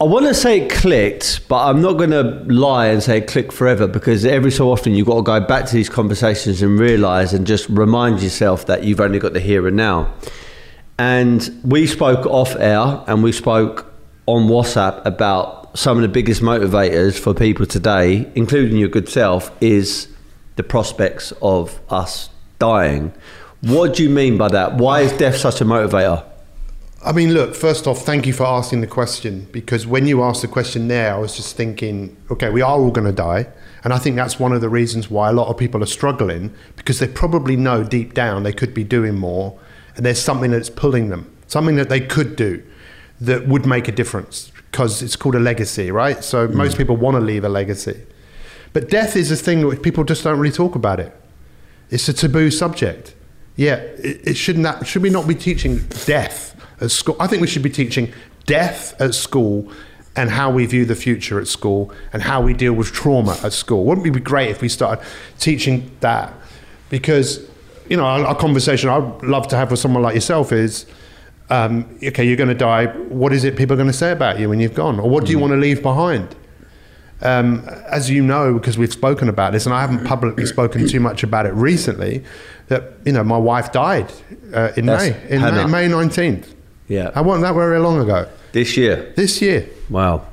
I 0.00 0.04
want 0.04 0.26
to 0.26 0.34
say 0.34 0.60
it 0.60 0.70
clicked, 0.70 1.48
but 1.48 1.66
I'm 1.66 1.82
not 1.82 1.94
going 1.94 2.10
to 2.10 2.44
lie 2.46 2.86
and 2.86 3.02
say 3.02 3.18
it 3.18 3.26
clicked 3.26 3.52
forever 3.52 3.88
because 3.88 4.24
every 4.24 4.52
so 4.52 4.70
often 4.70 4.94
you've 4.94 5.08
got 5.08 5.16
to 5.16 5.22
go 5.22 5.40
back 5.40 5.66
to 5.66 5.74
these 5.74 5.88
conversations 5.88 6.62
and 6.62 6.78
realize 6.78 7.32
and 7.32 7.44
just 7.44 7.68
remind 7.68 8.22
yourself 8.22 8.66
that 8.66 8.84
you've 8.84 9.00
only 9.00 9.18
got 9.18 9.32
the 9.32 9.40
here 9.40 9.66
and 9.66 9.76
now. 9.76 10.14
And 10.98 11.60
we 11.64 11.86
spoke 11.86 12.26
off 12.26 12.56
air 12.56 13.02
and 13.06 13.22
we 13.22 13.32
spoke 13.32 13.92
on 14.26 14.48
WhatsApp 14.48 15.04
about 15.06 15.78
some 15.78 15.96
of 15.96 16.02
the 16.02 16.08
biggest 16.08 16.42
motivators 16.42 17.18
for 17.18 17.32
people 17.32 17.66
today, 17.66 18.30
including 18.34 18.76
your 18.76 18.88
good 18.88 19.08
self, 19.08 19.50
is 19.62 20.08
the 20.56 20.64
prospects 20.64 21.32
of 21.40 21.80
us 21.88 22.30
dying. 22.58 23.12
What 23.60 23.94
do 23.94 24.02
you 24.02 24.10
mean 24.10 24.36
by 24.36 24.48
that? 24.48 24.74
Why 24.74 25.02
is 25.02 25.12
death 25.12 25.36
such 25.36 25.60
a 25.60 25.64
motivator? 25.64 26.24
I 27.04 27.12
mean, 27.12 27.32
look, 27.32 27.54
first 27.54 27.86
off, 27.86 28.00
thank 28.00 28.26
you 28.26 28.32
for 28.32 28.44
asking 28.44 28.80
the 28.80 28.88
question 28.88 29.46
because 29.52 29.86
when 29.86 30.08
you 30.08 30.24
asked 30.24 30.42
the 30.42 30.48
question 30.48 30.88
there, 30.88 31.14
I 31.14 31.18
was 31.18 31.36
just 31.36 31.56
thinking, 31.56 32.16
okay, 32.28 32.50
we 32.50 32.60
are 32.60 32.72
all 32.72 32.90
going 32.90 33.06
to 33.06 33.12
die. 33.12 33.46
And 33.84 33.92
I 33.92 33.98
think 33.98 34.16
that's 34.16 34.40
one 34.40 34.52
of 34.52 34.60
the 34.60 34.68
reasons 34.68 35.08
why 35.08 35.28
a 35.28 35.32
lot 35.32 35.48
of 35.48 35.56
people 35.56 35.80
are 35.80 35.86
struggling 35.86 36.52
because 36.74 36.98
they 36.98 37.06
probably 37.06 37.56
know 37.56 37.84
deep 37.84 38.14
down 38.14 38.42
they 38.42 38.52
could 38.52 38.74
be 38.74 38.82
doing 38.82 39.14
more 39.14 39.56
there's 39.98 40.20
something 40.20 40.50
that's 40.50 40.70
pulling 40.70 41.08
them, 41.08 41.30
something 41.46 41.76
that 41.76 41.88
they 41.88 42.00
could 42.00 42.36
do 42.36 42.62
that 43.20 43.48
would 43.48 43.66
make 43.66 43.88
a 43.88 43.92
difference 43.92 44.52
because 44.70 45.02
it's 45.02 45.16
called 45.16 45.34
a 45.34 45.40
legacy, 45.40 45.90
right? 45.90 46.22
So 46.22 46.46
mm. 46.46 46.54
most 46.54 46.76
people 46.76 46.96
want 46.96 47.16
to 47.16 47.20
leave 47.20 47.44
a 47.44 47.48
legacy. 47.48 48.00
But 48.72 48.90
death 48.90 49.16
is 49.16 49.30
a 49.30 49.36
thing 49.36 49.68
that 49.68 49.82
people 49.82 50.04
just 50.04 50.24
don't 50.24 50.38
really 50.38 50.54
talk 50.54 50.74
about 50.74 51.00
it. 51.00 51.14
It's 51.90 52.08
a 52.08 52.12
taboo 52.12 52.50
subject. 52.50 53.14
Yeah, 53.56 53.76
it, 53.76 54.28
it 54.28 54.36
should 54.36 54.58
not. 54.58 54.80
That, 54.80 54.86
should 54.86 55.02
we 55.02 55.10
not 55.10 55.26
be 55.26 55.34
teaching 55.34 55.78
death 56.04 56.54
at 56.80 56.90
school? 56.90 57.16
I 57.18 57.26
think 57.26 57.40
we 57.40 57.48
should 57.48 57.62
be 57.62 57.70
teaching 57.70 58.12
death 58.46 58.98
at 59.00 59.14
school 59.14 59.72
and 60.14 60.30
how 60.30 60.50
we 60.50 60.66
view 60.66 60.84
the 60.84 60.94
future 60.94 61.40
at 61.40 61.48
school 61.48 61.92
and 62.12 62.22
how 62.22 62.40
we 62.40 62.52
deal 62.52 62.72
with 62.72 62.92
trauma 62.92 63.38
at 63.42 63.52
school. 63.52 63.84
Wouldn't 63.84 64.06
it 64.06 64.10
be 64.10 64.20
great 64.20 64.50
if 64.50 64.60
we 64.60 64.68
started 64.68 65.04
teaching 65.38 65.90
that? 66.00 66.32
Because 66.90 67.48
you 67.88 67.96
know, 67.96 68.06
a, 68.06 68.30
a 68.30 68.34
conversation 68.34 68.88
I'd 68.88 69.22
love 69.22 69.48
to 69.48 69.56
have 69.56 69.70
with 69.70 69.80
someone 69.80 70.02
like 70.02 70.14
yourself 70.14 70.52
is. 70.52 70.86
Um, 71.50 71.98
okay, 72.04 72.24
you're 72.26 72.36
going 72.36 72.50
to 72.50 72.54
die. 72.54 72.86
What 73.08 73.32
is 73.32 73.42
it 73.44 73.56
people 73.56 73.72
are 73.72 73.78
going 73.78 73.86
to 73.86 73.96
say 73.96 74.12
about 74.12 74.38
you 74.38 74.50
when 74.50 74.60
you've 74.60 74.74
gone, 74.74 75.00
or 75.00 75.08
what 75.08 75.24
do 75.24 75.32
you 75.32 75.38
want 75.38 75.52
to 75.52 75.56
leave 75.56 75.82
behind? 75.82 76.36
um, 77.22 77.66
as 77.90 78.08
you 78.10 78.22
know, 78.22 78.54
because 78.54 78.78
we've 78.78 78.92
spoken 78.92 79.28
about 79.28 79.52
this, 79.52 79.66
and 79.66 79.74
I 79.74 79.80
haven't 79.80 80.04
publicly 80.04 80.46
spoken 80.46 80.86
too 80.86 81.00
much 81.00 81.22
about 81.22 81.46
it 81.46 81.54
recently, 81.54 82.22
that 82.68 82.92
you 83.04 83.12
know 83.12 83.24
my 83.24 83.38
wife 83.38 83.72
died 83.72 84.12
uh, 84.54 84.72
in 84.76 84.86
That's 84.86 85.10
May, 85.10 85.28
in 85.30 85.40
Hannah. 85.40 85.66
May 85.68 85.88
nineteenth. 85.88 86.54
Yeah. 86.86 87.10
I 87.14 87.20
wasn't 87.22 87.42
that 87.44 87.54
very 87.54 87.78
long 87.80 87.98
ago. 88.00 88.28
This 88.52 88.76
year. 88.76 89.12
This 89.16 89.42
year, 89.42 89.68
Wow. 89.90 90.26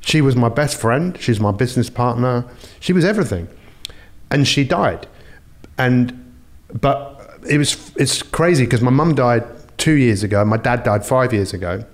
she 0.00 0.20
was 0.20 0.36
my 0.36 0.48
best 0.48 0.78
friend. 0.80 1.16
She's 1.20 1.40
my 1.40 1.50
business 1.50 1.90
partner. 1.90 2.44
She 2.80 2.92
was 2.92 3.04
everything, 3.04 3.48
and 4.30 4.46
she 4.46 4.64
died. 4.64 5.06
And 5.76 6.27
but 6.72 7.40
it 7.48 7.58
was 7.58 7.92
it's 7.96 8.22
crazy 8.22 8.64
because 8.64 8.82
my 8.82 8.90
mum 8.90 9.14
died 9.14 9.44
two 9.78 9.94
years 9.94 10.22
ago. 10.22 10.44
My 10.44 10.56
dad 10.56 10.82
died 10.84 11.04
five 11.04 11.32
years 11.32 11.52
ago. 11.52 11.84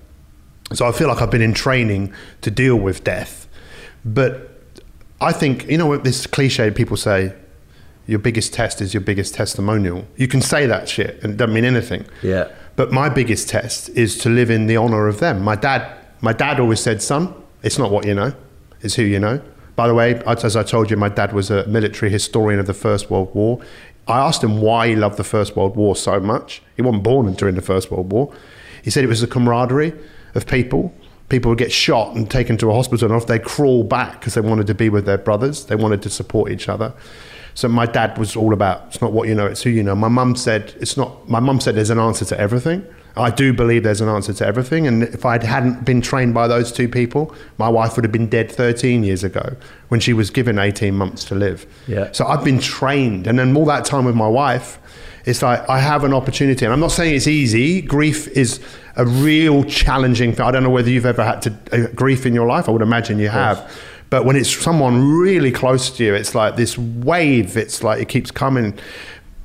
So 0.72 0.86
I 0.86 0.92
feel 0.92 1.08
like 1.08 1.20
I've 1.20 1.30
been 1.30 1.42
in 1.42 1.54
training 1.54 2.12
to 2.40 2.50
deal 2.50 2.76
with 2.76 3.04
death. 3.04 3.46
But 4.04 4.50
I 5.20 5.32
think 5.32 5.68
you 5.68 5.78
know 5.78 5.86
what 5.86 6.04
this 6.04 6.26
cliche 6.26 6.70
people 6.70 6.96
say: 6.96 7.34
Your 8.06 8.18
biggest 8.18 8.52
test 8.52 8.80
is 8.80 8.94
your 8.94 9.02
biggest 9.02 9.34
testimonial. 9.34 10.06
You 10.16 10.28
can 10.28 10.40
say 10.40 10.66
that 10.66 10.88
shit 10.88 11.22
and 11.22 11.34
it 11.34 11.36
doesn't 11.36 11.54
mean 11.54 11.64
anything. 11.64 12.06
Yeah. 12.22 12.50
But 12.76 12.90
my 12.90 13.08
biggest 13.08 13.48
test 13.48 13.90
is 13.90 14.18
to 14.18 14.28
live 14.28 14.50
in 14.50 14.66
the 14.66 14.76
honor 14.76 15.06
of 15.06 15.20
them. 15.20 15.42
My 15.42 15.54
dad, 15.54 15.96
my 16.20 16.32
dad 16.32 16.58
always 16.58 16.80
said, 16.80 17.02
"Son, 17.02 17.32
it's 17.62 17.78
not 17.78 17.90
what 17.90 18.06
you 18.06 18.14
know, 18.14 18.32
it's 18.80 18.94
who 18.94 19.02
you 19.02 19.20
know." 19.20 19.40
By 19.76 19.88
the 19.88 19.94
way, 19.94 20.22
as 20.26 20.56
I 20.56 20.62
told 20.62 20.90
you, 20.90 20.96
my 20.96 21.08
dad 21.08 21.32
was 21.32 21.50
a 21.50 21.66
military 21.66 22.10
historian 22.10 22.60
of 22.60 22.66
the 22.66 22.74
First 22.74 23.10
World 23.10 23.34
War. 23.34 23.60
I 24.06 24.18
asked 24.18 24.44
him 24.44 24.60
why 24.60 24.88
he 24.88 24.96
loved 24.96 25.16
the 25.16 25.24
First 25.24 25.56
World 25.56 25.76
War 25.76 25.96
so 25.96 26.20
much. 26.20 26.62
He 26.76 26.82
wasn't 26.82 27.02
born 27.02 27.32
during 27.34 27.54
the 27.54 27.62
First 27.62 27.90
World 27.90 28.12
War. 28.12 28.32
He 28.82 28.90
said 28.90 29.04
it 29.04 29.08
was 29.08 29.22
the 29.22 29.26
camaraderie 29.26 29.94
of 30.34 30.46
people. 30.46 30.92
People 31.30 31.50
would 31.50 31.58
get 31.58 31.72
shot 31.72 32.14
and 32.14 32.30
taken 32.30 32.58
to 32.58 32.70
a 32.70 32.74
hospital, 32.74 33.06
and 33.06 33.16
off 33.16 33.26
they 33.26 33.38
crawl 33.38 33.82
back 33.82 34.20
because 34.20 34.34
they 34.34 34.42
wanted 34.42 34.66
to 34.66 34.74
be 34.74 34.90
with 34.90 35.06
their 35.06 35.16
brothers. 35.16 35.66
They 35.66 35.76
wanted 35.76 36.02
to 36.02 36.10
support 36.10 36.52
each 36.52 36.68
other. 36.68 36.92
So 37.54 37.68
my 37.68 37.86
dad 37.86 38.18
was 38.18 38.36
all 38.36 38.52
about 38.52 38.88
it's 38.88 39.00
not 39.00 39.12
what 39.12 39.28
you 39.28 39.34
know, 39.34 39.46
it's 39.46 39.62
who 39.62 39.70
you 39.70 39.82
know. 39.82 39.94
My 39.94 40.08
mum 40.08 40.36
said 40.36 40.74
it's 40.80 40.96
not. 40.96 41.28
My 41.28 41.40
mum 41.40 41.60
said 41.60 41.76
there's 41.76 41.90
an 41.90 41.98
answer 41.98 42.24
to 42.26 42.38
everything. 42.38 42.84
I 43.16 43.30
do 43.30 43.52
believe 43.52 43.84
there's 43.84 44.00
an 44.00 44.08
answer 44.08 44.32
to 44.32 44.46
everything. 44.46 44.86
And 44.86 45.04
if 45.04 45.24
I 45.24 45.44
hadn't 45.44 45.84
been 45.84 46.00
trained 46.00 46.34
by 46.34 46.48
those 46.48 46.72
two 46.72 46.88
people, 46.88 47.34
my 47.58 47.68
wife 47.68 47.94
would 47.96 48.04
have 48.04 48.12
been 48.12 48.28
dead 48.28 48.50
13 48.50 49.04
years 49.04 49.22
ago 49.22 49.56
when 49.88 50.00
she 50.00 50.12
was 50.12 50.30
given 50.30 50.58
18 50.58 50.94
months 50.94 51.24
to 51.26 51.34
live. 51.34 51.66
Yeah. 51.86 52.10
So 52.12 52.26
I've 52.26 52.44
been 52.44 52.58
trained. 52.58 53.26
And 53.26 53.38
then 53.38 53.56
all 53.56 53.66
that 53.66 53.84
time 53.84 54.04
with 54.04 54.16
my 54.16 54.26
wife, 54.26 54.78
it's 55.26 55.42
like 55.42 55.68
I 55.68 55.78
have 55.78 56.02
an 56.02 56.12
opportunity. 56.12 56.64
And 56.64 56.72
I'm 56.72 56.80
not 56.80 56.90
saying 56.90 57.14
it's 57.14 57.28
easy. 57.28 57.80
Grief 57.80 58.26
is 58.28 58.60
a 58.96 59.06
real 59.06 59.62
challenging 59.64 60.32
thing. 60.32 60.44
I 60.44 60.50
don't 60.50 60.64
know 60.64 60.70
whether 60.70 60.90
you've 60.90 61.06
ever 61.06 61.24
had 61.24 61.40
to 61.42 61.54
uh, 61.72 61.86
grief 61.94 62.26
in 62.26 62.34
your 62.34 62.46
life. 62.46 62.68
I 62.68 62.72
would 62.72 62.82
imagine 62.82 63.18
you 63.18 63.28
have. 63.28 63.72
But 64.10 64.24
when 64.24 64.36
it's 64.36 64.54
someone 64.54 65.18
really 65.18 65.50
close 65.50 65.90
to 65.96 66.04
you, 66.04 66.14
it's 66.14 66.34
like 66.34 66.56
this 66.56 66.76
wave. 66.76 67.56
It's 67.56 67.82
like 67.82 68.00
it 68.02 68.08
keeps 68.08 68.30
coming. 68.30 68.78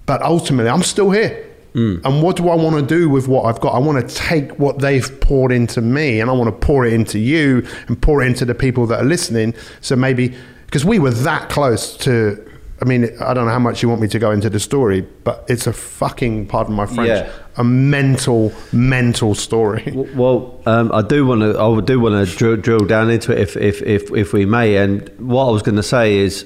But 0.06 0.22
ultimately, 0.22 0.70
I'm 0.70 0.84
still 0.84 1.12
here. 1.12 1.49
And 1.74 2.22
what 2.22 2.36
do 2.36 2.50
I 2.50 2.56
want 2.56 2.76
to 2.78 2.86
do 2.86 3.10
with 3.10 3.28
what 3.28 3.46
I've 3.46 3.60
got? 3.62 3.74
I 3.76 3.80
want 3.80 4.08
to 4.08 4.16
take 4.16 4.52
what 4.60 4.80
they've 4.80 5.20
poured 5.22 5.52
into 5.52 5.82
me 5.82 6.20
and 6.20 6.30
I 6.30 6.34
want 6.34 6.48
to 6.50 6.66
pour 6.66 6.86
it 6.86 6.94
into 6.94 7.20
you 7.20 7.66
and 7.88 8.02
pour 8.02 8.22
it 8.22 8.28
into 8.28 8.46
the 8.46 8.56
people 8.56 8.86
that 8.88 9.00
are 9.02 9.06
listening. 9.06 9.54
So 9.82 9.96
maybe, 9.96 10.36
because 10.66 10.84
we 10.84 11.00
were 11.00 11.12
that 11.12 11.50
close 11.50 11.96
to, 11.98 12.44
I 12.82 12.86
mean, 12.86 13.10
I 13.22 13.34
don't 13.34 13.46
know 13.46 13.52
how 13.52 13.60
much 13.60 13.84
you 13.84 13.90
want 13.90 14.02
me 14.02 14.08
to 14.10 14.20
go 14.20 14.32
into 14.32 14.50
the 14.50 14.60
story, 14.60 15.02
but 15.24 15.46
it's 15.48 15.68
a 15.68 15.74
fucking, 15.74 16.48
pardon 16.48 16.76
my 16.76 16.86
French, 16.86 17.10
Yeah. 17.10 17.30
a 17.58 17.64
mental, 17.64 18.52
mental 18.72 19.36
story. 19.36 19.92
Well, 20.16 20.62
um, 20.66 20.90
I 20.94 21.02
do 21.02 21.26
want 21.26 21.42
to. 21.42 21.60
I 21.60 21.82
do 21.82 22.00
want 22.00 22.26
to 22.28 22.36
drill, 22.38 22.56
drill 22.56 22.86
down 22.86 23.10
into 23.10 23.32
it, 23.34 23.40
if, 23.40 23.58
if 23.58 23.82
if 23.82 24.12
if 24.14 24.32
we 24.34 24.46
may. 24.46 24.78
And 24.78 25.10
what 25.20 25.48
I 25.48 25.52
was 25.52 25.62
going 25.62 25.76
to 25.76 25.84
say 25.84 26.18
is, 26.20 26.46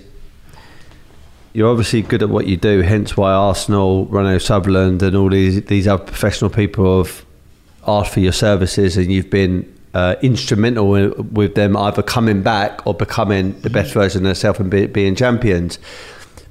you're 1.53 1.69
obviously 1.69 2.01
good 2.01 2.23
at 2.23 2.29
what 2.29 2.47
you 2.47 2.57
do. 2.57 2.81
Hence 2.81 3.15
why 3.15 3.31
Arsenal, 3.31 4.05
Renault 4.05 4.39
Sutherland, 4.39 5.01
and 5.03 5.15
all 5.15 5.29
these 5.29 5.63
these 5.65 5.87
other 5.87 6.03
professional 6.03 6.49
people 6.49 7.03
have 7.03 7.25
asked 7.87 8.13
for 8.13 8.19
your 8.19 8.31
services, 8.31 8.97
and 8.97 9.11
you've 9.11 9.29
been 9.29 9.71
uh, 9.93 10.15
instrumental 10.21 10.89
with, 10.89 11.17
with 11.31 11.55
them 11.55 11.77
either 11.77 12.01
coming 12.01 12.41
back 12.41 12.85
or 12.87 12.93
becoming 12.93 13.59
the 13.61 13.69
best 13.69 13.93
version 13.93 14.21
of 14.21 14.23
themselves 14.23 14.59
and 14.59 14.71
be, 14.71 14.87
being 14.87 15.15
champions. 15.15 15.77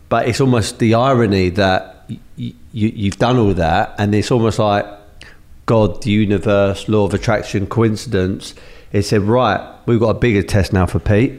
But 0.09 0.29
it's 0.29 0.41
almost 0.41 0.79
the 0.79 0.95
irony 0.95 1.49
that 1.51 2.05
y- 2.09 2.19
y- 2.39 2.55
you've 2.73 3.19
done 3.19 3.39
all 3.39 3.55
that, 3.55 3.95
and 3.99 4.15
it's 4.15 4.31
almost 4.31 4.59
like 4.59 4.87
God, 5.67 6.03
the 6.03 6.11
universe, 6.11 6.89
law 6.89 7.07
of 7.07 7.15
attraction, 7.15 7.67
coincidence. 7.67 8.55
It 8.93 9.03
said, 9.03 9.23
right, 9.23 9.61
we've 9.87 10.01
got 10.01 10.11
a 10.11 10.19
bigger 10.19 10.43
test 10.43 10.73
now 10.73 10.87
for 10.87 10.99
Pete. 10.99 11.33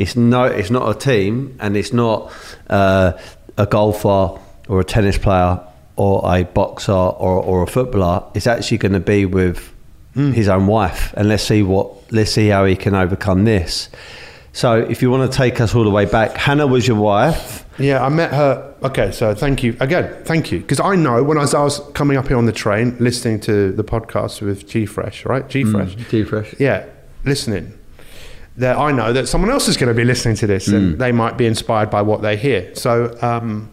It's 0.00 0.16
no, 0.16 0.44
it's 0.44 0.70
not 0.70 0.88
a 0.88 0.98
team, 0.98 1.58
and 1.60 1.76
it's 1.76 1.92
not 1.92 2.32
uh, 2.70 3.12
a 3.58 3.66
golfer 3.66 4.40
or 4.66 4.80
a 4.80 4.84
tennis 4.84 5.18
player 5.18 5.60
or 5.96 6.22
a 6.24 6.44
boxer 6.44 6.92
or, 6.92 7.42
or 7.42 7.62
a 7.62 7.66
footballer. 7.66 8.24
It's 8.34 8.46
actually 8.46 8.78
going 8.78 8.94
to 8.94 9.00
be 9.00 9.26
with 9.26 9.70
his 10.14 10.48
own 10.48 10.66
wife, 10.66 11.12
and 11.18 11.28
let's 11.28 11.42
see 11.42 11.62
what, 11.62 12.10
let's 12.10 12.32
see 12.32 12.48
how 12.48 12.64
he 12.64 12.76
can 12.76 12.94
overcome 12.94 13.44
this. 13.44 13.90
So, 14.52 14.80
if 14.80 15.02
you 15.02 15.10
want 15.10 15.30
to 15.30 15.36
take 15.36 15.60
us 15.60 15.74
all 15.74 15.84
the 15.84 15.90
way 15.90 16.06
back, 16.06 16.34
Hannah 16.36 16.66
was 16.66 16.88
your 16.88 16.96
wife. 16.96 17.64
Yeah, 17.78 18.04
I 18.04 18.08
met 18.08 18.32
her. 18.32 18.74
Okay, 18.82 19.12
so 19.12 19.34
thank 19.34 19.62
you 19.62 19.76
again. 19.80 20.24
Thank 20.24 20.50
you 20.50 20.60
because 20.60 20.80
I 20.80 20.96
know 20.96 21.22
when 21.22 21.36
I 21.36 21.42
was, 21.42 21.54
I 21.54 21.62
was 21.62 21.78
coming 21.92 22.16
up 22.16 22.28
here 22.28 22.38
on 22.38 22.46
the 22.46 22.52
train, 22.52 22.96
listening 22.98 23.38
to 23.40 23.70
the 23.72 23.84
podcast 23.84 24.40
with 24.40 24.66
G 24.66 24.86
Fresh, 24.86 25.26
right? 25.26 25.46
G 25.46 25.62
Fresh. 25.64 25.94
G 26.10 26.24
fresh. 26.24 26.54
Yeah, 26.58 26.86
listening. 27.24 27.78
That 28.60 28.76
I 28.76 28.92
know 28.92 29.12
that 29.12 29.26
someone 29.28 29.50
else 29.50 29.68
is 29.68 29.76
going 29.76 29.88
to 29.88 29.94
be 29.94 30.04
listening 30.04 30.36
to 30.36 30.46
this, 30.46 30.68
and 30.68 30.98
they 30.98 31.12
might 31.12 31.36
be 31.36 31.46
inspired 31.46 31.90
by 31.90 32.02
what 32.02 32.20
they 32.22 32.36
hear. 32.36 32.74
So, 32.74 33.16
um, 33.22 33.70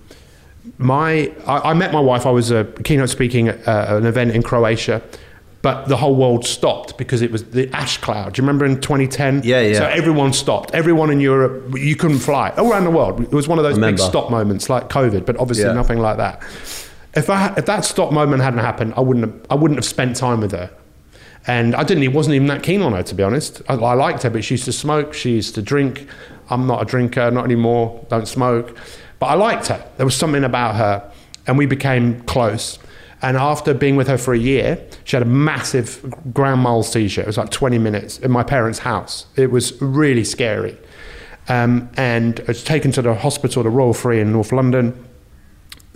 my 0.78 1.32
I, 1.46 1.72
I 1.72 1.74
met 1.74 1.92
my 1.94 2.00
wife. 2.00 2.26
I 2.26 2.32
was 2.32 2.52
a 2.52 2.64
keynote 2.84 3.10
speaking 3.10 3.48
at 3.50 3.68
uh, 3.68 3.98
an 3.98 4.06
event 4.06 4.32
in 4.32 4.44
Croatia. 4.44 5.02
But 5.64 5.88
the 5.90 5.98
whole 5.98 6.16
world 6.16 6.46
stopped 6.46 6.98
because 6.98 7.22
it 7.22 7.32
was 7.32 7.44
the 7.46 7.68
ash 7.74 7.98
cloud. 7.98 8.34
Do 8.34 8.40
you 8.42 8.44
remember 8.48 8.64
in 8.66 8.80
2010? 8.80 9.42
Yeah, 9.44 9.60
yeah. 9.62 9.80
So 9.80 9.86
everyone 9.86 10.32
stopped. 10.32 10.72
Everyone 10.74 11.10
in 11.10 11.20
Europe, 11.20 11.74
you 11.78 11.96
couldn't 11.96 12.20
fly. 12.20 12.52
All 12.52 12.72
around 12.72 12.86
the 12.86 12.92
world. 12.92 13.20
It 13.22 13.32
was 13.34 13.48
one 13.48 13.58
of 13.58 13.64
those 13.66 13.78
big 13.78 13.98
stop 14.00 14.30
moments 14.32 14.70
like 14.70 14.88
COVID, 14.88 15.26
but 15.26 15.36
obviously 15.38 15.66
Yeah. 15.66 15.74
nothing 15.74 15.98
like 16.00 16.18
that. 16.18 16.42
If, 17.16 17.30
I, 17.30 17.54
if 17.58 17.66
that 17.66 17.84
stop 17.86 18.14
moment 18.14 18.44
hadn't 18.44 18.60
happened, 18.60 18.94
I 18.96 19.02
wouldn't 19.02 19.26
have, 19.26 19.36
I 19.50 19.56
wouldn't 19.56 19.78
have 19.80 19.86
spent 19.86 20.16
time 20.16 20.40
with 20.42 20.52
her. 20.52 20.70
And 21.48 21.76
I 21.76 21.84
didn't, 21.84 22.02
he 22.02 22.10
wasn't 22.10 22.36
even 22.36 22.48
that 22.48 22.62
keen 22.62 22.82
on 22.82 22.92
her, 22.92 23.04
to 23.04 23.16
be 23.16 23.24
honest. 23.24 23.62
I, 23.70 23.76
I 23.76 23.94
liked 23.94 24.24
her, 24.24 24.30
but 24.30 24.44
she 24.44 24.56
used 24.56 24.66
to 24.66 24.74
smoke, 24.74 25.14
she 25.14 25.32
used 25.32 25.56
to 25.56 25.62
drink. 25.62 26.08
I'm 26.50 26.68
not 26.68 26.82
a 26.82 26.86
drinker, 26.86 27.32
not 27.32 27.46
anymore, 27.46 28.06
don't 28.10 28.28
smoke. 28.28 28.78
But 29.20 29.28
I 29.28 29.34
liked 29.36 29.68
her. 29.68 29.84
There 29.98 30.06
was 30.06 30.16
something 30.16 30.44
about 30.44 30.76
her, 30.76 31.12
and 31.48 31.58
we 31.58 31.66
became 31.66 32.22
close. 32.22 32.80
And 33.22 33.36
after 33.36 33.74
being 33.74 33.96
with 33.96 34.08
her 34.10 34.18
for 34.18 34.34
a 34.34 34.38
year, 34.38 34.86
she 35.06 35.16
had 35.16 35.24
a 35.24 35.30
massive 35.30 36.14
Grand 36.34 36.62
mal 36.62 36.84
seizure. 36.84 37.22
It 37.22 37.28
was 37.28 37.38
like 37.38 37.50
20 37.50 37.80
minutes 37.80 38.20
in 38.20 38.30
my 38.30 38.44
parents' 38.44 38.80
house. 38.80 39.26
It 39.36 39.50
was 39.50 39.82
really 39.82 40.24
scary. 40.24 40.78
Um, 41.50 41.90
and 41.96 42.42
I 42.42 42.44
was 42.44 42.64
taken 42.64 42.92
to 42.92 43.02
the 43.02 43.16
hospital, 43.16 43.64
the 43.64 43.70
Royal 43.70 43.94
Free 43.94 44.20
in 44.20 44.34
North 44.34 44.52
London 44.52 45.08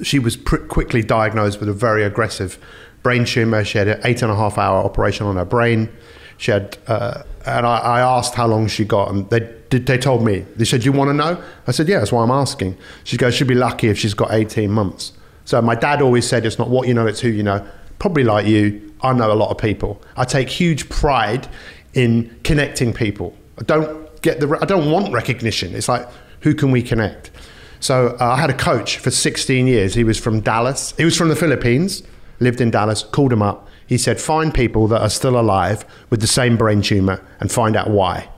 she 0.03 0.19
was 0.19 0.35
pr- 0.35 0.57
quickly 0.57 1.01
diagnosed 1.01 1.59
with 1.59 1.69
a 1.69 1.73
very 1.73 2.03
aggressive 2.03 2.57
brain 3.03 3.25
tumor. 3.25 3.63
She 3.63 3.77
had 3.77 3.87
an 3.87 4.01
eight 4.03 4.21
and 4.21 4.31
a 4.31 4.35
half 4.35 4.57
hour 4.57 4.83
operation 4.83 5.25
on 5.25 5.35
her 5.35 5.45
brain. 5.45 5.89
She 6.37 6.51
had, 6.51 6.77
uh, 6.87 7.23
and 7.45 7.65
I, 7.65 7.77
I 7.77 7.99
asked 8.01 8.33
how 8.33 8.47
long 8.47 8.67
she 8.67 8.83
got, 8.83 9.11
and 9.11 9.29
they 9.29 9.39
did. 9.69 9.85
They 9.85 9.97
told 9.97 10.23
me. 10.23 10.39
They 10.55 10.65
said, 10.65 10.83
"You 10.83 10.91
want 10.91 11.09
to 11.09 11.13
know?" 11.13 11.41
I 11.67 11.71
said, 11.71 11.87
"Yeah, 11.87 11.99
that's 11.99 12.11
why 12.11 12.23
I'm 12.23 12.31
asking." 12.31 12.77
She 13.03 13.17
goes, 13.17 13.35
"She'd 13.35 13.47
be 13.47 13.55
lucky 13.55 13.89
if 13.89 13.97
she's 13.97 14.13
got 14.13 14.33
18 14.33 14.71
months." 14.71 15.13
So 15.45 15.61
my 15.61 15.75
dad 15.75 16.01
always 16.01 16.27
said, 16.27 16.45
"It's 16.45 16.57
not 16.57 16.69
what 16.69 16.87
you 16.87 16.93
know, 16.93 17.05
it's 17.05 17.19
who 17.19 17.29
you 17.29 17.43
know." 17.43 17.65
Probably 17.99 18.23
like 18.23 18.47
you, 18.47 18.91
I 19.03 19.13
know 19.13 19.31
a 19.31 19.35
lot 19.35 19.51
of 19.51 19.59
people. 19.59 20.01
I 20.17 20.25
take 20.25 20.49
huge 20.49 20.89
pride 20.89 21.47
in 21.93 22.35
connecting 22.43 22.93
people. 22.93 23.35
I 23.59 23.63
don't 23.63 24.21
get 24.21 24.39
the. 24.39 24.57
I 24.61 24.65
don't 24.65 24.91
want 24.91 25.13
recognition. 25.13 25.75
It's 25.75 25.87
like, 25.87 26.07
who 26.41 26.53
can 26.53 26.71
we 26.71 26.81
connect? 26.81 27.31
So 27.79 28.17
uh, 28.19 28.25
I 28.25 28.37
had 28.37 28.49
a 28.49 28.57
coach 28.57 28.97
for 28.97 29.09
16 29.09 29.67
years. 29.67 29.93
He 29.93 30.03
was 30.03 30.19
from 30.19 30.39
Dallas. 30.41 30.93
He 30.97 31.05
was 31.05 31.17
from 31.17 31.29
the 31.29 31.35
Philippines, 31.35 32.03
lived 32.41 32.59
in 32.59 32.71
Dallas, 32.71 33.03
called 33.03 33.31
him 33.31 33.41
up. 33.41 33.67
He 33.87 33.97
said, 33.97 34.19
find 34.19 34.53
people 34.53 34.87
that 34.87 35.01
are 35.01 35.09
still 35.09 35.39
alive 35.39 35.85
with 36.09 36.21
the 36.21 36.27
same 36.27 36.57
brain 36.57 36.81
tumor 36.81 37.23
and 37.39 37.51
find 37.51 37.75
out 37.75 37.89
why. 37.89 38.29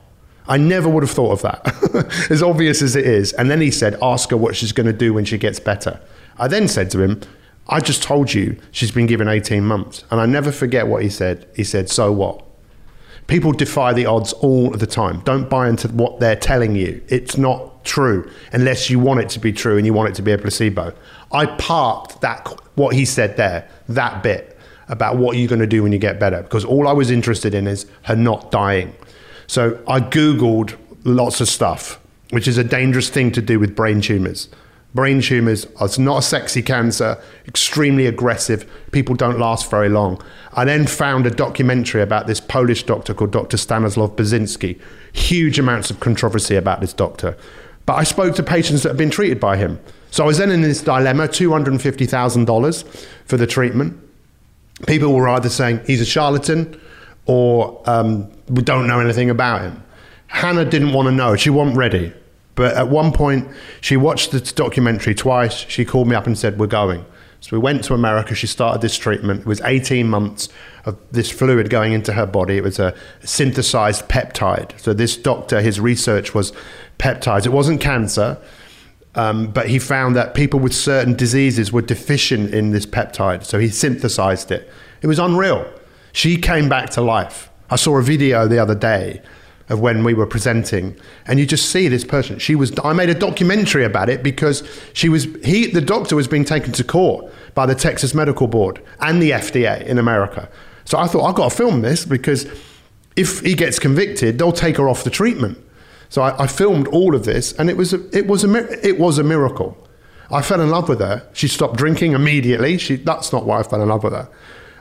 I 0.48 0.58
never 0.58 0.90
would 0.90 1.04
have 1.04 1.12
thought 1.12 1.32
of 1.32 1.42
that, 1.44 2.28
as 2.32 2.44
obvious 2.44 2.82
as 2.82 2.96
it 2.96 3.06
is. 3.06 3.34
And 3.34 3.50
then 3.50 3.62
he 3.62 3.72
said, 3.72 3.98
ask 4.02 4.30
her 4.32 4.38
what 4.38 4.56
she's 4.56 4.74
going 4.74 4.88
to 4.88 4.94
do 4.94 5.14
when 5.14 5.26
she 5.26 5.38
gets 5.38 5.60
better. 5.60 6.02
I 6.38 6.48
then 6.48 6.68
said 6.68 6.92
to 6.92 7.02
him, 7.02 7.22
I 7.68 7.80
just 7.80 8.04
told 8.04 8.34
you 8.34 8.58
she's 8.72 8.92
been 8.92 9.06
given 9.06 9.28
18 9.28 9.64
months. 9.64 10.04
And 10.12 10.20
I 10.20 10.26
never 10.26 10.52
forget 10.52 10.88
what 10.88 11.02
he 11.02 11.10
said. 11.10 11.48
He 11.56 11.64
said, 11.64 11.90
so 11.90 12.12
what? 12.12 12.44
People 13.28 13.54
defy 13.54 13.94
the 13.94 14.06
odds 14.06 14.34
all 14.34 14.72
the 14.72 14.88
time. 14.88 15.22
Don't 15.22 15.50
buy 15.50 15.70
into 15.70 15.88
what 15.90 16.20
they're 16.20 16.36
telling 16.36 16.76
you. 16.76 17.02
It's 17.08 17.38
not 17.38 17.86
true 17.86 18.30
unless 18.52 18.90
you 18.90 19.00
want 19.00 19.20
it 19.22 19.30
to 19.30 19.40
be 19.40 19.54
true 19.54 19.78
and 19.78 19.86
you 19.86 19.94
want 19.94 20.10
it 20.10 20.16
to 20.16 20.22
be 20.22 20.32
a 20.32 20.38
placebo. 20.38 20.94
I 21.34 21.48
parked 21.48 22.22
that 22.22 22.48
what 22.76 22.96
he 22.96 23.06
said 23.06 23.38
there, 23.38 23.68
that 23.90 24.24
bit 24.24 24.58
about 24.88 25.18
what 25.18 25.38
you're 25.38 25.48
going 25.48 25.60
to 25.60 25.68
do 25.68 25.84
when 25.84 25.92
you 25.92 25.98
get 25.98 26.20
better 26.20 26.44
because 26.44 26.64
all 26.64 26.88
I 26.88 26.94
was 26.94 27.10
interested 27.10 27.54
in 27.54 27.68
is 27.68 27.86
her 28.04 28.16
not 28.16 28.52
dying. 28.52 28.96
So 29.48 29.82
I 29.88 30.00
googled 30.00 30.78
lots 31.04 31.42
of 31.42 31.48
stuff, 31.48 32.00
which 32.30 32.48
is 32.48 32.58
a 32.58 32.64
dangerous 32.64 33.10
thing 33.10 33.32
to 33.32 33.42
do 33.42 33.60
with 33.60 33.76
brain 33.76 34.02
tumors. 34.02 34.50
Brain 34.94 35.22
tumors 35.22 35.66
are 35.80 35.90
not 35.98 36.20
a 36.20 36.22
sexy 36.22 36.62
cancer, 36.62 37.20
extremely 37.48 38.06
aggressive. 38.06 38.70
People 38.92 39.16
don't 39.16 39.40
last 39.40 39.70
very 39.72 39.90
long. 39.90 40.22
I 40.54 40.66
then 40.66 40.86
found 40.86 41.26
a 41.26 41.32
documentary 41.32 42.04
about 42.04 42.28
this 42.28 42.40
Polish 42.40 42.84
doctor 42.84 43.16
called 43.16 43.32
Dr. 43.32 43.58
Stanislaw 43.58 44.10
Burzynski. 44.10 44.80
Huge 45.12 45.58
amounts 45.58 45.90
of 45.90 46.00
controversy 46.00 46.56
about 46.56 46.80
this 46.80 46.94
doctor. 46.94 47.36
But 47.88 47.96
I 47.96 48.04
spoke 48.04 48.36
to 48.36 48.44
patients 48.44 48.84
that 48.84 48.90
have 48.90 48.98
been 48.98 49.10
treated 49.10 49.40
by 49.40 49.58
him. 49.58 49.80
So 50.14 50.24
I 50.24 50.28
was 50.28 50.38
then 50.38 50.52
in 50.52 50.62
this 50.62 50.80
dilemma 50.80 51.28
$250,000 51.28 53.06
for 53.26 53.36
the 53.36 53.48
treatment. 53.48 54.00
People 54.86 55.12
were 55.12 55.28
either 55.28 55.50
saying 55.50 55.80
he's 55.88 56.02
a 56.02 56.06
charlatan 56.06 56.80
or 57.26 57.82
um, 57.88 58.32
we 58.48 58.62
don't 58.62 58.86
know 58.86 59.00
anything 59.00 59.32
about 59.32 59.62
him. 59.62 59.84
Hannah 60.28 60.66
didn't 60.66 60.94
want 60.94 61.08
to 61.08 61.12
know. 61.12 61.36
She 61.36 61.50
wasn't 61.50 61.78
ready. 61.78 62.14
But 62.54 62.76
at 62.76 62.90
one 62.90 63.12
point, 63.12 63.48
she 63.82 63.98
watched 63.98 64.30
the 64.30 64.40
documentary 64.40 65.16
twice. 65.16 65.66
She 65.68 65.84
called 65.84 66.08
me 66.08 66.16
up 66.16 66.28
and 66.28 66.38
said, 66.38 66.60
We're 66.60 66.68
going. 66.68 67.04
So 67.40 67.58
we 67.58 67.58
went 67.58 67.84
to 67.86 67.96
America. 67.96 68.36
She 68.36 68.46
started 68.46 68.84
this 68.84 68.96
treatment. 68.96 69.40
It 69.42 69.46
was 69.48 69.62
18 69.62 70.08
months 70.08 70.48
of 70.86 70.96
this 71.12 71.32
fluid 71.32 71.72
going 71.72 71.92
into 71.92 72.14
her 72.14 72.28
body. 72.28 72.58
It 72.58 72.64
was 72.64 72.78
a 72.78 72.96
synthesized 73.24 74.08
peptide. 74.10 74.80
So 74.80 74.94
this 74.94 75.18
doctor, 75.18 75.60
his 75.60 75.80
research 75.80 76.36
was 76.36 76.54
peptides. 77.00 77.48
It 77.48 77.52
wasn't 77.52 77.82
cancer, 77.82 78.38
um, 79.16 79.48
but 79.48 79.70
he 79.70 79.80
found 79.80 80.16
that 80.16 80.34
people 80.34 80.60
with 80.60 80.74
certain 80.74 81.14
diseases 81.14 81.72
were 81.72 81.82
deficient 81.82 82.54
in 82.54 82.72
this 82.72 82.86
peptide. 82.86 83.44
So 83.44 83.60
he 83.60 83.70
synthesized 83.70 84.52
it. 84.52 84.70
It 85.02 85.08
was 85.08 85.20
unreal. 85.20 85.70
She 86.12 86.38
came 86.38 86.70
back 86.70 86.90
to 86.92 87.02
life. 87.02 87.50
I 87.70 87.76
saw 87.76 87.98
a 87.98 88.04
video 88.04 88.48
the 88.48 88.60
other 88.60 88.76
day 88.76 89.22
of 89.70 89.80
when 89.80 90.04
we 90.04 90.14
were 90.14 90.26
presenting 90.26 90.96
and 91.26 91.40
you 91.40 91.46
just 91.46 91.70
see 91.70 91.88
this 91.88 92.04
person 92.04 92.38
she 92.38 92.54
was 92.54 92.78
i 92.84 92.92
made 92.92 93.10
a 93.10 93.14
documentary 93.14 93.86
about 93.86 94.10
it 94.10 94.22
because 94.22 94.62
she 94.92 95.08
was 95.08 95.24
he 95.44 95.68
the 95.68 95.82
doctor 95.82 96.16
was 96.18 96.28
being 96.28 96.44
taken 96.44 96.74
to 96.74 96.84
court 96.84 97.32
by 97.54 97.66
the 97.66 97.74
texas 97.74 98.14
medical 98.14 98.46
board 98.46 98.82
and 99.00 99.22
the 99.22 99.32
fda 99.32 99.82
in 99.86 99.98
america 99.98 100.50
so 100.84 100.98
i 100.98 101.08
thought 101.08 101.24
i've 101.24 101.36
got 101.36 101.50
to 101.50 101.56
film 101.56 101.82
this 101.82 102.06
because 102.06 102.46
if 103.16 103.40
he 103.40 103.54
gets 103.54 103.80
convicted 103.80 104.38
they'll 104.38 104.52
take 104.52 104.76
her 104.76 104.90
off 104.90 105.06
the 105.06 105.10
treatment 105.10 105.58
so 106.14 106.22
i, 106.22 106.44
I 106.44 106.48
filmed 106.48 106.88
all 106.88 107.16
of 107.16 107.24
this 107.26 107.54
and 107.58 107.70
it 107.70 107.78
was 107.78 107.94
a, 107.94 108.00
it 108.18 108.28
was 108.28 108.44
a 108.44 108.88
it 108.88 109.00
was 109.00 109.18
a 109.18 109.24
miracle 109.24 109.70
i 110.30 110.42
fell 110.42 110.62
in 110.62 110.70
love 110.70 110.88
with 110.90 111.00
her 111.00 111.28
she 111.34 111.48
stopped 111.48 111.78
drinking 111.78 112.14
immediately 112.14 112.78
she 112.78 112.98
that's 112.98 113.34
not 113.34 113.46
why 113.46 113.60
i 113.60 113.64
fell 113.64 113.82
in 113.82 113.90
love 113.90 114.04
with 114.04 114.14
her 114.14 114.28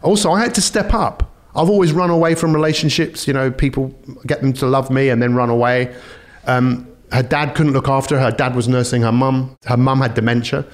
also 0.03 0.31
i 0.33 0.41
had 0.41 0.55
to 0.55 0.63
step 0.63 0.93
up 0.95 1.33
I've 1.55 1.69
always 1.69 1.93
run 1.93 2.11
away 2.11 2.35
from 2.35 2.55
relationships. 2.55 3.27
You 3.27 3.35
know, 3.35 3.51
people 3.51 3.95
get 4.27 4.41
them 4.41 4.53
to 4.55 4.67
love 4.67 4.91
me 4.91 5.11
and 5.11 5.23
then 5.23 5.35
run 5.35 5.51
away. 5.51 5.95
Um, 6.47 6.89
her 7.13 7.23
dad 7.23 7.55
couldn't 7.55 7.73
look 7.73 7.89
after 7.89 8.19
her. 8.19 8.31
Her 8.31 8.37
dad 8.37 8.57
was 8.57 8.69
nursing 8.69 9.03
her 9.03 9.13
mum. 9.13 9.57
Her 9.67 9.77
mum 9.77 10.01
had 10.01 10.15
dementia, 10.15 10.65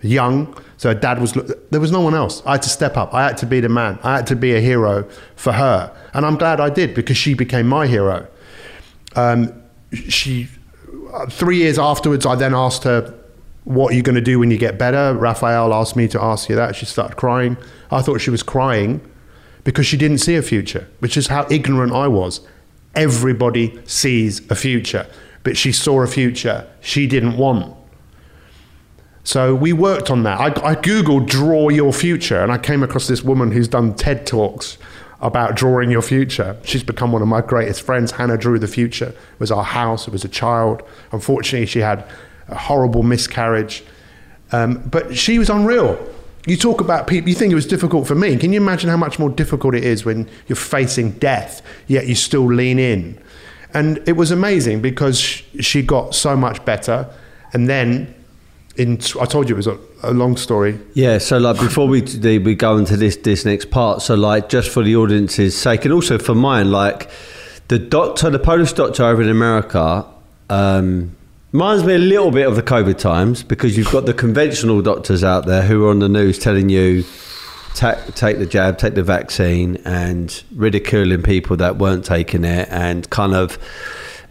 young. 0.00 0.56
So 0.76 0.90
her 0.90 0.98
dad 0.98 1.20
was. 1.20 1.32
There 1.70 1.80
was 1.80 1.90
no 1.90 2.00
one 2.00 2.14
else. 2.14 2.42
I 2.46 2.52
had 2.52 2.62
to 2.62 2.68
step 2.68 2.96
up. 2.96 3.12
I 3.12 3.24
had 3.26 3.36
to 3.38 3.46
be 3.46 3.58
the 3.58 3.68
man. 3.68 3.98
I 4.04 4.16
had 4.16 4.26
to 4.28 4.36
be 4.36 4.54
a 4.54 4.60
hero 4.60 5.08
for 5.34 5.52
her, 5.52 5.94
and 6.14 6.24
I'm 6.24 6.36
glad 6.36 6.60
I 6.60 6.70
did 6.70 6.94
because 6.94 7.16
she 7.16 7.34
became 7.34 7.66
my 7.66 7.88
hero. 7.88 8.28
Um, 9.16 9.60
she. 9.92 10.48
Uh, 11.12 11.26
three 11.26 11.58
years 11.58 11.78
afterwards, 11.78 12.26
I 12.26 12.34
then 12.34 12.54
asked 12.54 12.84
her, 12.84 13.14
"What 13.64 13.92
are 13.92 13.96
you 13.96 14.02
going 14.02 14.14
to 14.14 14.20
do 14.20 14.38
when 14.38 14.50
you 14.50 14.58
get 14.58 14.78
better?" 14.78 15.14
Raphael 15.14 15.72
asked 15.72 15.96
me 15.96 16.08
to 16.08 16.22
ask 16.22 16.48
you 16.48 16.56
that. 16.56 16.76
She 16.76 16.86
started 16.86 17.16
crying. 17.16 17.56
I 17.90 18.02
thought 18.02 18.20
she 18.20 18.30
was 18.30 18.42
crying 18.42 19.00
because 19.64 19.86
she 19.86 19.96
didn't 19.96 20.18
see 20.18 20.34
a 20.34 20.42
future, 20.42 20.88
which 21.00 21.16
is 21.16 21.28
how 21.28 21.46
ignorant 21.50 21.92
I 21.92 22.08
was. 22.08 22.40
Everybody 22.94 23.78
sees 23.84 24.40
a 24.50 24.54
future, 24.54 25.06
but 25.42 25.56
she 25.56 25.72
saw 25.72 26.02
a 26.02 26.06
future 26.06 26.66
she 26.80 27.06
didn't 27.06 27.36
want. 27.36 27.76
So 29.24 29.54
we 29.54 29.74
worked 29.74 30.10
on 30.10 30.22
that. 30.22 30.40
I, 30.40 30.46
I 30.70 30.74
Googled 30.74 31.26
draw 31.26 31.68
your 31.68 31.92
future, 31.92 32.42
and 32.42 32.50
I 32.50 32.56
came 32.56 32.82
across 32.82 33.06
this 33.08 33.22
woman 33.22 33.52
who's 33.52 33.68
done 33.68 33.94
TED 33.94 34.26
Talks 34.26 34.78
about 35.20 35.56
drawing 35.56 35.90
your 35.90 36.02
future. 36.02 36.56
She's 36.64 36.82
become 36.82 37.12
one 37.12 37.22
of 37.22 37.28
my 37.28 37.40
greatest 37.40 37.82
friends. 37.82 38.12
Hannah 38.12 38.38
drew 38.38 38.58
the 38.58 38.68
future. 38.68 39.08
It 39.08 39.40
was 39.40 39.50
our 39.50 39.64
house, 39.64 40.06
it 40.06 40.12
was 40.12 40.24
a 40.24 40.28
child. 40.28 40.82
Unfortunately, 41.12 41.66
she 41.66 41.80
had 41.80 42.04
a 42.48 42.56
horrible 42.56 43.02
miscarriage. 43.02 43.84
Um, 44.52 44.78
but 44.88 45.16
she 45.16 45.38
was 45.38 45.50
unreal 45.50 45.98
you 46.48 46.56
talk 46.56 46.80
about 46.80 47.06
people, 47.06 47.28
you 47.28 47.34
think 47.34 47.52
it 47.52 47.54
was 47.56 47.66
difficult 47.66 48.06
for 48.06 48.14
me. 48.14 48.34
Can 48.36 48.52
you 48.54 48.60
imagine 48.60 48.88
how 48.88 48.96
much 48.96 49.18
more 49.18 49.28
difficult 49.28 49.74
it 49.74 49.84
is 49.84 50.06
when 50.06 50.28
you're 50.46 50.56
facing 50.56 51.12
death, 51.12 51.60
yet 51.86 52.06
you 52.06 52.14
still 52.14 52.46
lean 52.46 52.78
in? 52.78 53.20
And 53.74 54.02
it 54.08 54.12
was 54.12 54.30
amazing 54.30 54.80
because 54.80 55.18
she 55.18 55.82
got 55.82 56.14
so 56.14 56.36
much 56.36 56.64
better. 56.64 57.12
And 57.52 57.68
then, 57.68 58.14
in 58.78 58.94
I 59.20 59.26
told 59.26 59.48
you 59.48 59.54
it 59.54 59.58
was 59.58 59.66
a, 59.66 59.78
a 60.02 60.12
long 60.12 60.36
story. 60.36 60.78
Yeah. 60.94 61.18
So, 61.18 61.36
like, 61.38 61.56
before 61.56 61.86
we 61.88 62.02
we 62.38 62.54
go 62.54 62.78
into 62.78 62.96
this 62.96 63.16
this 63.16 63.44
next 63.44 63.70
part, 63.70 64.00
so 64.02 64.14
like, 64.14 64.48
just 64.48 64.70
for 64.70 64.82
the 64.82 64.96
audience's 64.96 65.56
sake, 65.56 65.84
and 65.84 65.92
also 65.92 66.18
for 66.18 66.34
mine, 66.34 66.70
like, 66.70 67.10
the 67.68 67.78
doctor, 67.78 68.30
the 68.30 68.38
Polish 68.38 68.72
doctor 68.72 69.04
over 69.04 69.22
in 69.22 69.28
America. 69.28 70.06
Um, 70.48 71.14
Reminds 71.50 71.82
me 71.82 71.94
a 71.94 71.98
little 71.98 72.30
bit 72.30 72.46
of 72.46 72.56
the 72.56 72.62
COVID 72.62 72.98
times 72.98 73.42
because 73.42 73.74
you've 73.74 73.90
got 73.90 74.04
the 74.04 74.12
conventional 74.12 74.82
doctors 74.82 75.24
out 75.24 75.46
there 75.46 75.62
who 75.62 75.86
are 75.86 75.90
on 75.90 75.98
the 75.98 76.08
news 76.08 76.38
telling 76.38 76.68
you 76.68 77.04
take 77.74 78.38
the 78.38 78.46
jab, 78.46 78.76
take 78.76 78.94
the 78.94 79.02
vaccine, 79.02 79.76
and 79.86 80.42
ridiculing 80.54 81.22
people 81.22 81.56
that 81.56 81.78
weren't 81.78 82.04
taking 82.04 82.44
it, 82.44 82.68
and 82.70 83.08
kind 83.08 83.34
of 83.34 83.58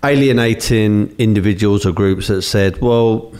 alienating 0.03 1.15
individuals 1.17 1.87
or 1.87 1.91
groups 1.91 2.27
that 2.27 2.43
said, 2.43 2.79
"Well, 2.81 3.33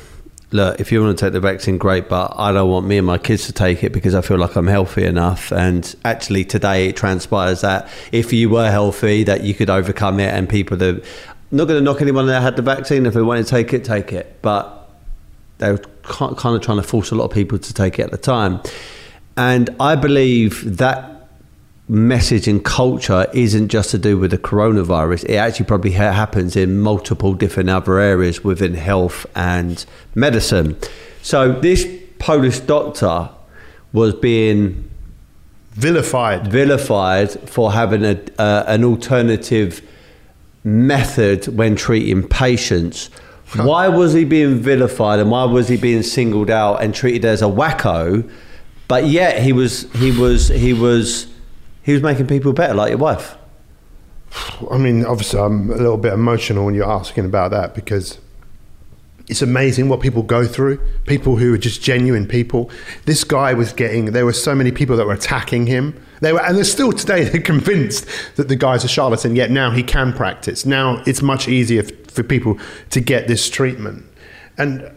look, 0.52 0.80
if 0.80 0.92
you 0.92 1.02
want 1.02 1.18
to 1.18 1.26
take 1.26 1.34
the 1.34 1.40
vaccine, 1.40 1.78
great, 1.78 2.08
but 2.10 2.34
I 2.38 2.52
don't 2.52 2.70
want 2.70 2.86
me 2.86 2.98
and 2.98 3.06
my 3.06 3.18
kids 3.18 3.46
to 3.48 3.54
take 3.54 3.84
it 3.84 3.92
because 3.92 4.16
I 4.16 4.22
feel 4.22 4.38
like 4.38 4.56
I'm 4.56 4.68
healthy 4.68 5.04
enough." 5.06 5.52
And 5.52 5.94
actually, 6.06 6.46
today 6.46 6.88
it 6.88 6.96
transpires 6.96 7.62
that 7.62 7.90
if 8.12 8.32
you 8.32 8.50
were 8.50 8.70
healthy, 8.72 9.24
that 9.24 9.44
you 9.44 9.54
could 9.54 9.70
overcome 9.70 10.20
it, 10.20 10.34
and 10.34 10.48
people 10.48 10.78
that 10.78 11.04
not 11.52 11.66
going 11.66 11.80
to 11.80 11.84
knock 11.84 12.02
anyone 12.02 12.28
that 12.28 12.42
had 12.42 12.56
the 12.56 12.62
vaccine. 12.62 13.06
If 13.06 13.14
they 13.14 13.22
want 13.22 13.46
to 13.46 13.50
take 13.50 13.74
it, 13.74 13.84
take 13.84 14.12
it. 14.12 14.38
But 14.42 14.90
they 15.60 15.72
were 15.72 15.82
kind 16.04 16.56
of 16.56 16.62
trying 16.62 16.78
to 16.78 16.84
force 16.84 17.12
a 17.12 17.16
lot 17.16 17.26
of 17.26 17.32
people 17.32 17.58
to 17.58 17.74
take 17.74 18.00
it 18.00 18.04
at 18.04 18.12
the 18.12 18.18
time. 18.18 18.60
And 19.36 19.70
I 19.80 19.96
believe 19.96 20.78
that 20.78 21.17
message 21.90 22.48
and 22.48 22.64
culture 22.64 23.28
isn't 23.34 23.70
just 23.70 23.92
to 23.92 23.98
do 23.98 24.18
with 24.18 24.32
the 24.32 24.38
coronavirus. 24.38 25.24
It 25.26 25.36
actually 25.36 25.68
probably 25.68 25.94
ha- 25.94 26.12
happens 26.12 26.56
in 26.56 26.80
multiple 26.80 27.34
different 27.34 27.70
other 27.70 28.00
areas 28.00 28.44
within 28.44 28.74
health 28.74 29.26
and 29.36 29.86
medicine. 30.14 30.78
So 31.22 31.54
this 31.54 31.88
Polish 32.20 32.60
doctor 32.62 33.30
was 33.94 34.14
being 34.16 34.90
vilified 35.72 36.48
vilified 36.48 37.32
for 37.48 37.72
having 37.72 38.04
a, 38.04 38.20
uh, 38.40 38.64
an 38.68 38.84
alternative 38.84 39.88
method 40.64 41.48
when 41.56 41.76
treating 41.76 42.28
patients. 42.28 43.10
Why 43.56 43.88
was 43.88 44.12
he 44.12 44.26
being 44.26 44.56
vilified 44.56 45.20
and 45.20 45.32
why 45.32 45.46
was 45.46 45.70
he 45.70 45.78
being 45.78 46.04
singled 46.04 46.50
out 46.50 46.84
and 46.84 46.94
treated 46.94 47.24
as 47.24 47.42
a 47.42 47.46
wacko? 47.46 48.30
But 48.90 49.06
yet 49.06 49.42
he 49.42 49.54
was 49.54 49.90
he 49.94 50.12
was 50.12 50.50
he 50.50 50.74
was 50.74 51.28
he 51.88 51.94
was 51.94 52.04
making 52.04 52.28
people 52.28 52.52
better, 52.52 52.74
like 52.74 52.90
your 52.90 53.00
wife. 53.00 53.38
I 54.70 54.78
mean, 54.78 55.06
obviously, 55.06 55.40
I'm 55.40 55.72
a 55.72 55.76
little 55.76 55.98
bit 55.98 56.12
emotional 56.12 56.66
when 56.66 56.76
you're 56.76 56.90
asking 56.90 57.24
about 57.24 57.52
that 57.52 57.74
because 57.74 58.20
it's 59.30 59.42
amazing 59.42 59.88
what 59.88 60.02
people 60.02 60.22
go 60.22 60.46
through. 60.46 60.80
People 61.06 61.38
who 61.38 61.54
are 61.54 61.58
just 61.58 61.82
genuine 61.82 62.28
people. 62.28 62.70
This 63.06 63.24
guy 63.24 63.54
was 63.54 63.72
getting. 63.72 64.12
There 64.12 64.26
were 64.26 64.34
so 64.34 64.54
many 64.54 64.70
people 64.72 64.98
that 64.98 65.08
were 65.08 65.14
attacking 65.14 65.68
him 65.68 65.98
they 66.20 66.34
were, 66.34 66.42
and 66.42 66.58
they're 66.58 66.66
still 66.66 66.92
today 66.92 67.24
they're 67.30 67.42
convinced 67.42 68.06
that 68.36 68.50
the 68.50 68.58
guy's 68.58 68.84
a 68.84 68.90
charlatan. 68.90 69.38
Yet 69.38 69.50
now 69.50 69.72
he 69.72 69.82
can 69.82 70.12
practice. 70.12 70.66
Now 70.66 71.02
it's 71.08 71.22
much 71.22 71.48
easier 71.48 71.84
for 71.84 72.22
people 72.22 72.60
to 72.90 73.00
get 73.00 73.30
this 73.30 73.50
treatment. 73.50 74.06
And 74.58 74.92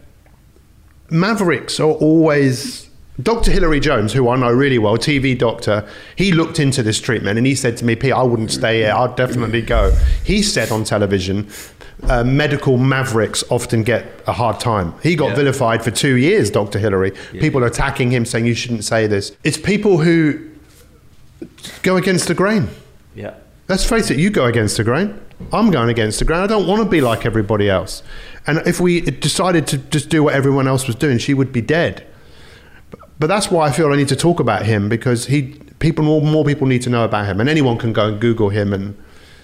mavericks 1.09 1.79
are 1.79 1.93
always. 1.93 2.90
Dr. 3.23 3.51
Hilary 3.51 3.81
Jones, 3.81 4.13
who 4.13 4.29
I 4.29 4.37
know 4.37 4.51
really 4.51 4.79
well, 4.79 4.97
TV 4.97 5.37
doctor, 5.39 5.87
he 6.17 6.33
looked 6.33 6.59
into 6.59 6.83
this 6.83 7.01
treatment 7.01 7.39
and 7.39 7.47
he 7.47 7.55
said 7.55 7.77
to 7.79 7.85
me, 7.85 7.97
Pete, 7.97 8.13
I 8.13 8.23
wouldn't 8.23 8.51
stay 8.51 8.79
here. 8.79 8.93
I'd 8.93 9.17
definitely 9.17 9.63
go. 9.63 9.95
He 10.25 10.43
said 10.43 10.71
on 10.71 10.85
television, 10.85 11.49
uh, 12.05 12.25
medical 12.25 12.79
mavericks 12.79 13.45
often 13.51 13.83
get 13.83 14.07
a 14.27 14.33
hard 14.33 14.59
time. 14.59 14.95
He 15.03 15.17
got 15.17 15.31
yeah. 15.31 15.37
vilified 15.37 15.85
for 15.85 15.91
two 15.91 16.17
years, 16.17 16.51
Dr. 16.51 16.79
Hilary. 16.79 17.13
Yeah. 17.33 17.41
People 17.41 17.65
attacking 17.65 18.11
him 18.11 18.25
saying 18.25 18.47
you 18.47 18.55
shouldn't 18.55 18.85
say 18.85 19.07
this. 19.07 19.37
It's 19.45 19.59
people 19.59 19.99
who 19.99 20.51
go 21.83 21.97
against 21.97 22.29
the 22.29 22.35
grain. 22.35 22.69
Yeah. 23.15 23.35
Let's 23.69 23.85
face 23.85 24.11
it, 24.11 24.19
you 24.19 24.31
go 24.31 24.47
against 24.47 24.77
the 24.77 24.85
grain. 24.85 25.21
I'm 25.53 25.71
going 25.71 25.89
against 25.89 26.19
the 26.19 26.25
grain. 26.25 26.41
I 26.41 26.47
don't 26.47 26.67
want 26.67 26.83
to 26.83 26.89
be 26.89 27.01
like 27.01 27.25
everybody 27.25 27.69
else. 27.69 28.03
And 28.47 28.59
if 28.67 28.81
we 28.81 29.01
decided 29.01 29.67
to 29.69 29.79
just 29.79 30.09
do 30.09 30.25
what 30.25 30.35
everyone 30.35 30.67
else 30.67 30.87
was 30.87 30.97
doing, 30.97 31.19
she 31.19 31.35
would 31.35 31.53
be 31.53 31.61
dead. 31.61 32.07
But 33.21 33.29
that's 33.29 33.51
why 33.51 33.69
I 33.69 33.71
feel 33.71 33.93
I 33.93 33.97
need 33.97 34.09
to 34.09 34.17
talk 34.17 34.41
about 34.41 34.65
him 34.65 34.89
because 34.89 35.27
he 35.27 35.55
people 35.79 36.05
more, 36.05 36.23
more 36.23 36.45
people 36.45 36.67
need 36.67 36.83
to 36.83 36.91
know 36.91 37.05
about 37.05 37.27
him, 37.27 37.39
and 37.39 37.49
anyone 37.49 37.79
can 37.79 37.93
go 37.93 38.09
and 38.09 38.21
Google 38.21 38.49
him 38.49 38.73
and 38.73 38.97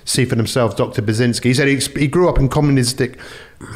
see 0.07 0.25
for 0.25 0.35
themselves. 0.35 0.75
Dr. 0.75 1.03
Burzynski. 1.03 1.45
He 1.45 1.55
said 1.55 1.69
he, 1.69 1.77
he 2.01 2.09
grew 2.09 2.29
up 2.29 2.39
in 2.39 2.49
communistic 2.49 3.19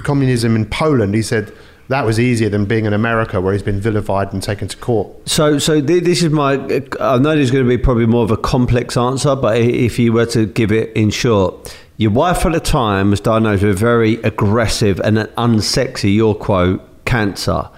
communism 0.03 0.57
in 0.57 0.65
Poland. 0.65 1.15
He 1.15 1.23
said 1.23 1.53
that 1.89 2.07
was 2.07 2.19
easier 2.19 2.49
than 2.49 2.65
being 2.65 2.87
in 2.87 2.93
America 2.95 3.41
where 3.41 3.53
he's 3.53 3.63
been 3.63 3.81
vilified 3.81 4.33
and 4.33 4.43
taken 4.43 4.69
to 4.69 4.77
court. 4.79 5.29
So, 5.29 5.59
so 5.59 5.81
this 5.81 6.23
is 6.23 6.31
my. 6.31 6.55
I 6.99 7.19
know 7.19 7.35
there's 7.35 7.51
going 7.51 7.65
to 7.65 7.69
be 7.69 7.77
probably 7.77 8.07
more 8.07 8.25
of 8.25 8.31
a 8.31 8.39
complex 8.39 8.97
answer, 8.97 9.37
but 9.37 9.59
if 9.59 9.99
you 9.99 10.15
were 10.15 10.27
to 10.27 10.47
give 10.47 10.73
it 10.73 10.97
in 10.97 11.11
short, 11.11 11.77
your 11.99 12.13
wife 12.13 12.47
at 12.47 12.53
the 12.53 12.61
time 12.61 13.11
was 13.11 13.21
diagnosed 13.21 13.65
with 13.65 13.79
very 13.79 14.15
aggressive 14.23 14.99
and 15.01 15.19
unsexy, 15.19 16.15
your 16.15 16.35
quote, 16.35 16.81
cancer, 17.05 17.69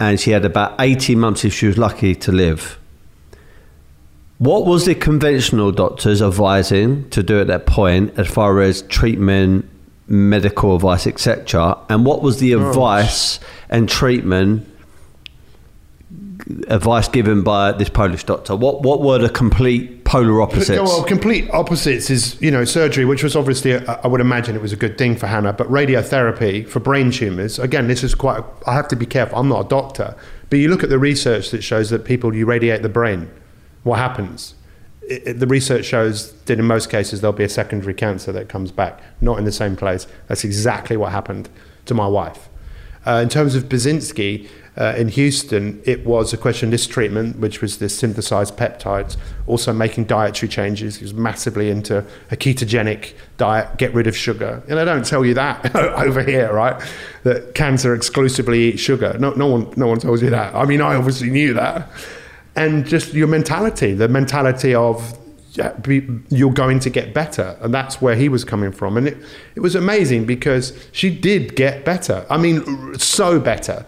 and 0.00 0.20
she 0.20 0.30
had 0.30 0.44
about 0.44 0.74
18 0.80 1.18
months 1.18 1.44
if 1.44 1.52
she 1.52 1.66
was 1.66 1.78
lucky 1.78 2.14
to 2.14 2.32
live. 2.32 2.78
What 4.38 4.66
was 4.66 4.84
the 4.86 4.94
conventional 4.94 5.72
doctors 5.72 6.22
advising 6.22 7.10
to 7.10 7.22
do 7.24 7.40
at 7.40 7.48
that 7.48 7.66
point 7.66 8.16
as 8.16 8.28
far 8.28 8.60
as 8.60 8.82
treatment, 8.82 9.68
medical 10.06 10.76
advice, 10.76 11.08
etc. 11.08 11.76
And 11.88 12.06
what 12.06 12.22
was 12.22 12.38
the 12.38 12.54
oh, 12.54 12.68
advice 12.68 13.40
and 13.68 13.88
treatment 13.88 14.66
advice 16.68 17.08
given 17.08 17.42
by 17.42 17.72
this 17.72 17.88
Polish 17.88 18.22
doctor? 18.24 18.54
What 18.54 18.82
what 18.82 19.02
were 19.02 19.18
the 19.18 19.28
complete 19.28 19.97
polar 20.08 20.40
opposites? 20.40 20.70
Well, 20.70 21.04
complete 21.04 21.48
opposites 21.50 22.10
is 22.10 22.40
you 22.40 22.50
know 22.50 22.64
surgery, 22.64 23.04
which 23.04 23.22
was 23.22 23.36
obviously 23.36 23.76
I 23.86 24.06
would 24.06 24.20
imagine 24.20 24.56
it 24.56 24.62
was 24.62 24.72
a 24.72 24.76
good 24.76 24.96
thing 24.98 25.16
for 25.16 25.26
Hannah, 25.26 25.52
but 25.52 25.68
radiotherapy 25.68 26.66
for 26.66 26.80
brain 26.80 27.10
tumors. 27.10 27.58
Again, 27.58 27.88
this 27.88 28.02
is 28.02 28.14
quite. 28.14 28.42
I 28.66 28.74
have 28.74 28.88
to 28.88 28.96
be 28.96 29.06
careful. 29.06 29.38
I'm 29.38 29.48
not 29.48 29.66
a 29.66 29.68
doctor, 29.68 30.16
but 30.50 30.58
you 30.58 30.68
look 30.68 30.82
at 30.82 30.88
the 30.90 30.98
research 30.98 31.50
that 31.50 31.62
shows 31.62 31.90
that 31.90 32.04
people 32.04 32.34
you 32.34 32.46
radiate 32.46 32.82
the 32.82 32.88
brain, 32.88 33.30
what 33.82 33.98
happens? 33.98 34.54
It, 35.02 35.22
it- 35.26 35.38
the 35.40 35.46
research 35.46 35.84
shows 35.84 36.32
that 36.46 36.58
in 36.58 36.64
most 36.64 36.90
cases 36.90 37.20
there'll 37.20 37.36
be 37.36 37.44
a 37.44 37.48
secondary 37.48 37.94
cancer 37.94 38.32
that 38.32 38.48
comes 38.48 38.72
back, 38.72 39.00
not 39.20 39.38
in 39.38 39.44
the 39.44 39.52
same 39.52 39.76
place. 39.76 40.06
That's 40.26 40.44
exactly 40.44 40.96
what 40.96 41.12
happened 41.12 41.48
to 41.86 41.94
my 41.94 42.06
wife. 42.06 42.48
Uh, 43.06 43.20
in 43.22 43.28
terms 43.28 43.54
of 43.54 43.64
Burzynski 43.70 44.48
uh, 44.78 44.94
in 44.96 45.08
Houston, 45.08 45.82
it 45.84 46.06
was 46.06 46.32
a 46.32 46.36
question 46.36 46.68
of 46.68 46.70
this 46.70 46.86
treatment, 46.86 47.40
which 47.40 47.60
was 47.60 47.78
this 47.78 47.98
synthesized 47.98 48.56
peptides, 48.56 49.16
also 49.48 49.72
making 49.72 50.04
dietary 50.04 50.48
changes. 50.48 50.96
He 50.96 51.04
was 51.04 51.12
massively 51.12 51.68
into 51.68 52.04
a 52.30 52.36
ketogenic 52.36 53.14
diet, 53.38 53.76
get 53.76 53.92
rid 53.92 54.06
of 54.06 54.16
sugar. 54.16 54.62
And 54.68 54.78
I 54.78 54.84
don't 54.84 55.04
tell 55.04 55.24
you 55.24 55.34
that 55.34 55.74
over 55.76 56.22
here, 56.22 56.52
right? 56.52 56.80
That 57.24 57.56
cancer 57.56 57.92
exclusively 57.92 58.72
eats 58.72 58.80
sugar. 58.80 59.16
No, 59.18 59.32
no, 59.32 59.48
one, 59.48 59.72
no 59.76 59.88
one 59.88 59.98
tells 59.98 60.22
you 60.22 60.30
that. 60.30 60.54
I 60.54 60.64
mean, 60.64 60.80
I 60.80 60.94
obviously 60.94 61.30
knew 61.30 61.54
that. 61.54 61.90
And 62.54 62.86
just 62.86 63.14
your 63.14 63.28
mentality, 63.28 63.94
the 63.94 64.08
mentality 64.08 64.76
of 64.76 65.18
you're 66.28 66.52
going 66.52 66.78
to 66.78 66.90
get 66.90 67.12
better. 67.12 67.56
And 67.60 67.74
that's 67.74 68.00
where 68.00 68.14
he 68.14 68.28
was 68.28 68.44
coming 68.44 68.70
from. 68.70 68.96
And 68.96 69.08
it, 69.08 69.18
it 69.56 69.60
was 69.60 69.74
amazing 69.74 70.24
because 70.24 70.72
she 70.92 71.10
did 71.10 71.56
get 71.56 71.84
better. 71.84 72.24
I 72.30 72.36
mean, 72.38 72.96
so 72.96 73.40
better. 73.40 73.84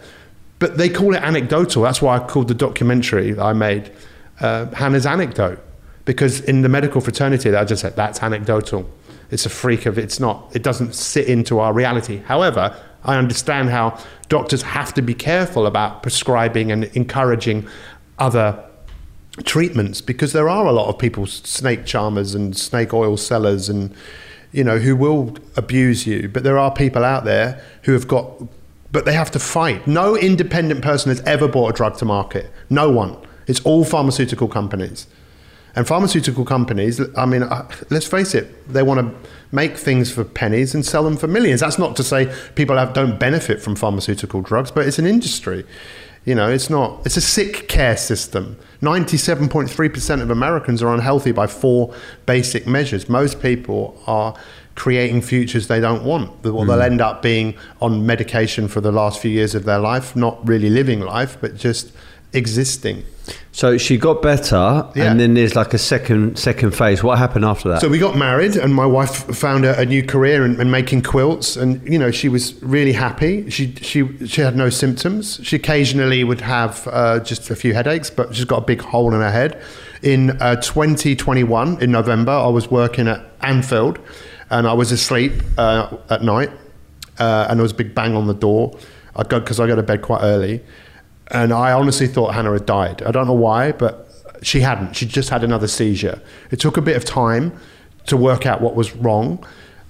But 0.61 0.77
they 0.77 0.89
call 0.89 1.15
it 1.15 1.23
anecdotal. 1.23 1.81
That's 1.81 2.03
why 2.03 2.17
I 2.17 2.19
called 2.19 2.47
the 2.47 2.53
documentary 2.53 3.31
that 3.31 3.43
I 3.43 3.51
made 3.51 3.91
uh, 4.39 4.67
Hannah's 4.67 5.07
Anecdote. 5.07 5.59
Because 6.05 6.39
in 6.41 6.61
the 6.61 6.69
medical 6.69 7.01
fraternity, 7.01 7.53
I 7.55 7.65
just 7.65 7.81
said, 7.81 7.95
that's 7.95 8.21
anecdotal. 8.21 8.87
It's 9.31 9.47
a 9.47 9.49
freak 9.49 9.87
of, 9.87 9.97
it's 9.97 10.19
not, 10.19 10.55
it 10.55 10.61
doesn't 10.61 10.93
sit 10.93 11.27
into 11.27 11.57
our 11.57 11.73
reality. 11.73 12.17
However, 12.17 12.79
I 13.03 13.17
understand 13.17 13.71
how 13.71 13.97
doctors 14.29 14.61
have 14.61 14.93
to 14.93 15.01
be 15.01 15.15
careful 15.15 15.65
about 15.65 16.03
prescribing 16.03 16.71
and 16.71 16.83
encouraging 16.93 17.67
other 18.19 18.63
treatments 19.43 19.99
because 19.99 20.31
there 20.31 20.47
are 20.47 20.67
a 20.67 20.71
lot 20.71 20.89
of 20.89 20.99
people 20.99 21.25
snake 21.25 21.87
charmers 21.87 22.35
and 22.35 22.55
snake 22.55 22.93
oil 22.93 23.17
sellers 23.17 23.67
and 23.67 23.95
you 24.51 24.63
know 24.63 24.77
who 24.77 24.93
will 24.93 25.37
abuse 25.55 26.05
you 26.05 26.27
but 26.27 26.43
there 26.43 26.59
are 26.59 26.69
people 26.69 27.05
out 27.05 27.23
there 27.23 27.63
who 27.83 27.93
have 27.93 28.09
got 28.09 28.29
but 28.91 29.05
they 29.05 29.13
have 29.13 29.31
to 29.31 29.39
fight. 29.39 29.87
No 29.87 30.15
independent 30.17 30.81
person 30.81 31.09
has 31.09 31.21
ever 31.21 31.47
brought 31.47 31.69
a 31.69 31.73
drug 31.73 31.97
to 31.97 32.05
market. 32.05 32.51
No 32.69 32.89
one. 32.91 33.17
It's 33.47 33.61
all 33.61 33.83
pharmaceutical 33.83 34.47
companies. 34.47 35.07
And 35.73 35.87
pharmaceutical 35.87 36.43
companies 36.43 36.99
i 37.15 37.25
mean 37.25 37.43
uh, 37.43 37.65
let's 37.89 38.05
face 38.05 38.35
it 38.35 38.67
they 38.67 38.83
want 38.83 38.99
to 38.99 39.29
make 39.53 39.77
things 39.77 40.11
for 40.11 40.25
pennies 40.25 40.75
and 40.75 40.85
sell 40.85 41.03
them 41.03 41.15
for 41.15 41.27
millions. 41.27 41.61
That's 41.61 41.79
not 41.79 41.95
to 41.95 42.03
say 42.03 42.33
people 42.55 42.77
have, 42.77 42.93
don't 42.93 43.19
benefit 43.19 43.61
from 43.61 43.75
pharmaceutical 43.75 44.41
drugs 44.41 44.71
but 44.71 44.85
it's 44.85 44.99
an 44.99 45.05
industry. 45.05 45.65
You 46.25 46.35
know, 46.35 46.49
it's 46.49 46.69
not, 46.69 47.03
it's 47.03 47.17
a 47.17 47.21
sick 47.21 47.67
care 47.67 47.97
system. 47.97 48.57
97.3% 48.81 50.21
of 50.21 50.29
Americans 50.29 50.83
are 50.83 50.93
unhealthy 50.93 51.31
by 51.31 51.47
four 51.47 51.95
basic 52.27 52.67
measures. 52.67 53.09
Most 53.09 53.41
people 53.41 53.99
are 54.05 54.35
creating 54.75 55.21
futures 55.21 55.67
they 55.67 55.79
don't 55.79 56.03
want. 56.03 56.43
Well, 56.43 56.65
they'll 56.65 56.81
end 56.81 57.01
up 57.01 57.21
being 57.21 57.55
on 57.81 58.05
medication 58.05 58.67
for 58.67 58.81
the 58.81 58.91
last 58.91 59.19
few 59.21 59.31
years 59.31 59.53
of 59.55 59.65
their 59.65 59.79
life, 59.79 60.15
not 60.15 60.45
really 60.47 60.69
living 60.69 61.01
life, 61.01 61.37
but 61.41 61.55
just 61.55 61.91
existing. 62.33 63.03
So 63.51 63.77
she 63.77 63.97
got 63.97 64.21
better, 64.21 64.85
Yeah. 64.95 65.11
and 65.11 65.19
then 65.19 65.33
there's 65.33 65.55
like 65.55 65.73
a 65.73 65.77
second 65.77 66.37
second 66.39 66.71
phase. 66.71 67.03
What 67.03 67.17
happened 67.17 67.45
after 67.45 67.69
that? 67.69 67.81
So 67.81 67.89
we 67.89 67.99
got 67.99 68.17
married, 68.17 68.55
and 68.55 68.73
my 68.73 68.85
wife 68.85 69.25
found 69.37 69.65
a, 69.65 69.77
a 69.79 69.85
new 69.85 70.03
career 70.03 70.45
in, 70.45 70.59
in 70.59 70.71
making 70.71 71.03
quilts, 71.03 71.57
and 71.57 71.81
you 71.87 71.99
know 71.99 72.11
she 72.11 72.29
was 72.29 72.55
really 72.63 72.93
happy. 72.93 73.49
She 73.49 73.75
she 73.81 74.07
she 74.25 74.41
had 74.41 74.55
no 74.55 74.69
symptoms. 74.69 75.39
She 75.43 75.57
occasionally 75.57 76.23
would 76.23 76.41
have 76.41 76.87
uh, 76.91 77.19
just 77.19 77.49
a 77.49 77.55
few 77.55 77.73
headaches, 77.73 78.09
but 78.09 78.33
she's 78.33 78.45
got 78.45 78.63
a 78.63 78.65
big 78.65 78.81
hole 78.81 79.13
in 79.13 79.19
her 79.21 79.31
head. 79.31 79.61
In 80.01 80.31
uh, 80.41 80.55
2021, 80.55 81.79
in 81.83 81.91
November, 81.91 82.31
I 82.31 82.47
was 82.47 82.71
working 82.71 83.07
at 83.07 83.21
Anfield, 83.41 83.99
and 84.51 84.67
I 84.67 84.73
was 84.73 84.91
asleep 84.91 85.33
uh, 85.57 85.97
at 86.09 86.21
night, 86.21 86.51
uh, 87.17 87.47
and 87.49 87.57
there 87.57 87.63
was 87.63 87.71
a 87.71 87.75
big 87.75 87.95
bang 87.95 88.15
on 88.15 88.27
the 88.27 88.33
door. 88.33 88.77
I 89.15 89.23
go 89.23 89.39
because 89.39 89.59
I 89.59 89.65
go 89.65 89.75
to 89.75 89.83
bed 89.83 90.01
quite 90.01 90.21
early, 90.21 90.61
and 91.27 91.51
I 91.51 91.71
honestly 91.71 92.07
thought 92.07 92.33
Hannah 92.35 92.53
had 92.53 92.65
died. 92.65 93.01
I 93.01 93.11
don't 93.11 93.27
know 93.27 93.33
why, 93.33 93.71
but 93.71 94.07
she 94.41 94.59
hadn't. 94.59 94.95
She 94.95 95.05
just 95.05 95.29
had 95.29 95.43
another 95.43 95.67
seizure. 95.67 96.21
It 96.51 96.59
took 96.59 96.77
a 96.77 96.81
bit 96.81 96.95
of 96.95 97.05
time 97.05 97.57
to 98.07 98.17
work 98.17 98.45
out 98.45 98.61
what 98.61 98.75
was 98.75 98.95
wrong, 98.95 99.45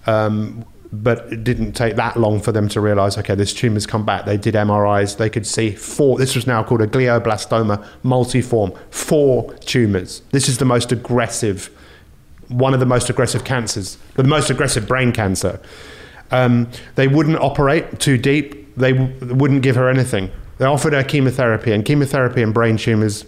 um, 0.06 0.66
but 0.94 1.32
it 1.32 1.44
didn't 1.44 1.74
take 1.74 1.96
that 1.96 2.18
long 2.18 2.40
for 2.42 2.52
them 2.52 2.68
to 2.70 2.82
realize, 2.82 3.18
okay, 3.18 3.34
this 3.34 3.54
tumor's 3.54 3.88
come 3.88 4.06
back. 4.06 4.26
They 4.26 4.38
did 4.38 4.56
MRIs. 4.56 5.18
They 5.18 5.30
could 5.30 5.48
see 5.48 5.72
four. 5.72 6.18
This 6.18 6.36
was 6.36 6.46
now 6.46 6.64
called 6.64 6.82
a 6.82 6.88
glioblastoma 6.88 7.84
multiforme. 8.04 8.78
Four 8.92 9.54
tumors. 9.56 10.22
This 10.32 10.50
is 10.50 10.58
the 10.58 10.66
most 10.66 10.92
aggressive, 10.92 11.70
one 12.52 12.74
of 12.74 12.80
the 12.80 12.86
most 12.86 13.10
aggressive 13.10 13.44
cancers, 13.44 13.98
the 14.16 14.24
most 14.24 14.50
aggressive 14.50 14.88
brain 14.88 15.12
cancer. 15.12 15.60
Um, 16.32 16.70
they 16.96 17.08
wouldn't 17.08 17.38
operate 17.40 18.00
too 18.00 18.18
deep. 18.18 18.76
They 18.76 18.94
w- 18.94 19.36
wouldn't 19.36 19.64
give 19.64 19.76
her 19.76 19.90
anything. 19.90 20.32
They 20.58 20.66
offered 20.66 20.94
her 20.94 21.04
chemotherapy, 21.04 21.72
and 21.72 21.84
chemotherapy 21.84 22.42
and 22.42 22.54
brain 22.54 22.78
tumors. 22.78 23.26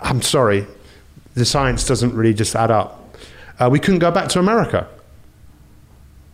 I'm 0.00 0.20
sorry, 0.22 0.66
the 1.34 1.44
science 1.44 1.86
doesn't 1.86 2.14
really 2.14 2.34
just 2.34 2.54
add 2.56 2.70
up. 2.70 3.16
Uh, 3.58 3.68
we 3.70 3.78
couldn't 3.78 4.00
go 4.00 4.10
back 4.10 4.28
to 4.30 4.38
America. 4.38 4.88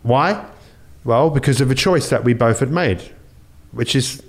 Why? 0.01 0.45
Well, 1.05 1.29
because 1.29 1.61
of 1.61 1.71
a 1.71 1.75
choice 1.75 2.09
that 2.09 2.23
we 2.23 2.33
both 2.33 2.59
had 2.59 2.71
made, 2.71 3.01
which 3.71 3.95
is, 3.95 4.21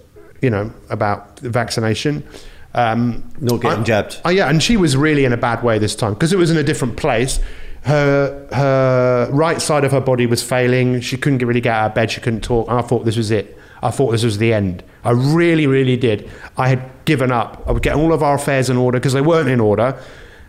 you 0.43 0.51
know, 0.51 0.73
about 0.91 1.39
vaccination. 1.41 2.27
Um, 2.75 3.23
Not 3.41 3.61
getting 3.61 3.81
I- 3.81 3.85
jabbed. 3.85 4.21
Oh 4.25 4.31
yeah, 4.31 4.49
and 4.49 4.63
she 4.63 4.77
was 4.77 4.97
really 4.97 5.25
in 5.25 5.33
a 5.33 5.37
bad 5.37 5.63
way 5.63 5.79
this 5.79 5.95
time 5.95 6.15
because 6.15 6.33
it 6.33 6.37
was 6.39 6.51
in 6.51 6.57
a 6.57 6.63
different 6.65 6.97
place. 6.97 7.41
Her 7.83 8.47
her 8.53 9.29
right 9.31 9.61
side 9.61 9.85
of 9.85 9.93
her 9.93 10.01
body 10.01 10.27
was 10.27 10.43
failing. 10.43 11.01
She 11.01 11.17
couldn't 11.17 11.39
get, 11.39 11.47
really 11.47 11.61
get 11.61 11.75
out 11.75 11.89
of 11.89 11.95
bed. 11.95 12.11
She 12.11 12.21
couldn't 12.21 12.41
talk. 12.43 12.69
And 12.69 12.79
I 12.79 12.83
thought 12.83 13.05
this 13.05 13.17
was 13.17 13.31
it. 13.31 13.57
I 13.83 13.91
thought 13.91 14.13
this 14.13 14.25
was 14.25 14.39
the 14.39 14.55
end. 14.55 14.83
I 15.05 15.11
really, 15.11 15.67
really 15.67 15.97
did. 15.99 16.31
I 16.57 16.69
had 16.69 16.91
given 17.05 17.31
up. 17.31 17.63
I 17.67 17.73
was 17.73 17.81
getting 17.83 18.01
all 18.01 18.15
of 18.15 18.23
our 18.23 18.37
affairs 18.37 18.71
in 18.71 18.79
order 18.79 18.99
because 18.99 19.13
they 19.13 19.21
weren't 19.21 19.51
in 19.51 19.61
order. 19.61 19.97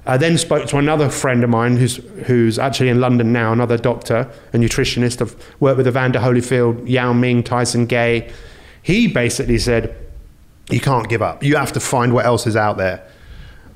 I 0.07 0.17
then 0.17 0.37
spoke 0.37 0.67
to 0.69 0.77
another 0.77 1.09
friend 1.09 1.43
of 1.43 1.49
mine 1.49 1.75
who's 1.77 1.97
who's 2.27 2.57
actually 2.57 2.89
in 2.89 3.01
London 3.01 3.33
now, 3.33 3.51
another 3.51 3.77
doctor, 3.77 4.31
a 4.53 4.57
nutritionist. 4.57 5.21
I've 5.21 5.35
worked 5.59 5.77
with 5.77 5.87
Evander 5.87 6.19
Holyfield, 6.19 6.87
Yao 6.87 7.11
Ming, 7.11 7.43
Tyson 7.43 7.85
Gay. 7.85 8.31
He 8.81 9.07
basically 9.07 9.57
said, 9.57 9.93
you 10.69 10.79
can't 10.79 11.07
give 11.07 11.21
up. 11.21 11.43
You 11.43 11.55
have 11.57 11.73
to 11.73 11.79
find 11.79 12.13
what 12.13 12.25
else 12.25 12.47
is 12.47 12.55
out 12.55 12.77
there. 12.77 13.07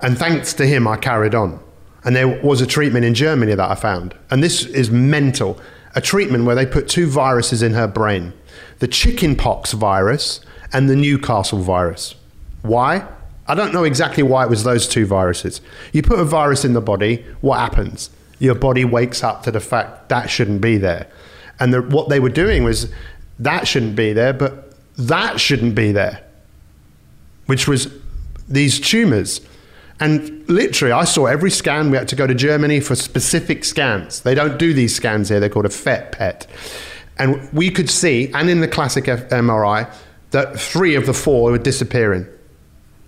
And 0.02 0.18
thanks 0.18 0.54
to 0.54 0.66
him, 0.66 0.88
I 0.88 0.98
carried 0.98 1.36
on. 1.36 1.60
And 2.04 2.16
there 2.16 2.28
was 2.42 2.62
a 2.62 2.68
treatment 2.68 3.06
in 3.06 3.14
Germany 3.14 3.54
that 3.56 3.70
I 3.70 3.76
found. 3.76 4.16
And 4.32 4.42
this 4.42 4.66
is 4.66 4.90
mental 4.90 5.60
a 5.96 6.02
treatment 6.02 6.46
where 6.46 6.56
they 6.56 6.66
put 6.66 6.88
two 6.88 7.08
viruses 7.08 7.64
in 7.64 7.74
her 7.74 7.88
brain 7.88 8.34
the 8.78 8.88
chickenpox 8.88 9.74
virus 9.74 10.40
and 10.72 10.90
the 10.90 10.96
Newcastle 10.96 11.60
virus. 11.60 12.16
Why? 12.62 13.06
I 13.48 13.56
don't 13.56 13.74
know 13.74 13.84
exactly 13.84 14.24
why 14.24 14.46
it 14.46 14.50
was 14.50 14.64
those 14.64 14.88
two 14.88 15.06
viruses. 15.06 15.60
You 15.92 16.02
put 16.02 16.20
a 16.20 16.24
virus 16.24 16.64
in 16.64 16.74
the 16.74 16.82
body, 16.82 17.26
what 17.42 17.60
happens? 17.60 18.10
Your 18.38 18.56
body 18.56 18.86
wakes 18.86 19.24
up 19.24 19.44
to 19.44 19.52
the 19.52 19.60
fact 19.60 20.08
that 20.10 20.30
shouldn't 20.30 20.62
be 20.62 20.78
there. 20.78 21.08
And 21.60 21.74
the, 21.74 21.82
what 21.82 22.08
they 22.08 22.22
were 22.22 22.30
doing 22.30 22.64
was 22.64 22.90
that 23.40 23.68
shouldn't 23.68 23.96
be 23.98 24.14
there, 24.14 24.32
but 24.32 24.76
that 24.96 25.42
shouldn't 25.42 25.76
be 25.76 25.92
there 25.92 26.24
which 27.50 27.68
was 27.68 27.92
these 28.48 28.80
tumors. 28.80 29.42
And 30.00 30.48
literally, 30.48 30.92
I 30.92 31.04
saw 31.04 31.26
every 31.26 31.50
scan. 31.50 31.90
We 31.90 31.98
had 31.98 32.08
to 32.10 32.16
go 32.16 32.28
to 32.28 32.36
Germany 32.36 32.80
for 32.80 32.96
specific 32.96 33.66
scans. 33.66 34.22
They 34.22 34.36
don't 34.36 34.60
do 34.60 34.72
these 34.72 34.96
scans 34.96 35.30
here, 35.30 35.40
they're 35.40 35.50
called 35.50 35.66
a 35.66 35.70
FET 35.70 36.12
PET. 36.12 36.46
And 37.18 37.52
we 37.52 37.72
could 37.72 37.90
see, 37.90 38.32
and 38.36 38.52
in 38.52 38.62
the 38.62 38.68
classic 38.68 39.06
MRI, 39.06 39.92
that 40.30 40.60
three 40.60 40.94
of 40.94 41.08
the 41.08 41.14
four 41.14 41.50
were 41.50 41.58
disappearing. 41.58 42.28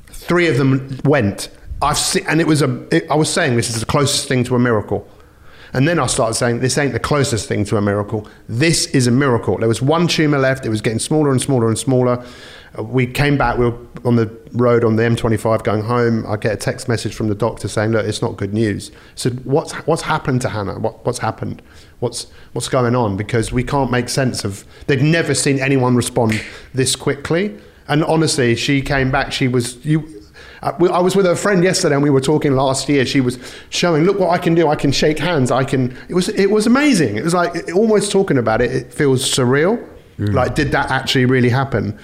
Three 0.07 0.47
of 0.47 0.57
them 0.57 0.99
went. 1.05 1.49
I've 1.83 1.99
seen, 1.99 2.25
and 2.27 2.41
it 2.41 2.47
was 2.47 2.63
a. 2.63 2.87
It, 2.91 3.09
I 3.11 3.15
was 3.15 3.31
saying 3.31 3.55
this 3.57 3.69
is 3.69 3.79
the 3.79 3.85
closest 3.85 4.27
thing 4.27 4.43
to 4.45 4.55
a 4.55 4.59
miracle. 4.59 5.07
And 5.74 5.88
then 5.88 5.99
I 5.99 6.07
started 6.07 6.34
saying, 6.34 6.59
this 6.59 6.78
ain't 6.78 6.93
the 6.93 6.99
closest 6.99 7.47
thing 7.47 7.63
to 7.65 7.78
a 7.78 7.82
miracle. 7.82 8.28
This 8.49 8.88
is 8.88 9.07
a 9.07 9.11
miracle. 9.11 9.57
There 9.57 9.67
was 9.67 9.82
one 9.82 10.07
tumor 10.07 10.38
left. 10.38 10.65
It 10.65 10.69
was 10.69 10.82
getting 10.82 10.99
smaller 10.99 11.32
and 11.32 11.41
smaller 11.41 11.67
and 11.67 11.78
smaller. 11.80 12.24
Uh, 12.78 12.84
We 12.84 13.07
came 13.07 13.38
back. 13.38 13.57
We 13.57 13.65
were 13.69 13.78
on 14.03 14.15
the 14.17 14.30
road 14.53 14.84
on 14.84 14.95
the 14.97 15.03
M25 15.03 15.63
going 15.63 15.84
home. 15.84 16.26
I 16.28 16.36
get 16.38 16.53
a 16.53 16.57
text 16.57 16.88
message 16.89 17.15
from 17.15 17.28
the 17.30 17.36
doctor 17.36 17.67
saying, 17.67 17.91
"Look, 17.91 18.05
it's 18.05 18.22
not 18.22 18.38
good 18.38 18.53
news." 18.53 18.91
Said, 19.15 19.45
"What's 19.45 19.74
what's 19.88 20.03
happened 20.03 20.41
to 20.41 20.49
Hannah? 20.49 20.80
What, 20.80 21.05
what's 21.05 21.19
happened? 21.19 21.61
What's 21.99 22.28
what's 22.53 22.69
going 22.69 22.95
on?" 22.95 23.17
Because 23.17 23.51
we 23.51 23.63
can't 23.63 23.91
make 23.91 24.07
sense 24.09 24.43
of. 24.45 24.63
They'd 24.88 25.01
never 25.01 25.34
seen 25.34 25.59
anyone 25.59 25.95
respond 25.95 26.41
this 26.74 26.95
quickly. 26.95 27.57
And 27.88 28.03
honestly, 28.05 28.55
she 28.55 28.82
came 28.82 29.11
back. 29.11 29.32
She 29.34 29.47
was 29.49 29.86
you. 29.86 30.20
I 30.64 30.74
we- 30.80 30.89
I 30.89 30.99
was 30.99 31.16
with 31.16 31.26
a 31.26 31.36
friend 31.36 31.64
yesterday, 31.64 31.95
and 31.95 32.03
we 32.03 32.09
were 32.09 32.22
talking 32.22 32.55
last 32.55 32.88
year. 32.89 33.05
She 33.05 33.22
was 33.22 33.38
showing, 33.70 34.03
"Look 34.05 34.20
what 34.20 34.30
I 34.30 34.38
can 34.38 34.53
do! 34.55 34.68
I 34.68 34.76
can 34.76 34.91
shake 34.91 35.18
hands. 35.20 35.51
I 35.51 35.64
can." 35.64 35.95
It 36.09 36.14
was 36.14 36.30
it 36.30 36.51
was 36.51 36.68
amazing. 36.68 37.18
It 37.18 37.24
was 37.24 37.34
like 37.34 37.55
it- 37.55 37.72
almost 37.74 38.12
talking 38.12 38.38
about 38.38 38.62
it. 38.62 38.72
It 38.72 38.93
feels 38.93 39.24
surreal. 39.24 39.80
Mm. 40.20 40.34
Like, 40.34 40.55
did 40.55 40.72
that 40.72 40.91
actually 40.91 41.26
really 41.26 41.49
happen? 41.49 41.97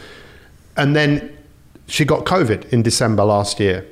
And 0.76 0.96
then 0.96 1.30
she 1.88 2.04
got 2.06 2.26
COVID 2.26 2.72
in 2.74 2.82
December 2.82 3.24
last 3.24 3.60
year, 3.60 3.86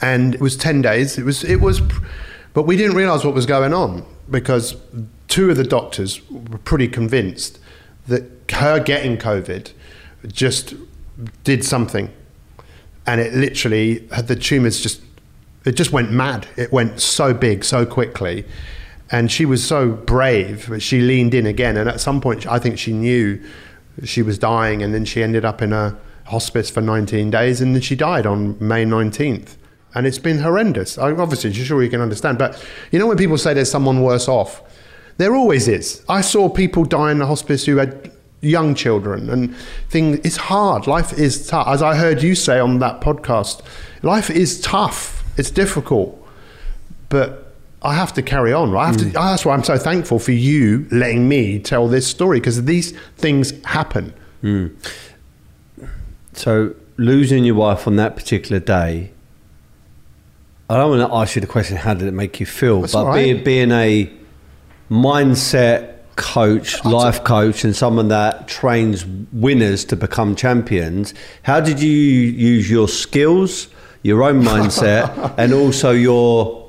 and 0.00 0.34
it 0.34 0.40
was 0.40 0.56
ten 0.56 0.82
days. 0.82 1.18
It 1.18 1.24
was 1.24 1.42
it 1.44 1.60
was, 1.60 1.80
but 2.54 2.64
we 2.64 2.76
didn't 2.76 2.96
realise 2.96 3.24
what 3.24 3.34
was 3.34 3.46
going 3.46 3.74
on 3.74 4.04
because 4.30 4.76
two 5.28 5.50
of 5.50 5.56
the 5.56 5.64
doctors 5.64 6.20
were 6.30 6.58
pretty 6.58 6.88
convinced 6.88 7.58
that 8.06 8.22
her 8.52 8.78
getting 8.78 9.16
COVID 9.16 9.72
just 10.28 10.74
did 11.44 11.64
something, 11.64 12.10
and 13.06 13.20
it 13.20 13.32
literally 13.34 14.06
had 14.12 14.28
the 14.28 14.36
tumors 14.36 14.80
just 14.80 15.00
it 15.66 15.74
just 15.74 15.92
went 15.92 16.12
mad. 16.12 16.46
It 16.56 16.72
went 16.72 17.00
so 17.00 17.34
big 17.34 17.64
so 17.64 17.84
quickly. 17.84 18.44
And 19.10 19.30
she 19.30 19.44
was 19.44 19.64
so 19.64 19.90
brave, 19.90 20.66
but 20.68 20.80
she 20.80 21.00
leaned 21.00 21.34
in 21.34 21.44
again. 21.44 21.76
And 21.76 21.88
at 21.88 22.00
some 22.00 22.20
point, 22.20 22.46
I 22.46 22.60
think 22.60 22.78
she 22.78 22.92
knew 22.92 23.42
she 24.04 24.22
was 24.22 24.38
dying. 24.38 24.82
And 24.82 24.94
then 24.94 25.04
she 25.04 25.24
ended 25.24 25.44
up 25.44 25.62
in 25.62 25.72
a 25.72 25.98
hospice 26.24 26.70
for 26.70 26.80
19 26.80 27.30
days. 27.30 27.60
And 27.60 27.74
then 27.74 27.82
she 27.82 27.96
died 27.96 28.26
on 28.26 28.56
May 28.60 28.84
19th. 28.84 29.56
And 29.94 30.06
it's 30.06 30.18
been 30.18 30.38
horrendous. 30.38 30.98
I, 30.98 31.10
obviously, 31.12 31.50
you're 31.50 31.66
sure 31.66 31.82
you 31.82 31.90
can 31.90 32.00
understand. 32.00 32.38
But 32.38 32.64
you 32.92 32.98
know, 33.00 33.08
when 33.08 33.16
people 33.16 33.38
say 33.38 33.52
there's 33.52 33.70
someone 33.70 34.02
worse 34.02 34.28
off, 34.28 34.62
there 35.16 35.34
always 35.34 35.66
is. 35.66 36.04
I 36.08 36.20
saw 36.20 36.48
people 36.48 36.84
die 36.84 37.10
in 37.10 37.18
the 37.18 37.26
hospice 37.26 37.66
who 37.66 37.78
had 37.78 38.12
young 38.46 38.74
children 38.74 39.28
and 39.28 39.54
things. 39.88 40.20
It's 40.24 40.36
hard. 40.36 40.86
Life 40.86 41.12
is 41.18 41.46
tough. 41.46 41.66
As 41.68 41.82
I 41.82 41.96
heard 41.96 42.22
you 42.22 42.34
say 42.34 42.58
on 42.58 42.78
that 42.78 43.00
podcast, 43.00 43.62
life 44.02 44.30
is 44.30 44.60
tough. 44.60 45.24
It's 45.36 45.50
difficult, 45.50 46.16
but 47.08 47.52
I 47.82 47.94
have 47.94 48.12
to 48.14 48.22
carry 48.22 48.52
on. 48.52 48.74
I 48.74 48.86
have 48.86 48.96
to. 48.98 49.04
Mm. 49.04 49.12
That's 49.12 49.44
why 49.44 49.54
I'm 49.54 49.64
so 49.64 49.76
thankful 49.78 50.18
for 50.18 50.32
you 50.32 50.86
letting 50.90 51.28
me 51.28 51.58
tell 51.58 51.88
this 51.88 52.06
story 52.06 52.40
because 52.40 52.64
these 52.64 52.92
things 53.16 53.52
happen. 53.64 54.14
Mm. 54.42 54.74
So 56.32 56.74
losing 56.96 57.44
your 57.44 57.54
wife 57.54 57.86
on 57.86 57.96
that 57.96 58.16
particular 58.16 58.60
day, 58.60 59.12
I 60.68 60.76
don't 60.76 60.98
want 60.98 61.08
to 61.08 61.14
ask 61.14 61.36
you 61.36 61.40
the 61.40 61.46
question. 61.46 61.76
How 61.76 61.94
did 61.94 62.08
it 62.08 62.12
make 62.12 62.40
you 62.40 62.46
feel? 62.46 62.80
That's 62.80 62.92
but 62.92 63.06
right. 63.06 63.44
being 63.44 63.44
being 63.44 63.70
a 63.72 64.10
mindset 64.90 65.95
coach, 66.16 66.84
life 66.84 67.22
coach, 67.24 67.64
and 67.64 67.76
someone 67.76 68.08
that 68.08 68.48
trains 68.48 69.06
winners 69.32 69.84
to 69.86 69.96
become 69.96 70.34
champions, 70.34 71.14
how 71.42 71.60
did 71.60 71.80
you 71.80 71.90
use 71.90 72.70
your 72.70 72.88
skills, 72.88 73.68
your 74.02 74.22
own 74.22 74.42
mindset, 74.42 75.34
and 75.38 75.52
also 75.52 75.92
your 75.92 76.65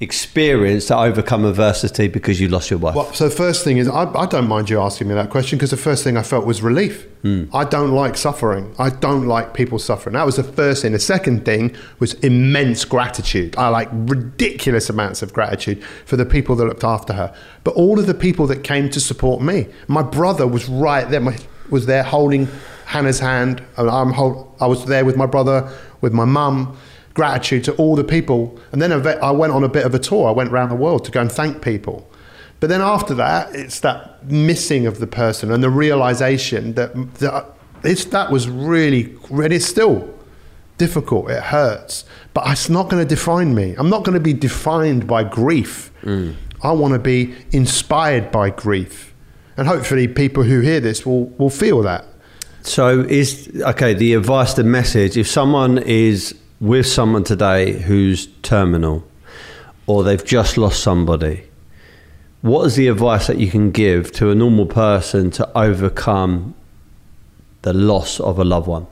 experience 0.00 0.86
to 0.86 0.96
overcome 0.96 1.44
adversity 1.44 2.08
because 2.08 2.40
you 2.40 2.48
lost 2.48 2.70
your 2.70 2.78
wife? 2.78 2.94
Well, 2.94 3.12
so 3.12 3.28
first 3.28 3.64
thing 3.64 3.76
is, 3.76 3.86
I, 3.86 4.10
I 4.14 4.26
don't 4.26 4.48
mind 4.48 4.70
you 4.70 4.80
asking 4.80 5.08
me 5.08 5.14
that 5.14 5.28
question 5.28 5.58
because 5.58 5.70
the 5.70 5.76
first 5.76 6.02
thing 6.02 6.16
I 6.16 6.22
felt 6.22 6.46
was 6.46 6.62
relief. 6.62 7.06
Hmm. 7.22 7.44
I 7.52 7.64
don't 7.64 7.92
like 7.92 8.16
suffering. 8.16 8.74
I 8.78 8.88
don't 8.88 9.26
like 9.26 9.52
people 9.52 9.78
suffering. 9.78 10.14
That 10.14 10.24
was 10.24 10.36
the 10.36 10.42
first 10.42 10.82
thing. 10.82 10.92
The 10.92 10.98
second 10.98 11.44
thing 11.44 11.76
was 11.98 12.14
immense 12.14 12.86
gratitude. 12.86 13.56
I 13.58 13.68
like 13.68 13.88
ridiculous 13.92 14.88
amounts 14.88 15.20
of 15.20 15.34
gratitude 15.34 15.84
for 16.06 16.16
the 16.16 16.24
people 16.24 16.56
that 16.56 16.64
looked 16.64 16.84
after 16.84 17.12
her, 17.12 17.34
but 17.62 17.74
all 17.74 17.98
of 17.98 18.06
the 18.06 18.14
people 18.14 18.46
that 18.46 18.64
came 18.64 18.88
to 18.90 19.00
support 19.00 19.42
me. 19.42 19.66
My 19.86 20.02
brother 20.02 20.46
was 20.46 20.66
right 20.68 21.08
there. 21.10 21.20
My, 21.20 21.36
was 21.68 21.86
there 21.86 22.02
holding 22.02 22.48
Hannah's 22.86 23.20
hand. 23.20 23.62
and 23.76 23.88
I'm 23.88 24.12
hold, 24.12 24.52
I 24.60 24.66
was 24.66 24.84
there 24.86 25.04
with 25.04 25.16
my 25.16 25.26
brother, 25.26 25.70
with 26.00 26.12
my 26.12 26.24
mum. 26.24 26.76
Gratitude 27.14 27.64
to 27.64 27.74
all 27.74 27.96
the 27.96 28.04
people, 28.04 28.58
and 28.72 28.80
then 28.80 28.92
I 28.92 29.30
went 29.32 29.52
on 29.52 29.64
a 29.64 29.68
bit 29.68 29.84
of 29.84 29.94
a 29.94 29.98
tour. 29.98 30.28
I 30.28 30.32
went 30.32 30.50
around 30.50 30.68
the 30.68 30.76
world 30.76 31.04
to 31.06 31.10
go 31.10 31.20
and 31.20 31.30
thank 31.30 31.60
people. 31.62 32.08
But 32.60 32.68
then 32.68 32.80
after 32.80 33.14
that, 33.14 33.54
it's 33.54 33.80
that 33.80 34.24
missing 34.26 34.86
of 34.86 35.00
the 35.00 35.06
person 35.06 35.50
and 35.50 35.62
the 35.62 35.70
realization 35.70 36.74
that, 36.74 36.94
that 37.14 37.46
it's, 37.82 38.04
that 38.06 38.30
was 38.30 38.48
really, 38.48 39.16
and 39.30 39.52
it's 39.52 39.66
still 39.66 40.14
difficult. 40.80 41.30
It 41.30 41.42
hurts, 41.42 42.04
but 42.34 42.44
it's 42.48 42.68
not 42.68 42.88
going 42.88 43.02
to 43.02 43.08
define 43.08 43.54
me. 43.54 43.74
I'm 43.78 43.90
not 43.90 44.04
going 44.04 44.14
to 44.14 44.20
be 44.20 44.32
defined 44.32 45.06
by 45.06 45.24
grief. 45.24 45.90
Mm. 46.02 46.36
I 46.62 46.72
want 46.72 46.92
to 46.94 46.98
be 46.98 47.34
inspired 47.52 48.30
by 48.30 48.50
grief, 48.50 49.14
and 49.56 49.66
hopefully, 49.66 50.08
people 50.08 50.42
who 50.42 50.60
hear 50.60 50.80
this 50.80 51.06
will 51.06 51.26
will 51.38 51.50
feel 51.50 51.82
that. 51.82 52.04
So 52.62 53.00
is 53.00 53.50
okay. 53.62 53.94
The 53.94 54.14
advice, 54.14 54.54
the 54.54 54.64
message: 54.64 55.16
if 55.16 55.26
someone 55.26 55.78
is 55.78 56.34
with 56.60 56.86
someone 56.86 57.24
today 57.24 57.72
who's 57.72 58.26
terminal, 58.42 59.04
or 59.86 60.04
they've 60.04 60.24
just 60.24 60.56
lost 60.56 60.82
somebody, 60.82 61.44
what 62.42 62.66
is 62.66 62.76
the 62.76 62.88
advice 62.88 63.26
that 63.26 63.38
you 63.38 63.50
can 63.50 63.70
give 63.70 64.12
to 64.12 64.30
a 64.30 64.34
normal 64.34 64.66
person 64.66 65.30
to 65.32 65.58
overcome 65.58 66.54
the 67.62 67.72
loss 67.72 68.20
of 68.20 68.38
a 68.38 68.44
loved 68.44 68.66
one? 68.66 68.86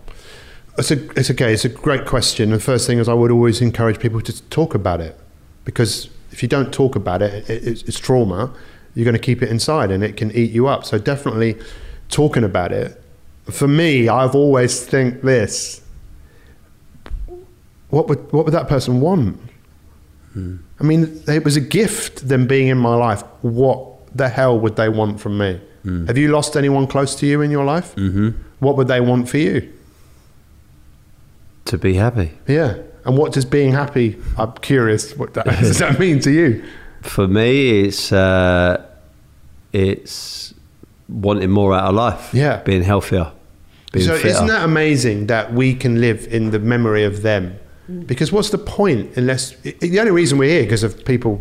It's 0.77 0.91
a, 0.91 1.11
it's 1.19 1.31
okay. 1.31 1.53
It's 1.53 1.65
a 1.65 1.69
great 1.69 2.07
question. 2.07 2.51
The 2.51 2.61
first 2.61 2.87
thing 2.87 2.99
is 2.99 3.09
I 3.09 3.15
would 3.15 3.31
always 3.31 3.61
encourage 3.61 3.99
people 3.99 4.21
to 4.21 4.43
talk 4.51 4.75
about 4.75 5.01
it 5.01 5.19
because 5.65 6.09
if 6.31 6.43
you 6.43 6.49
don't 6.49 6.73
talk 6.73 6.95
about 6.95 7.21
it, 7.23 7.49
it 7.51 7.67
it's, 7.67 7.83
it's 7.83 7.99
trauma. 7.99 8.55
You're 8.95 9.05
going 9.05 9.17
to 9.17 9.21
keep 9.21 9.43
it 9.43 9.49
inside 9.49 9.91
and 9.91 10.05
it 10.05 10.17
can 10.17 10.31
eat 10.33 10.51
you 10.51 10.67
up. 10.69 10.85
So 10.85 10.99
definitely 10.99 11.57
talking 12.09 12.45
about 12.45 12.73
it. 12.73 13.03
For 13.51 13.67
me, 13.67 14.09
I've 14.09 14.35
always 14.35 14.85
think 14.85 15.23
this. 15.23 15.83
What 17.91 18.09
would 18.09 18.33
what 18.33 18.45
would 18.45 18.55
that 18.55 18.69
person 18.69 19.01
want? 19.01 19.39
I 20.81 20.85
mean, 20.85 21.21
it 21.27 21.43
was 21.45 21.57
a 21.57 21.61
gift 21.61 22.29
them 22.29 22.47
being 22.47 22.69
in 22.69 22.79
my 22.79 22.95
life. 22.95 23.23
What 23.43 24.17
the 24.17 24.29
hell 24.29 24.57
would 24.61 24.77
they 24.77 24.89
want 24.89 25.21
from 25.21 25.39
me? 25.39 25.61
Have 26.07 26.19
you 26.19 26.29
lost 26.29 26.55
anyone 26.55 26.87
close 26.87 27.15
to 27.17 27.27
you 27.27 27.41
in 27.41 27.51
your 27.51 27.65
life? 27.65 27.97
Mm-hmm. 27.97 28.31
What 28.59 28.77
would 28.77 28.89
they 28.89 29.01
want 29.01 29.29
for 29.29 29.39
you? 29.39 29.73
To 31.65 31.79
be 31.79 31.95
happy. 31.95 32.33
Yeah. 32.47 32.77
And 33.07 33.17
what 33.17 33.33
does 33.33 33.47
being 33.47 33.73
happy? 33.73 34.17
I'm 34.37 34.53
curious. 34.53 35.17
What 35.17 35.33
that, 35.35 35.47
does 35.61 35.79
that 35.79 35.99
mean 36.05 36.21
to 36.21 36.31
you? 36.31 36.63
For 37.03 37.27
me, 37.27 37.85
it's 37.85 38.13
uh, 38.13 38.85
it's 39.73 40.53
wanting 41.09 41.51
more 41.51 41.75
out 41.75 41.89
of 41.89 41.95
life. 41.95 42.35
Yeah. 42.35 42.63
being 42.63 42.83
healthier, 42.83 43.33
being 43.93 44.05
so 44.07 44.17
fitter. 44.17 44.29
isn't 44.29 44.47
that 44.49 44.65
amazing 44.65 45.27
that 45.29 45.55
we 45.55 45.75
can 45.75 46.01
live 46.03 46.27
in 46.31 46.51
the 46.51 46.59
memory 46.59 47.05
of 47.05 47.23
them? 47.23 47.59
Because 48.07 48.31
what's 48.33 48.51
the 48.51 48.59
point 48.59 49.17
unless 49.17 49.55
i- 49.65 49.75
the 49.81 49.99
only 49.99 50.13
reason 50.13 50.37
we're 50.39 50.51
here 50.51 50.63
because 50.65 50.83
of 50.83 51.05
people 51.05 51.41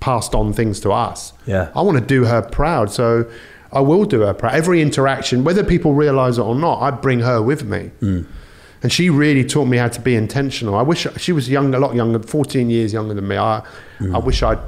passed 0.00 0.32
on 0.34 0.52
things 0.52 0.78
to 0.80 0.92
us. 0.92 1.32
Yeah. 1.46 1.70
I 1.74 1.82
want 1.82 1.98
to 1.98 2.04
do 2.04 2.24
her 2.26 2.40
proud, 2.40 2.90
so 2.92 3.24
I 3.72 3.80
will 3.80 4.04
do 4.04 4.20
her 4.20 4.32
proud. 4.32 4.54
Every 4.54 4.80
interaction, 4.80 5.42
whether 5.42 5.64
people 5.64 5.92
realize 5.94 6.38
it 6.38 6.42
or 6.42 6.54
not, 6.54 6.80
I 6.80 6.90
bring 6.92 7.20
her 7.20 7.42
with 7.42 7.64
me. 7.64 7.90
Mm. 8.00 8.26
And 8.82 8.92
she 8.92 9.10
really 9.10 9.44
taught 9.44 9.64
me 9.66 9.76
how 9.76 9.88
to 9.88 10.00
be 10.00 10.14
intentional. 10.14 10.76
I 10.76 10.82
wish 10.82 11.04
she 11.16 11.32
was 11.32 11.50
young, 11.50 11.74
a 11.74 11.80
lot 11.80 11.96
younger, 11.96 12.20
14 12.20 12.70
years 12.70 12.92
younger 12.92 13.12
than 13.14 13.26
me. 13.26 13.36
I, 13.36 13.62
mm. 13.98 14.14
I 14.14 14.18
wish 14.18 14.40
I'd 14.44 14.60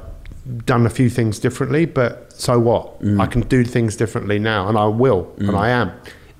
done 0.65 0.85
a 0.85 0.89
few 0.89 1.09
things 1.09 1.39
differently, 1.39 1.85
but 1.85 2.33
so 2.33 2.59
what? 2.59 3.01
Mm. 3.01 3.21
I 3.21 3.25
can 3.27 3.41
do 3.43 3.63
things 3.63 3.95
differently 3.95 4.37
now, 4.37 4.67
and 4.67 4.77
I 4.77 4.87
will, 4.87 5.31
and 5.37 5.55
I 5.55 5.69
am. 5.69 5.91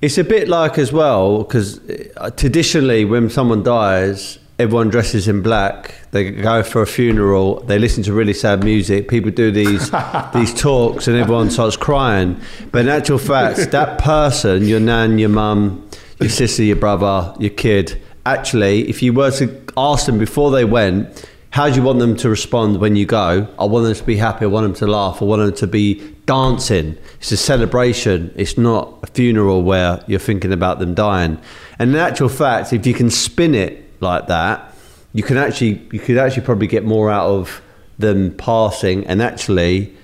It's 0.02 0.18
a 0.18 0.24
bit 0.24 0.48
like 0.48 0.76
as 0.78 0.92
well 0.92 1.38
because 1.44 1.80
uh, 2.18 2.28
traditionally, 2.36 3.06
when 3.06 3.30
someone 3.30 3.62
dies, 3.62 4.38
everyone 4.62 4.88
dresses 4.88 5.26
in 5.26 5.42
black. 5.42 5.94
They 6.12 6.30
go 6.30 6.62
for 6.62 6.82
a 6.82 6.86
funeral. 6.86 7.60
They 7.64 7.78
listen 7.78 8.04
to 8.04 8.12
really 8.12 8.32
sad 8.32 8.62
music. 8.62 9.08
People 9.08 9.32
do 9.32 9.50
these 9.50 9.90
these 10.34 10.54
talks, 10.54 11.08
and 11.08 11.16
everyone 11.16 11.50
starts 11.50 11.76
crying. 11.76 12.40
But 12.70 12.82
in 12.82 12.88
actual 12.88 13.18
fact, 13.18 13.70
that 13.72 13.98
person, 13.98 14.64
your 14.66 14.80
nan, 14.80 15.18
your 15.18 15.30
mum, 15.30 15.88
your 16.20 16.30
sister, 16.30 16.62
your 16.62 16.76
brother, 16.76 17.34
your 17.40 17.50
kid, 17.50 18.00
actually, 18.24 18.88
if 18.88 19.02
you 19.02 19.12
were 19.12 19.32
to 19.32 19.62
ask 19.76 20.06
them 20.06 20.18
before 20.18 20.50
they 20.50 20.64
went. 20.64 21.28
How 21.50 21.68
do 21.68 21.76
you 21.76 21.82
want 21.82 21.98
them 21.98 22.16
to 22.16 22.30
respond 22.30 22.80
when 22.80 22.96
you 22.96 23.04
go? 23.04 23.46
I 23.58 23.66
want 23.66 23.84
them 23.84 23.94
to 23.94 24.04
be 24.04 24.16
happy. 24.16 24.46
I 24.46 24.48
want 24.48 24.64
them 24.64 24.74
to 24.76 24.86
laugh. 24.86 25.20
I 25.20 25.26
want 25.26 25.42
them 25.42 25.54
to 25.54 25.66
be 25.66 26.00
dancing. 26.24 26.96
It's 27.20 27.30
a 27.30 27.36
celebration. 27.36 28.32
It's 28.36 28.56
not 28.56 29.00
a 29.02 29.06
funeral 29.08 29.62
where 29.62 30.02
you're 30.06 30.18
thinking 30.18 30.50
about 30.50 30.78
them 30.78 30.94
dying. 30.94 31.38
And 31.78 31.90
in 31.90 31.96
actual 31.96 32.30
fact, 32.30 32.72
if 32.72 32.86
you 32.86 32.94
can 32.94 33.10
spin 33.10 33.54
it 33.54 33.81
like 34.02 34.26
that, 34.26 34.74
you 35.12 35.22
can 35.22 35.36
actually 35.36 35.86
you 35.92 35.98
could 36.00 36.18
actually 36.18 36.44
probably 36.44 36.66
get 36.66 36.84
more 36.84 37.10
out 37.10 37.26
of 37.28 37.62
them 37.98 38.32
passing, 38.36 39.06
and 39.06 39.22
actually 39.22 39.94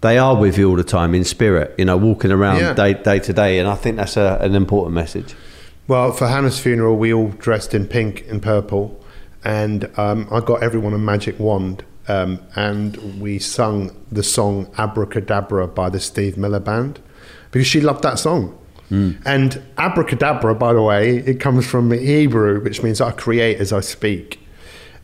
they 0.00 0.18
are 0.18 0.34
with 0.36 0.58
you 0.58 0.68
all 0.68 0.76
the 0.76 0.84
time 0.84 1.14
in 1.14 1.24
spirit. 1.24 1.74
You 1.78 1.84
know, 1.84 1.96
walking 1.96 2.32
around 2.32 2.58
Yeah. 2.60 2.74
day 2.74 2.94
day 2.94 3.18
to 3.20 3.32
day, 3.32 3.58
and 3.58 3.68
I 3.68 3.74
think 3.76 3.96
that's 3.96 4.16
a, 4.16 4.38
an 4.40 4.54
important 4.54 4.94
message. 4.94 5.34
Well, 5.88 6.12
for 6.12 6.28
Hannah's 6.28 6.58
funeral, 6.60 6.96
we 6.96 7.12
all 7.12 7.28
dressed 7.28 7.74
in 7.74 7.86
pink 7.86 8.24
and 8.28 8.40
purple, 8.42 9.02
and 9.44 9.90
um, 9.98 10.28
I 10.30 10.40
got 10.40 10.62
everyone 10.62 10.94
a 10.94 10.98
magic 10.98 11.38
wand, 11.38 11.84
um, 12.08 12.40
and 12.56 13.20
we 13.20 13.38
sung 13.38 13.94
the 14.10 14.22
song 14.22 14.68
"Abracadabra" 14.78 15.68
by 15.68 15.88
the 15.90 16.00
Steve 16.00 16.36
Miller 16.36 16.60
Band 16.60 17.00
because 17.50 17.66
she 17.66 17.80
loved 17.80 18.02
that 18.02 18.18
song. 18.18 18.56
And 19.24 19.62
abracadabra, 19.78 20.54
by 20.54 20.72
the 20.72 20.82
way, 20.82 21.16
it 21.16 21.40
comes 21.40 21.66
from 21.66 21.90
Hebrew, 21.92 22.60
which 22.60 22.82
means 22.82 23.00
I 23.00 23.10
create 23.10 23.58
as 23.58 23.72
I 23.72 23.80
speak. 23.80 24.38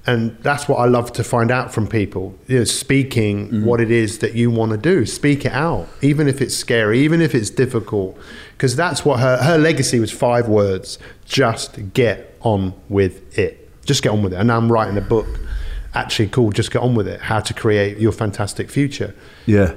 And 0.06 0.38
that's 0.40 0.68
what 0.68 0.76
I 0.76 0.86
love 0.86 1.12
to 1.14 1.24
find 1.24 1.50
out 1.50 1.72
from 1.72 1.86
people. 1.86 2.34
You 2.46 2.58
know, 2.58 2.64
speaking 2.64 3.64
what 3.64 3.80
it 3.80 3.90
is 3.90 4.20
that 4.20 4.34
you 4.34 4.50
want 4.50 4.72
to 4.72 4.78
do. 4.78 5.04
Speak 5.04 5.44
it 5.44 5.52
out, 5.52 5.86
even 6.00 6.28
if 6.28 6.40
it's 6.40 6.56
scary, 6.56 7.00
even 7.00 7.20
if 7.20 7.34
it's 7.34 7.50
difficult. 7.50 8.16
Because 8.52 8.74
that's 8.74 9.04
what 9.04 9.20
her 9.20 9.36
her 9.38 9.58
legacy 9.58 10.00
was 10.00 10.10
five 10.10 10.48
words. 10.48 10.98
Just 11.26 11.92
get 11.92 12.36
on 12.40 12.72
with 12.88 13.38
it. 13.38 13.68
Just 13.84 14.02
get 14.02 14.12
on 14.12 14.22
with 14.22 14.32
it. 14.32 14.36
And 14.36 14.50
I'm 14.50 14.72
writing 14.72 14.96
a 14.96 15.02
book 15.02 15.26
actually 15.94 16.28
called 16.28 16.54
Just 16.54 16.70
Get 16.70 16.80
On 16.80 16.94
With 16.94 17.08
It, 17.08 17.20
How 17.20 17.40
to 17.40 17.54
Create 17.54 17.98
Your 17.98 18.12
Fantastic 18.12 18.70
Future. 18.70 19.14
Yeah, 19.46 19.74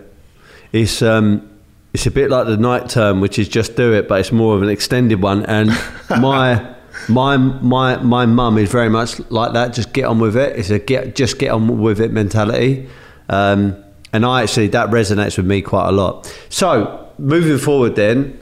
it's 0.72 1.01
um, 1.01 1.51
it's 1.94 2.06
a 2.06 2.12
bit 2.12 2.30
like 2.30 2.48
the 2.48 2.58
Nike 2.58 2.88
term, 2.88 3.20
which 3.20 3.38
is 3.38 3.50
just 3.50 3.76
do 3.76 3.94
it, 3.94 4.08
but 4.08 4.20
it's 4.20 4.32
more 4.32 4.56
of 4.56 4.62
an 4.62 4.70
extended 4.70 5.22
one. 5.22 5.46
And 5.46 5.70
my 6.10 6.76
my 7.10 7.38
my 7.38 7.98
my 7.98 8.26
mum 8.26 8.58
is 8.58 8.72
very 8.72 8.89
much 8.89 9.20
like 9.30 9.54
that. 9.54 9.74
Just 9.74 9.94
get 9.94 10.06
on 10.06 10.20
with 10.20 10.38
it. 10.38 10.58
It's 10.58 10.70
a 10.70 10.80
get 10.80 11.16
just 11.16 11.38
get 11.38 11.52
on 11.52 11.80
with 11.80 12.00
it 12.00 12.12
mentality. 12.12 12.89
Um, 13.30 13.84
and 14.14 14.26
I 14.26 14.44
actually 14.44 14.68
that 14.70 14.89
resonates 14.89 15.38
with 15.38 15.46
me 15.46 15.62
quite 15.62 15.89
a 15.89 15.92
lot. 15.92 16.34
So 16.50 17.10
moving 17.18 17.58
forward, 17.58 17.96
then 17.96 18.39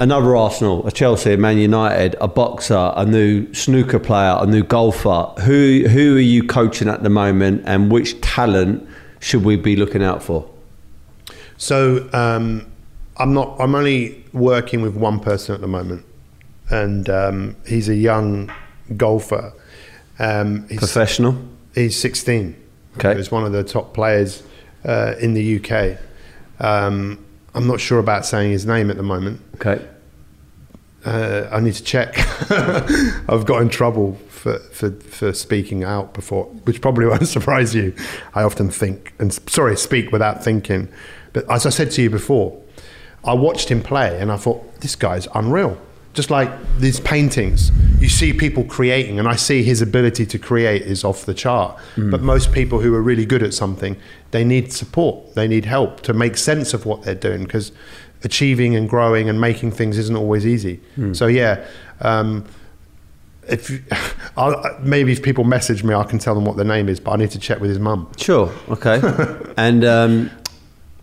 another 0.00 0.36
Arsenal, 0.36 0.86
a 0.86 0.92
Chelsea, 0.92 1.32
a 1.32 1.36
Man 1.36 1.58
United, 1.58 2.16
a 2.20 2.28
boxer, 2.28 2.92
a 2.94 3.06
new 3.06 3.52
snooker 3.54 3.98
player, 3.98 4.36
a 4.38 4.46
new 4.46 4.62
golfer. 4.62 5.32
Who 5.42 5.84
who 5.88 6.16
are 6.16 6.20
you 6.20 6.46
coaching 6.46 6.88
at 6.88 7.02
the 7.02 7.10
moment, 7.10 7.62
and 7.64 7.90
which 7.90 8.20
talent 8.20 8.86
should 9.20 9.44
we 9.44 9.56
be 9.56 9.76
looking 9.76 10.02
out 10.02 10.22
for? 10.22 10.50
So 11.56 12.08
um, 12.12 12.70
I'm 13.16 13.32
not. 13.34 13.56
I'm 13.60 13.74
only 13.74 14.24
working 14.32 14.82
with 14.82 14.94
one 14.96 15.20
person 15.20 15.54
at 15.54 15.60
the 15.60 15.68
moment, 15.68 16.04
and 16.70 17.08
um, 17.08 17.56
he's 17.66 17.88
a 17.88 17.94
young 17.94 18.52
golfer. 18.96 19.52
Um, 20.18 20.68
he's, 20.68 20.78
Professional. 20.78 21.36
he's 21.74 21.98
16. 21.98 22.56
Okay. 22.98 23.16
He's 23.16 23.30
one 23.30 23.44
of 23.44 23.52
the 23.52 23.64
top 23.64 23.94
players 23.94 24.42
uh, 24.84 25.14
in 25.20 25.34
the 25.34 25.58
UK. 25.58 25.98
Um, 26.60 27.24
I'm 27.54 27.66
not 27.66 27.80
sure 27.80 27.98
about 27.98 28.24
saying 28.24 28.52
his 28.52 28.66
name 28.66 28.90
at 28.90 28.96
the 28.96 29.02
moment. 29.02 29.40
Okay. 29.56 29.84
Uh, 31.04 31.48
I 31.52 31.60
need 31.60 31.74
to 31.74 31.82
check. 31.84 32.14
I've 33.28 33.44
got 33.44 33.60
in 33.60 33.68
trouble 33.68 34.14
for, 34.28 34.58
for, 34.58 34.90
for 34.90 35.32
speaking 35.32 35.84
out 35.84 36.14
before, 36.14 36.44
which 36.64 36.80
probably 36.80 37.06
won't 37.08 37.28
surprise 37.28 37.74
you. 37.74 37.94
I 38.34 38.42
often 38.42 38.70
think, 38.70 39.12
and 39.18 39.32
sorry, 39.50 39.76
speak 39.76 40.12
without 40.12 40.42
thinking. 40.42 40.88
But 41.34 41.50
as 41.50 41.66
I 41.66 41.70
said 41.70 41.90
to 41.92 42.02
you 42.02 42.08
before, 42.08 42.58
I 43.24 43.34
watched 43.34 43.68
him 43.70 43.82
play 43.82 44.18
and 44.20 44.32
I 44.32 44.36
thought, 44.38 44.80
this 44.80 44.96
guy's 44.96 45.28
unreal. 45.34 45.76
Just 46.14 46.30
like 46.30 46.48
these 46.78 47.00
paintings, 47.00 47.72
you 47.98 48.08
see 48.08 48.32
people 48.32 48.62
creating, 48.62 49.18
and 49.18 49.26
I 49.26 49.34
see 49.34 49.64
his 49.64 49.82
ability 49.82 50.24
to 50.26 50.38
create 50.38 50.82
is 50.82 51.02
off 51.02 51.26
the 51.26 51.34
chart. 51.34 51.76
But 51.96 52.22
most 52.22 52.52
people 52.52 52.78
who 52.78 52.94
are 52.94 53.02
really 53.02 53.26
good 53.26 53.42
at 53.42 53.52
something, 53.52 53.96
they 54.30 54.44
need 54.44 54.72
support, 54.72 55.34
they 55.34 55.48
need 55.48 55.64
help 55.64 56.02
to 56.02 56.12
make 56.14 56.36
sense 56.36 56.72
of 56.72 56.86
what 56.86 57.02
they're 57.02 57.16
doing 57.16 57.42
because 57.42 57.72
achieving 58.22 58.76
and 58.76 58.88
growing 58.88 59.28
and 59.28 59.40
making 59.40 59.72
things 59.72 59.98
isn't 59.98 60.14
always 60.16 60.46
easy. 60.46 60.80
So, 61.14 61.26
yeah. 61.26 61.64
Um, 62.00 62.44
if 63.48 63.68
you- 63.70 63.82
maybe 64.80 65.10
if 65.12 65.20
people 65.22 65.42
message 65.42 65.82
me, 65.82 65.94
I 65.94 66.04
can 66.04 66.20
tell 66.20 66.34
them 66.36 66.44
what 66.44 66.56
the 66.56 66.64
name 66.64 66.88
is, 66.88 67.00
but 67.00 67.10
I 67.10 67.16
need 67.16 67.32
to 67.32 67.38
check 67.40 67.58
with 67.60 67.70
his 67.70 67.78
mum. 67.80 68.08
Sure. 68.18 68.52
Okay. 68.68 69.00
and 69.56 69.84
um, 69.84 70.30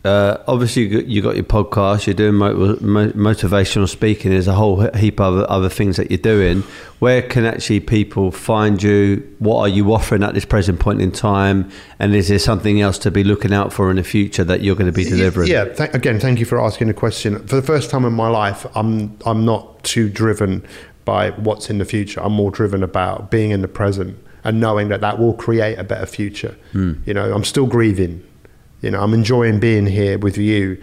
uh, 0.04 0.38
obviously, 0.48 0.84
you 0.88 1.00
got, 1.00 1.06
you 1.08 1.22
got 1.22 1.36
your 1.36 1.44
podcast. 1.44 2.08
You're 2.08 2.16
doing 2.16 2.34
mo- 2.36 2.78
mo- 2.82 3.12
motivational 3.12 3.88
speaking. 3.88 4.32
There's 4.32 4.48
a 4.48 4.54
whole 4.54 4.90
heap 4.96 5.20
of 5.20 5.36
other, 5.36 5.50
other 5.52 5.70
things 5.70 5.98
that 5.98 6.10
you're 6.10 6.18
doing. 6.18 6.64
Where 6.98 7.22
can 7.22 7.46
actually 7.46 7.82
people 7.82 8.32
find 8.32 8.82
you? 8.82 9.28
What 9.38 9.60
are 9.60 9.68
you 9.70 9.94
offering 9.94 10.24
at 10.24 10.34
this 10.34 10.46
present 10.46 10.80
point 10.80 11.02
in 11.02 11.12
time? 11.12 11.70
And 12.00 12.16
is 12.16 12.30
there 12.30 12.40
something 12.40 12.82
else 12.82 12.98
to 13.00 13.12
be 13.12 13.24
looking 13.24 13.54
out 13.54 13.72
for 13.74 13.92
in 13.92 13.98
the 13.98 14.04
future 14.04 14.44
that 14.44 14.62
you're 14.62 14.76
going 14.76 14.92
to 14.92 14.92
be 14.92 15.04
delivering? 15.04 15.50
Yeah. 15.50 15.66
Th- 15.66 15.94
again, 15.94 16.20
thank 16.20 16.40
you 16.40 16.46
for 16.46 16.60
asking 16.60 16.88
the 16.88 16.94
question. 16.96 17.38
For 17.48 17.56
the 17.56 17.62
first 17.62 17.92
time 17.92 18.04
in 18.06 18.14
my 18.14 18.28
life, 18.28 18.66
I'm 18.76 19.18
I'm 19.26 19.46
not 19.46 19.84
too 19.84 20.10
driven 20.10 20.66
by 21.06 21.30
what's 21.32 21.70
in 21.70 21.78
the 21.78 21.86
future. 21.86 22.22
I'm 22.24 22.34
more 22.34 22.50
driven 22.52 22.82
about 22.84 23.30
being 23.30 23.52
in 23.52 23.62
the 23.62 23.68
present 23.68 24.18
and 24.44 24.60
knowing 24.60 24.90
that 24.90 25.02
that 25.02 25.20
will 25.20 25.34
create 25.34 25.78
a 25.78 25.84
better 25.84 26.08
future. 26.08 26.56
You 26.74 27.14
know, 27.14 27.32
I'm 27.34 27.44
still 27.44 27.68
grieving. 27.68 28.24
You 28.82 28.92
know, 28.92 29.02
I'm 29.02 29.14
enjoying 29.14 29.60
being 29.60 29.86
here 29.86 30.18
with 30.18 30.38
you, 30.38 30.82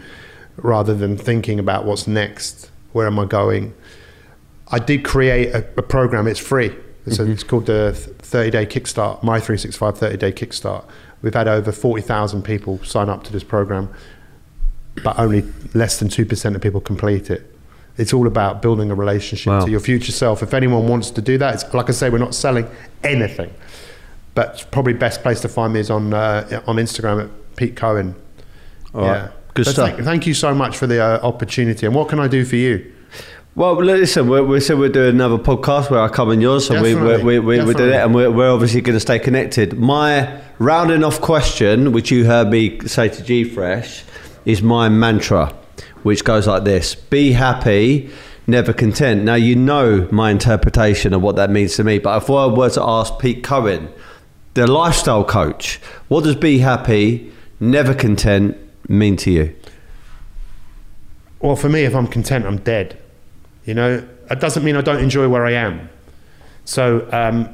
rather 0.57 0.94
than 0.94 1.16
thinking 1.16 1.59
about 1.59 1.84
what's 1.84 2.07
next. 2.07 2.70
Where 2.92 3.07
am 3.07 3.18
I 3.18 3.24
going? 3.26 3.74
I 4.68 4.78
did 4.78 5.05
create 5.05 5.49
a, 5.55 5.59
a 5.76 5.82
program. 5.82 6.26
It's 6.26 6.38
free. 6.40 6.74
It's, 7.07 7.18
a, 7.18 7.30
it's 7.30 7.42
called 7.42 7.66
the 7.66 7.92
30 7.94 8.51
Day 8.51 8.66
Kickstart, 8.66 9.22
My 9.22 9.40
365 9.40 9.99
30 9.99 10.16
Day 10.18 10.32
Kickstart. 10.32 10.84
We've 11.22 11.34
had 11.34 11.49
over 11.49 11.72
40,000 11.72 12.42
people 12.42 12.78
sign 12.84 13.09
up 13.09 13.24
to 13.24 13.32
this 13.32 13.42
program, 13.42 13.88
but 15.03 15.18
only 15.18 15.42
less 15.74 15.99
than 15.99 16.09
2% 16.09 16.55
of 16.55 16.61
people 16.61 16.80
complete 16.80 17.30
it. 17.30 17.55
It's 17.96 18.12
all 18.12 18.26
about 18.28 18.62
building 18.62 18.90
a 18.90 18.94
relationship 18.94 19.49
Wow. 19.51 19.64
to 19.64 19.70
your 19.70 19.80
future 19.80 20.12
self. 20.12 20.42
If 20.42 20.55
anyone 20.55 20.86
wants 20.86 21.11
to 21.12 21.20
do 21.22 21.38
that, 21.38 21.55
it's, 21.55 21.74
like 21.74 21.88
I 21.88 21.92
say, 21.92 22.11
we're 22.11 22.18
not 22.18 22.34
selling 22.34 22.68
anything. 23.03 23.53
But 24.34 24.66
probably 24.70 24.92
best 24.92 25.22
place 25.22 25.40
to 25.40 25.49
find 25.49 25.72
me 25.72 25.80
is 25.80 25.90
on 25.90 26.14
uh, 26.14 26.62
on 26.68 26.76
Instagram 26.76 27.24
at 27.24 27.30
Pete 27.59 27.76
Cohen. 27.76 28.14
All 28.94 29.02
right. 29.02 29.30
Good 29.54 29.64
But 29.64 29.72
stuff. 29.72 29.90
Thank, 29.90 30.04
thank 30.04 30.26
you 30.26 30.34
so 30.34 30.54
much 30.54 30.76
for 30.76 30.86
the 30.86 31.02
uh, 31.02 31.18
opportunity. 31.26 31.84
And 31.84 31.94
what 31.94 32.09
can 32.09 32.20
I 32.20 32.28
do 32.28 32.44
for 32.44 32.54
you? 32.54 32.94
Well, 33.56 33.74
listen, 33.74 34.28
we, 34.28 34.40
we 34.40 34.61
said 34.61 34.78
we're 34.78 34.88
doing 34.88 35.16
another 35.16 35.36
podcast 35.36 35.90
where 35.90 36.00
I 36.00 36.09
come 36.09 36.28
on 36.28 36.40
yours, 36.40 36.68
so 36.68 36.80
we, 36.80 36.94
we, 36.94 37.40
we, 37.40 37.40
we 37.40 37.74
did 37.74 37.88
it, 37.88 37.96
and 37.96 38.14
we're, 38.14 38.30
we're 38.30 38.52
obviously 38.52 38.80
going 38.80 38.94
to 38.94 39.00
stay 39.00 39.18
connected. 39.18 39.76
My 39.76 40.40
rounding 40.61 41.02
off 41.02 41.20
question, 41.20 41.90
which 41.90 42.12
you 42.12 42.24
heard 42.24 42.50
me 42.50 42.78
say 42.86 43.09
to 43.09 43.22
G 43.24 43.42
Fresh, 43.42 44.04
is 44.44 44.62
my 44.62 44.88
mantra, 44.88 45.52
which 46.04 46.22
goes 46.22 46.46
like 46.46 46.62
this 46.62 46.94
Be 46.94 47.32
happy, 47.32 48.11
never 48.46 48.72
content. 48.72 49.24
Now, 49.24 49.34
you 49.34 49.56
know 49.56 50.06
my 50.12 50.30
interpretation 50.30 51.12
of 51.12 51.22
what 51.22 51.34
that 51.34 51.50
means 51.50 51.74
to 51.76 51.84
me, 51.84 51.98
but 51.98 52.22
if 52.22 52.30
I 52.30 52.46
were 52.46 52.70
to 52.70 52.82
ask 52.82 53.18
Pete 53.18 53.42
Cohen, 53.42 53.88
the 54.54 54.68
lifestyle 54.68 55.24
coach, 55.24 55.80
what 56.06 56.22
does 56.22 56.36
be 56.36 56.59
happy, 56.59 57.32
never 57.61 57.94
content 57.94 58.56
mean 58.88 59.16
to 59.18 59.30
you? 59.30 59.54
Well, 61.40 61.56
for 61.56 61.68
me, 61.68 61.84
if 61.84 61.94
I'm 61.94 62.06
content, 62.06 62.46
I'm 62.46 62.59
dead. 62.59 62.98
You 63.64 63.74
know, 63.74 64.06
that 64.28 64.40
doesn't 64.40 64.64
mean 64.64 64.76
I 64.76 64.80
don't 64.80 65.02
enjoy 65.02 65.28
where 65.28 65.44
I 65.44 65.52
am. 65.52 65.88
So, 66.64 67.09
um, 67.12 67.48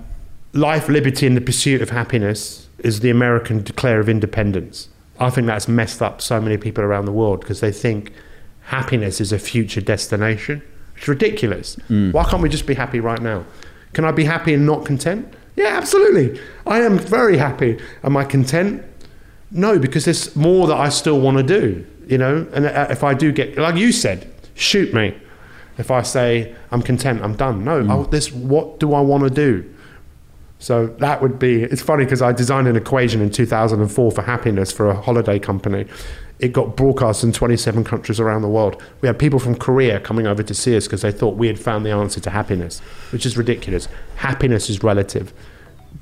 life, 0.53 0.89
liberty, 0.89 1.27
and 1.27 1.37
the 1.37 1.41
pursuit 1.41 1.83
of 1.83 1.91
happiness 1.91 2.69
is 2.79 3.01
the 3.01 3.11
American 3.11 3.63
declare 3.63 4.01
of 4.01 4.09
independence. 4.09 4.89
I 5.21 5.31
think 5.31 5.47
that's 5.47 5.69
messed 5.69 6.03
up 6.03 6.21
so 6.21 6.41
many 6.41 6.57
people 6.57 6.83
around 6.83 7.05
the 7.05 7.13
world 7.13 7.41
because 7.41 7.61
they 7.61 7.73
think 7.73 8.13
happiness 8.63 9.21
is 9.21 9.33
a 9.33 9.39
future 9.39 9.81
destination. 9.81 10.63
It's 10.97 11.09
ridiculous. 11.09 11.77
Why 12.13 12.25
can't 12.25 12.43
we 12.43 12.49
just 12.49 12.67
be 12.67 12.75
happy 12.75 13.01
right 13.01 13.21
now? 13.21 13.45
Can 13.93 14.05
I 14.05 14.13
be 14.13 14.25
happy 14.25 14.55
and 14.55 14.67
not 14.67 14.85
content? 14.85 15.33
Yeah, 15.57 15.77
absolutely. 15.77 16.41
I 16.67 16.81
am 16.81 16.99
very 16.99 17.37
happy. 17.37 17.79
Am 18.03 18.17
I 18.17 18.25
content? 18.25 18.83
No, 19.55 19.79
because 19.79 20.05
there's 20.05 20.35
more 20.37 20.67
that 20.67 20.77
I 20.77 20.89
still 20.89 21.21
want 21.21 21.37
to 21.39 21.43
do, 21.45 21.87
you 22.09 22.19
know. 22.19 22.47
And 22.53 22.67
uh, 22.67 22.89
if 22.91 23.03
I 23.05 23.15
do 23.15 23.31
get, 23.33 23.57
like 23.57 23.77
you 23.77 23.93
said, 23.93 24.31
shoot 24.55 24.93
me. 24.93 25.17
If 25.79 25.91
I 25.91 26.03
say 26.03 26.55
I'm 26.71 26.83
content, 26.83 27.23
I'm 27.23 27.35
done. 27.37 27.65
No, 27.65 28.03
I, 28.03 28.07
this. 28.11 28.33
What 28.33 28.79
do 28.81 28.93
I 28.95 29.01
want 29.01 29.23
to 29.25 29.31
do? 29.31 29.65
So 30.59 30.89
that 30.99 31.23
would 31.23 31.39
be. 31.39 31.63
It's 31.63 31.83
funny 31.83 32.05
because 32.05 32.21
I 32.21 32.33
designed 32.33 32.67
an 32.69 32.77
equation 32.77 33.21
in 33.21 33.31
2004 33.31 34.11
for 34.13 34.23
happiness 34.23 34.73
for 34.73 34.89
a 34.89 35.01
holiday 35.01 35.39
company. 35.39 35.87
It 36.41 36.53
got 36.53 36.77
broadcast 36.77 37.23
in 37.23 37.33
27 37.33 37.85
countries 37.85 38.19
around 38.19 38.43
the 38.43 38.49
world. 38.49 38.83
We 39.01 39.07
had 39.07 39.19
people 39.21 39.39
from 39.39 39.55
Korea 39.55 40.01
coming 40.01 40.27
over 40.27 40.43
to 40.43 40.55
see 40.55 40.77
us 40.77 40.87
because 40.87 41.03
they 41.03 41.13
thought 41.13 41.37
we 41.37 41.47
had 41.47 41.61
found 41.61 41.87
the 41.87 41.91
answer 41.93 42.19
to 42.21 42.31
happiness, 42.31 42.81
which 43.13 43.25
is 43.25 43.37
ridiculous. 43.37 43.87
Happiness 44.17 44.69
is 44.69 44.83
relative, 44.83 45.33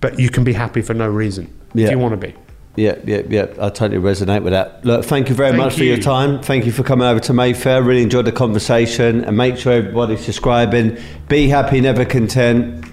but 0.01 0.19
you 0.19 0.31
can 0.31 0.43
be 0.43 0.55
happy 0.55 0.81
for 0.81 0.95
no 0.95 1.07
reason 1.09 1.55
Yeah. 1.75 1.87
if 1.87 1.91
you 1.93 1.99
want 1.99 2.19
to 2.19 2.27
be. 2.27 2.35
Yeah, 2.77 2.97
yeah, 3.05 3.23
yeah. 3.29 3.47
I 3.61 3.69
totally 3.69 3.99
resonate 4.01 4.43
with 4.43 4.53
that. 4.53 4.83
Look, 4.85 5.05
thank 5.05 5.29
you 5.29 5.35
very 5.35 5.51
Thank 5.51 5.63
much 5.63 5.77
for 5.77 5.85
your 5.85 5.99
time. 5.99 6.41
Thank 6.41 6.65
you 6.65 6.73
for 6.73 6.83
coming 6.83 7.07
over 7.07 7.21
to 7.21 7.33
Mayfair. 7.35 7.83
Really 7.83 8.03
enjoyed 8.03 8.25
the 8.25 8.33
conversation. 8.33 9.25
And 9.25 9.37
make 9.37 9.59
sure 9.59 9.73
everybody's 9.75 10.25
subscribing. 10.25 10.97
Be 11.29 11.49
happy, 11.49 11.81
never 11.81 12.05
content. 12.05 12.85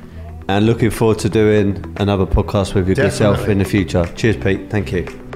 and 0.50 0.66
looking 0.66 0.90
forward 0.90 1.20
to 1.20 1.30
doing 1.30 1.96
another 1.98 2.26
podcast 2.26 2.74
with 2.74 2.90
yourself 2.90 3.48
in 3.48 3.60
the 3.60 3.66
future. 3.66 4.04
Cheers, 4.16 4.38
Pete. 4.38 4.70
Thank 4.70 4.92
you. 4.92 5.29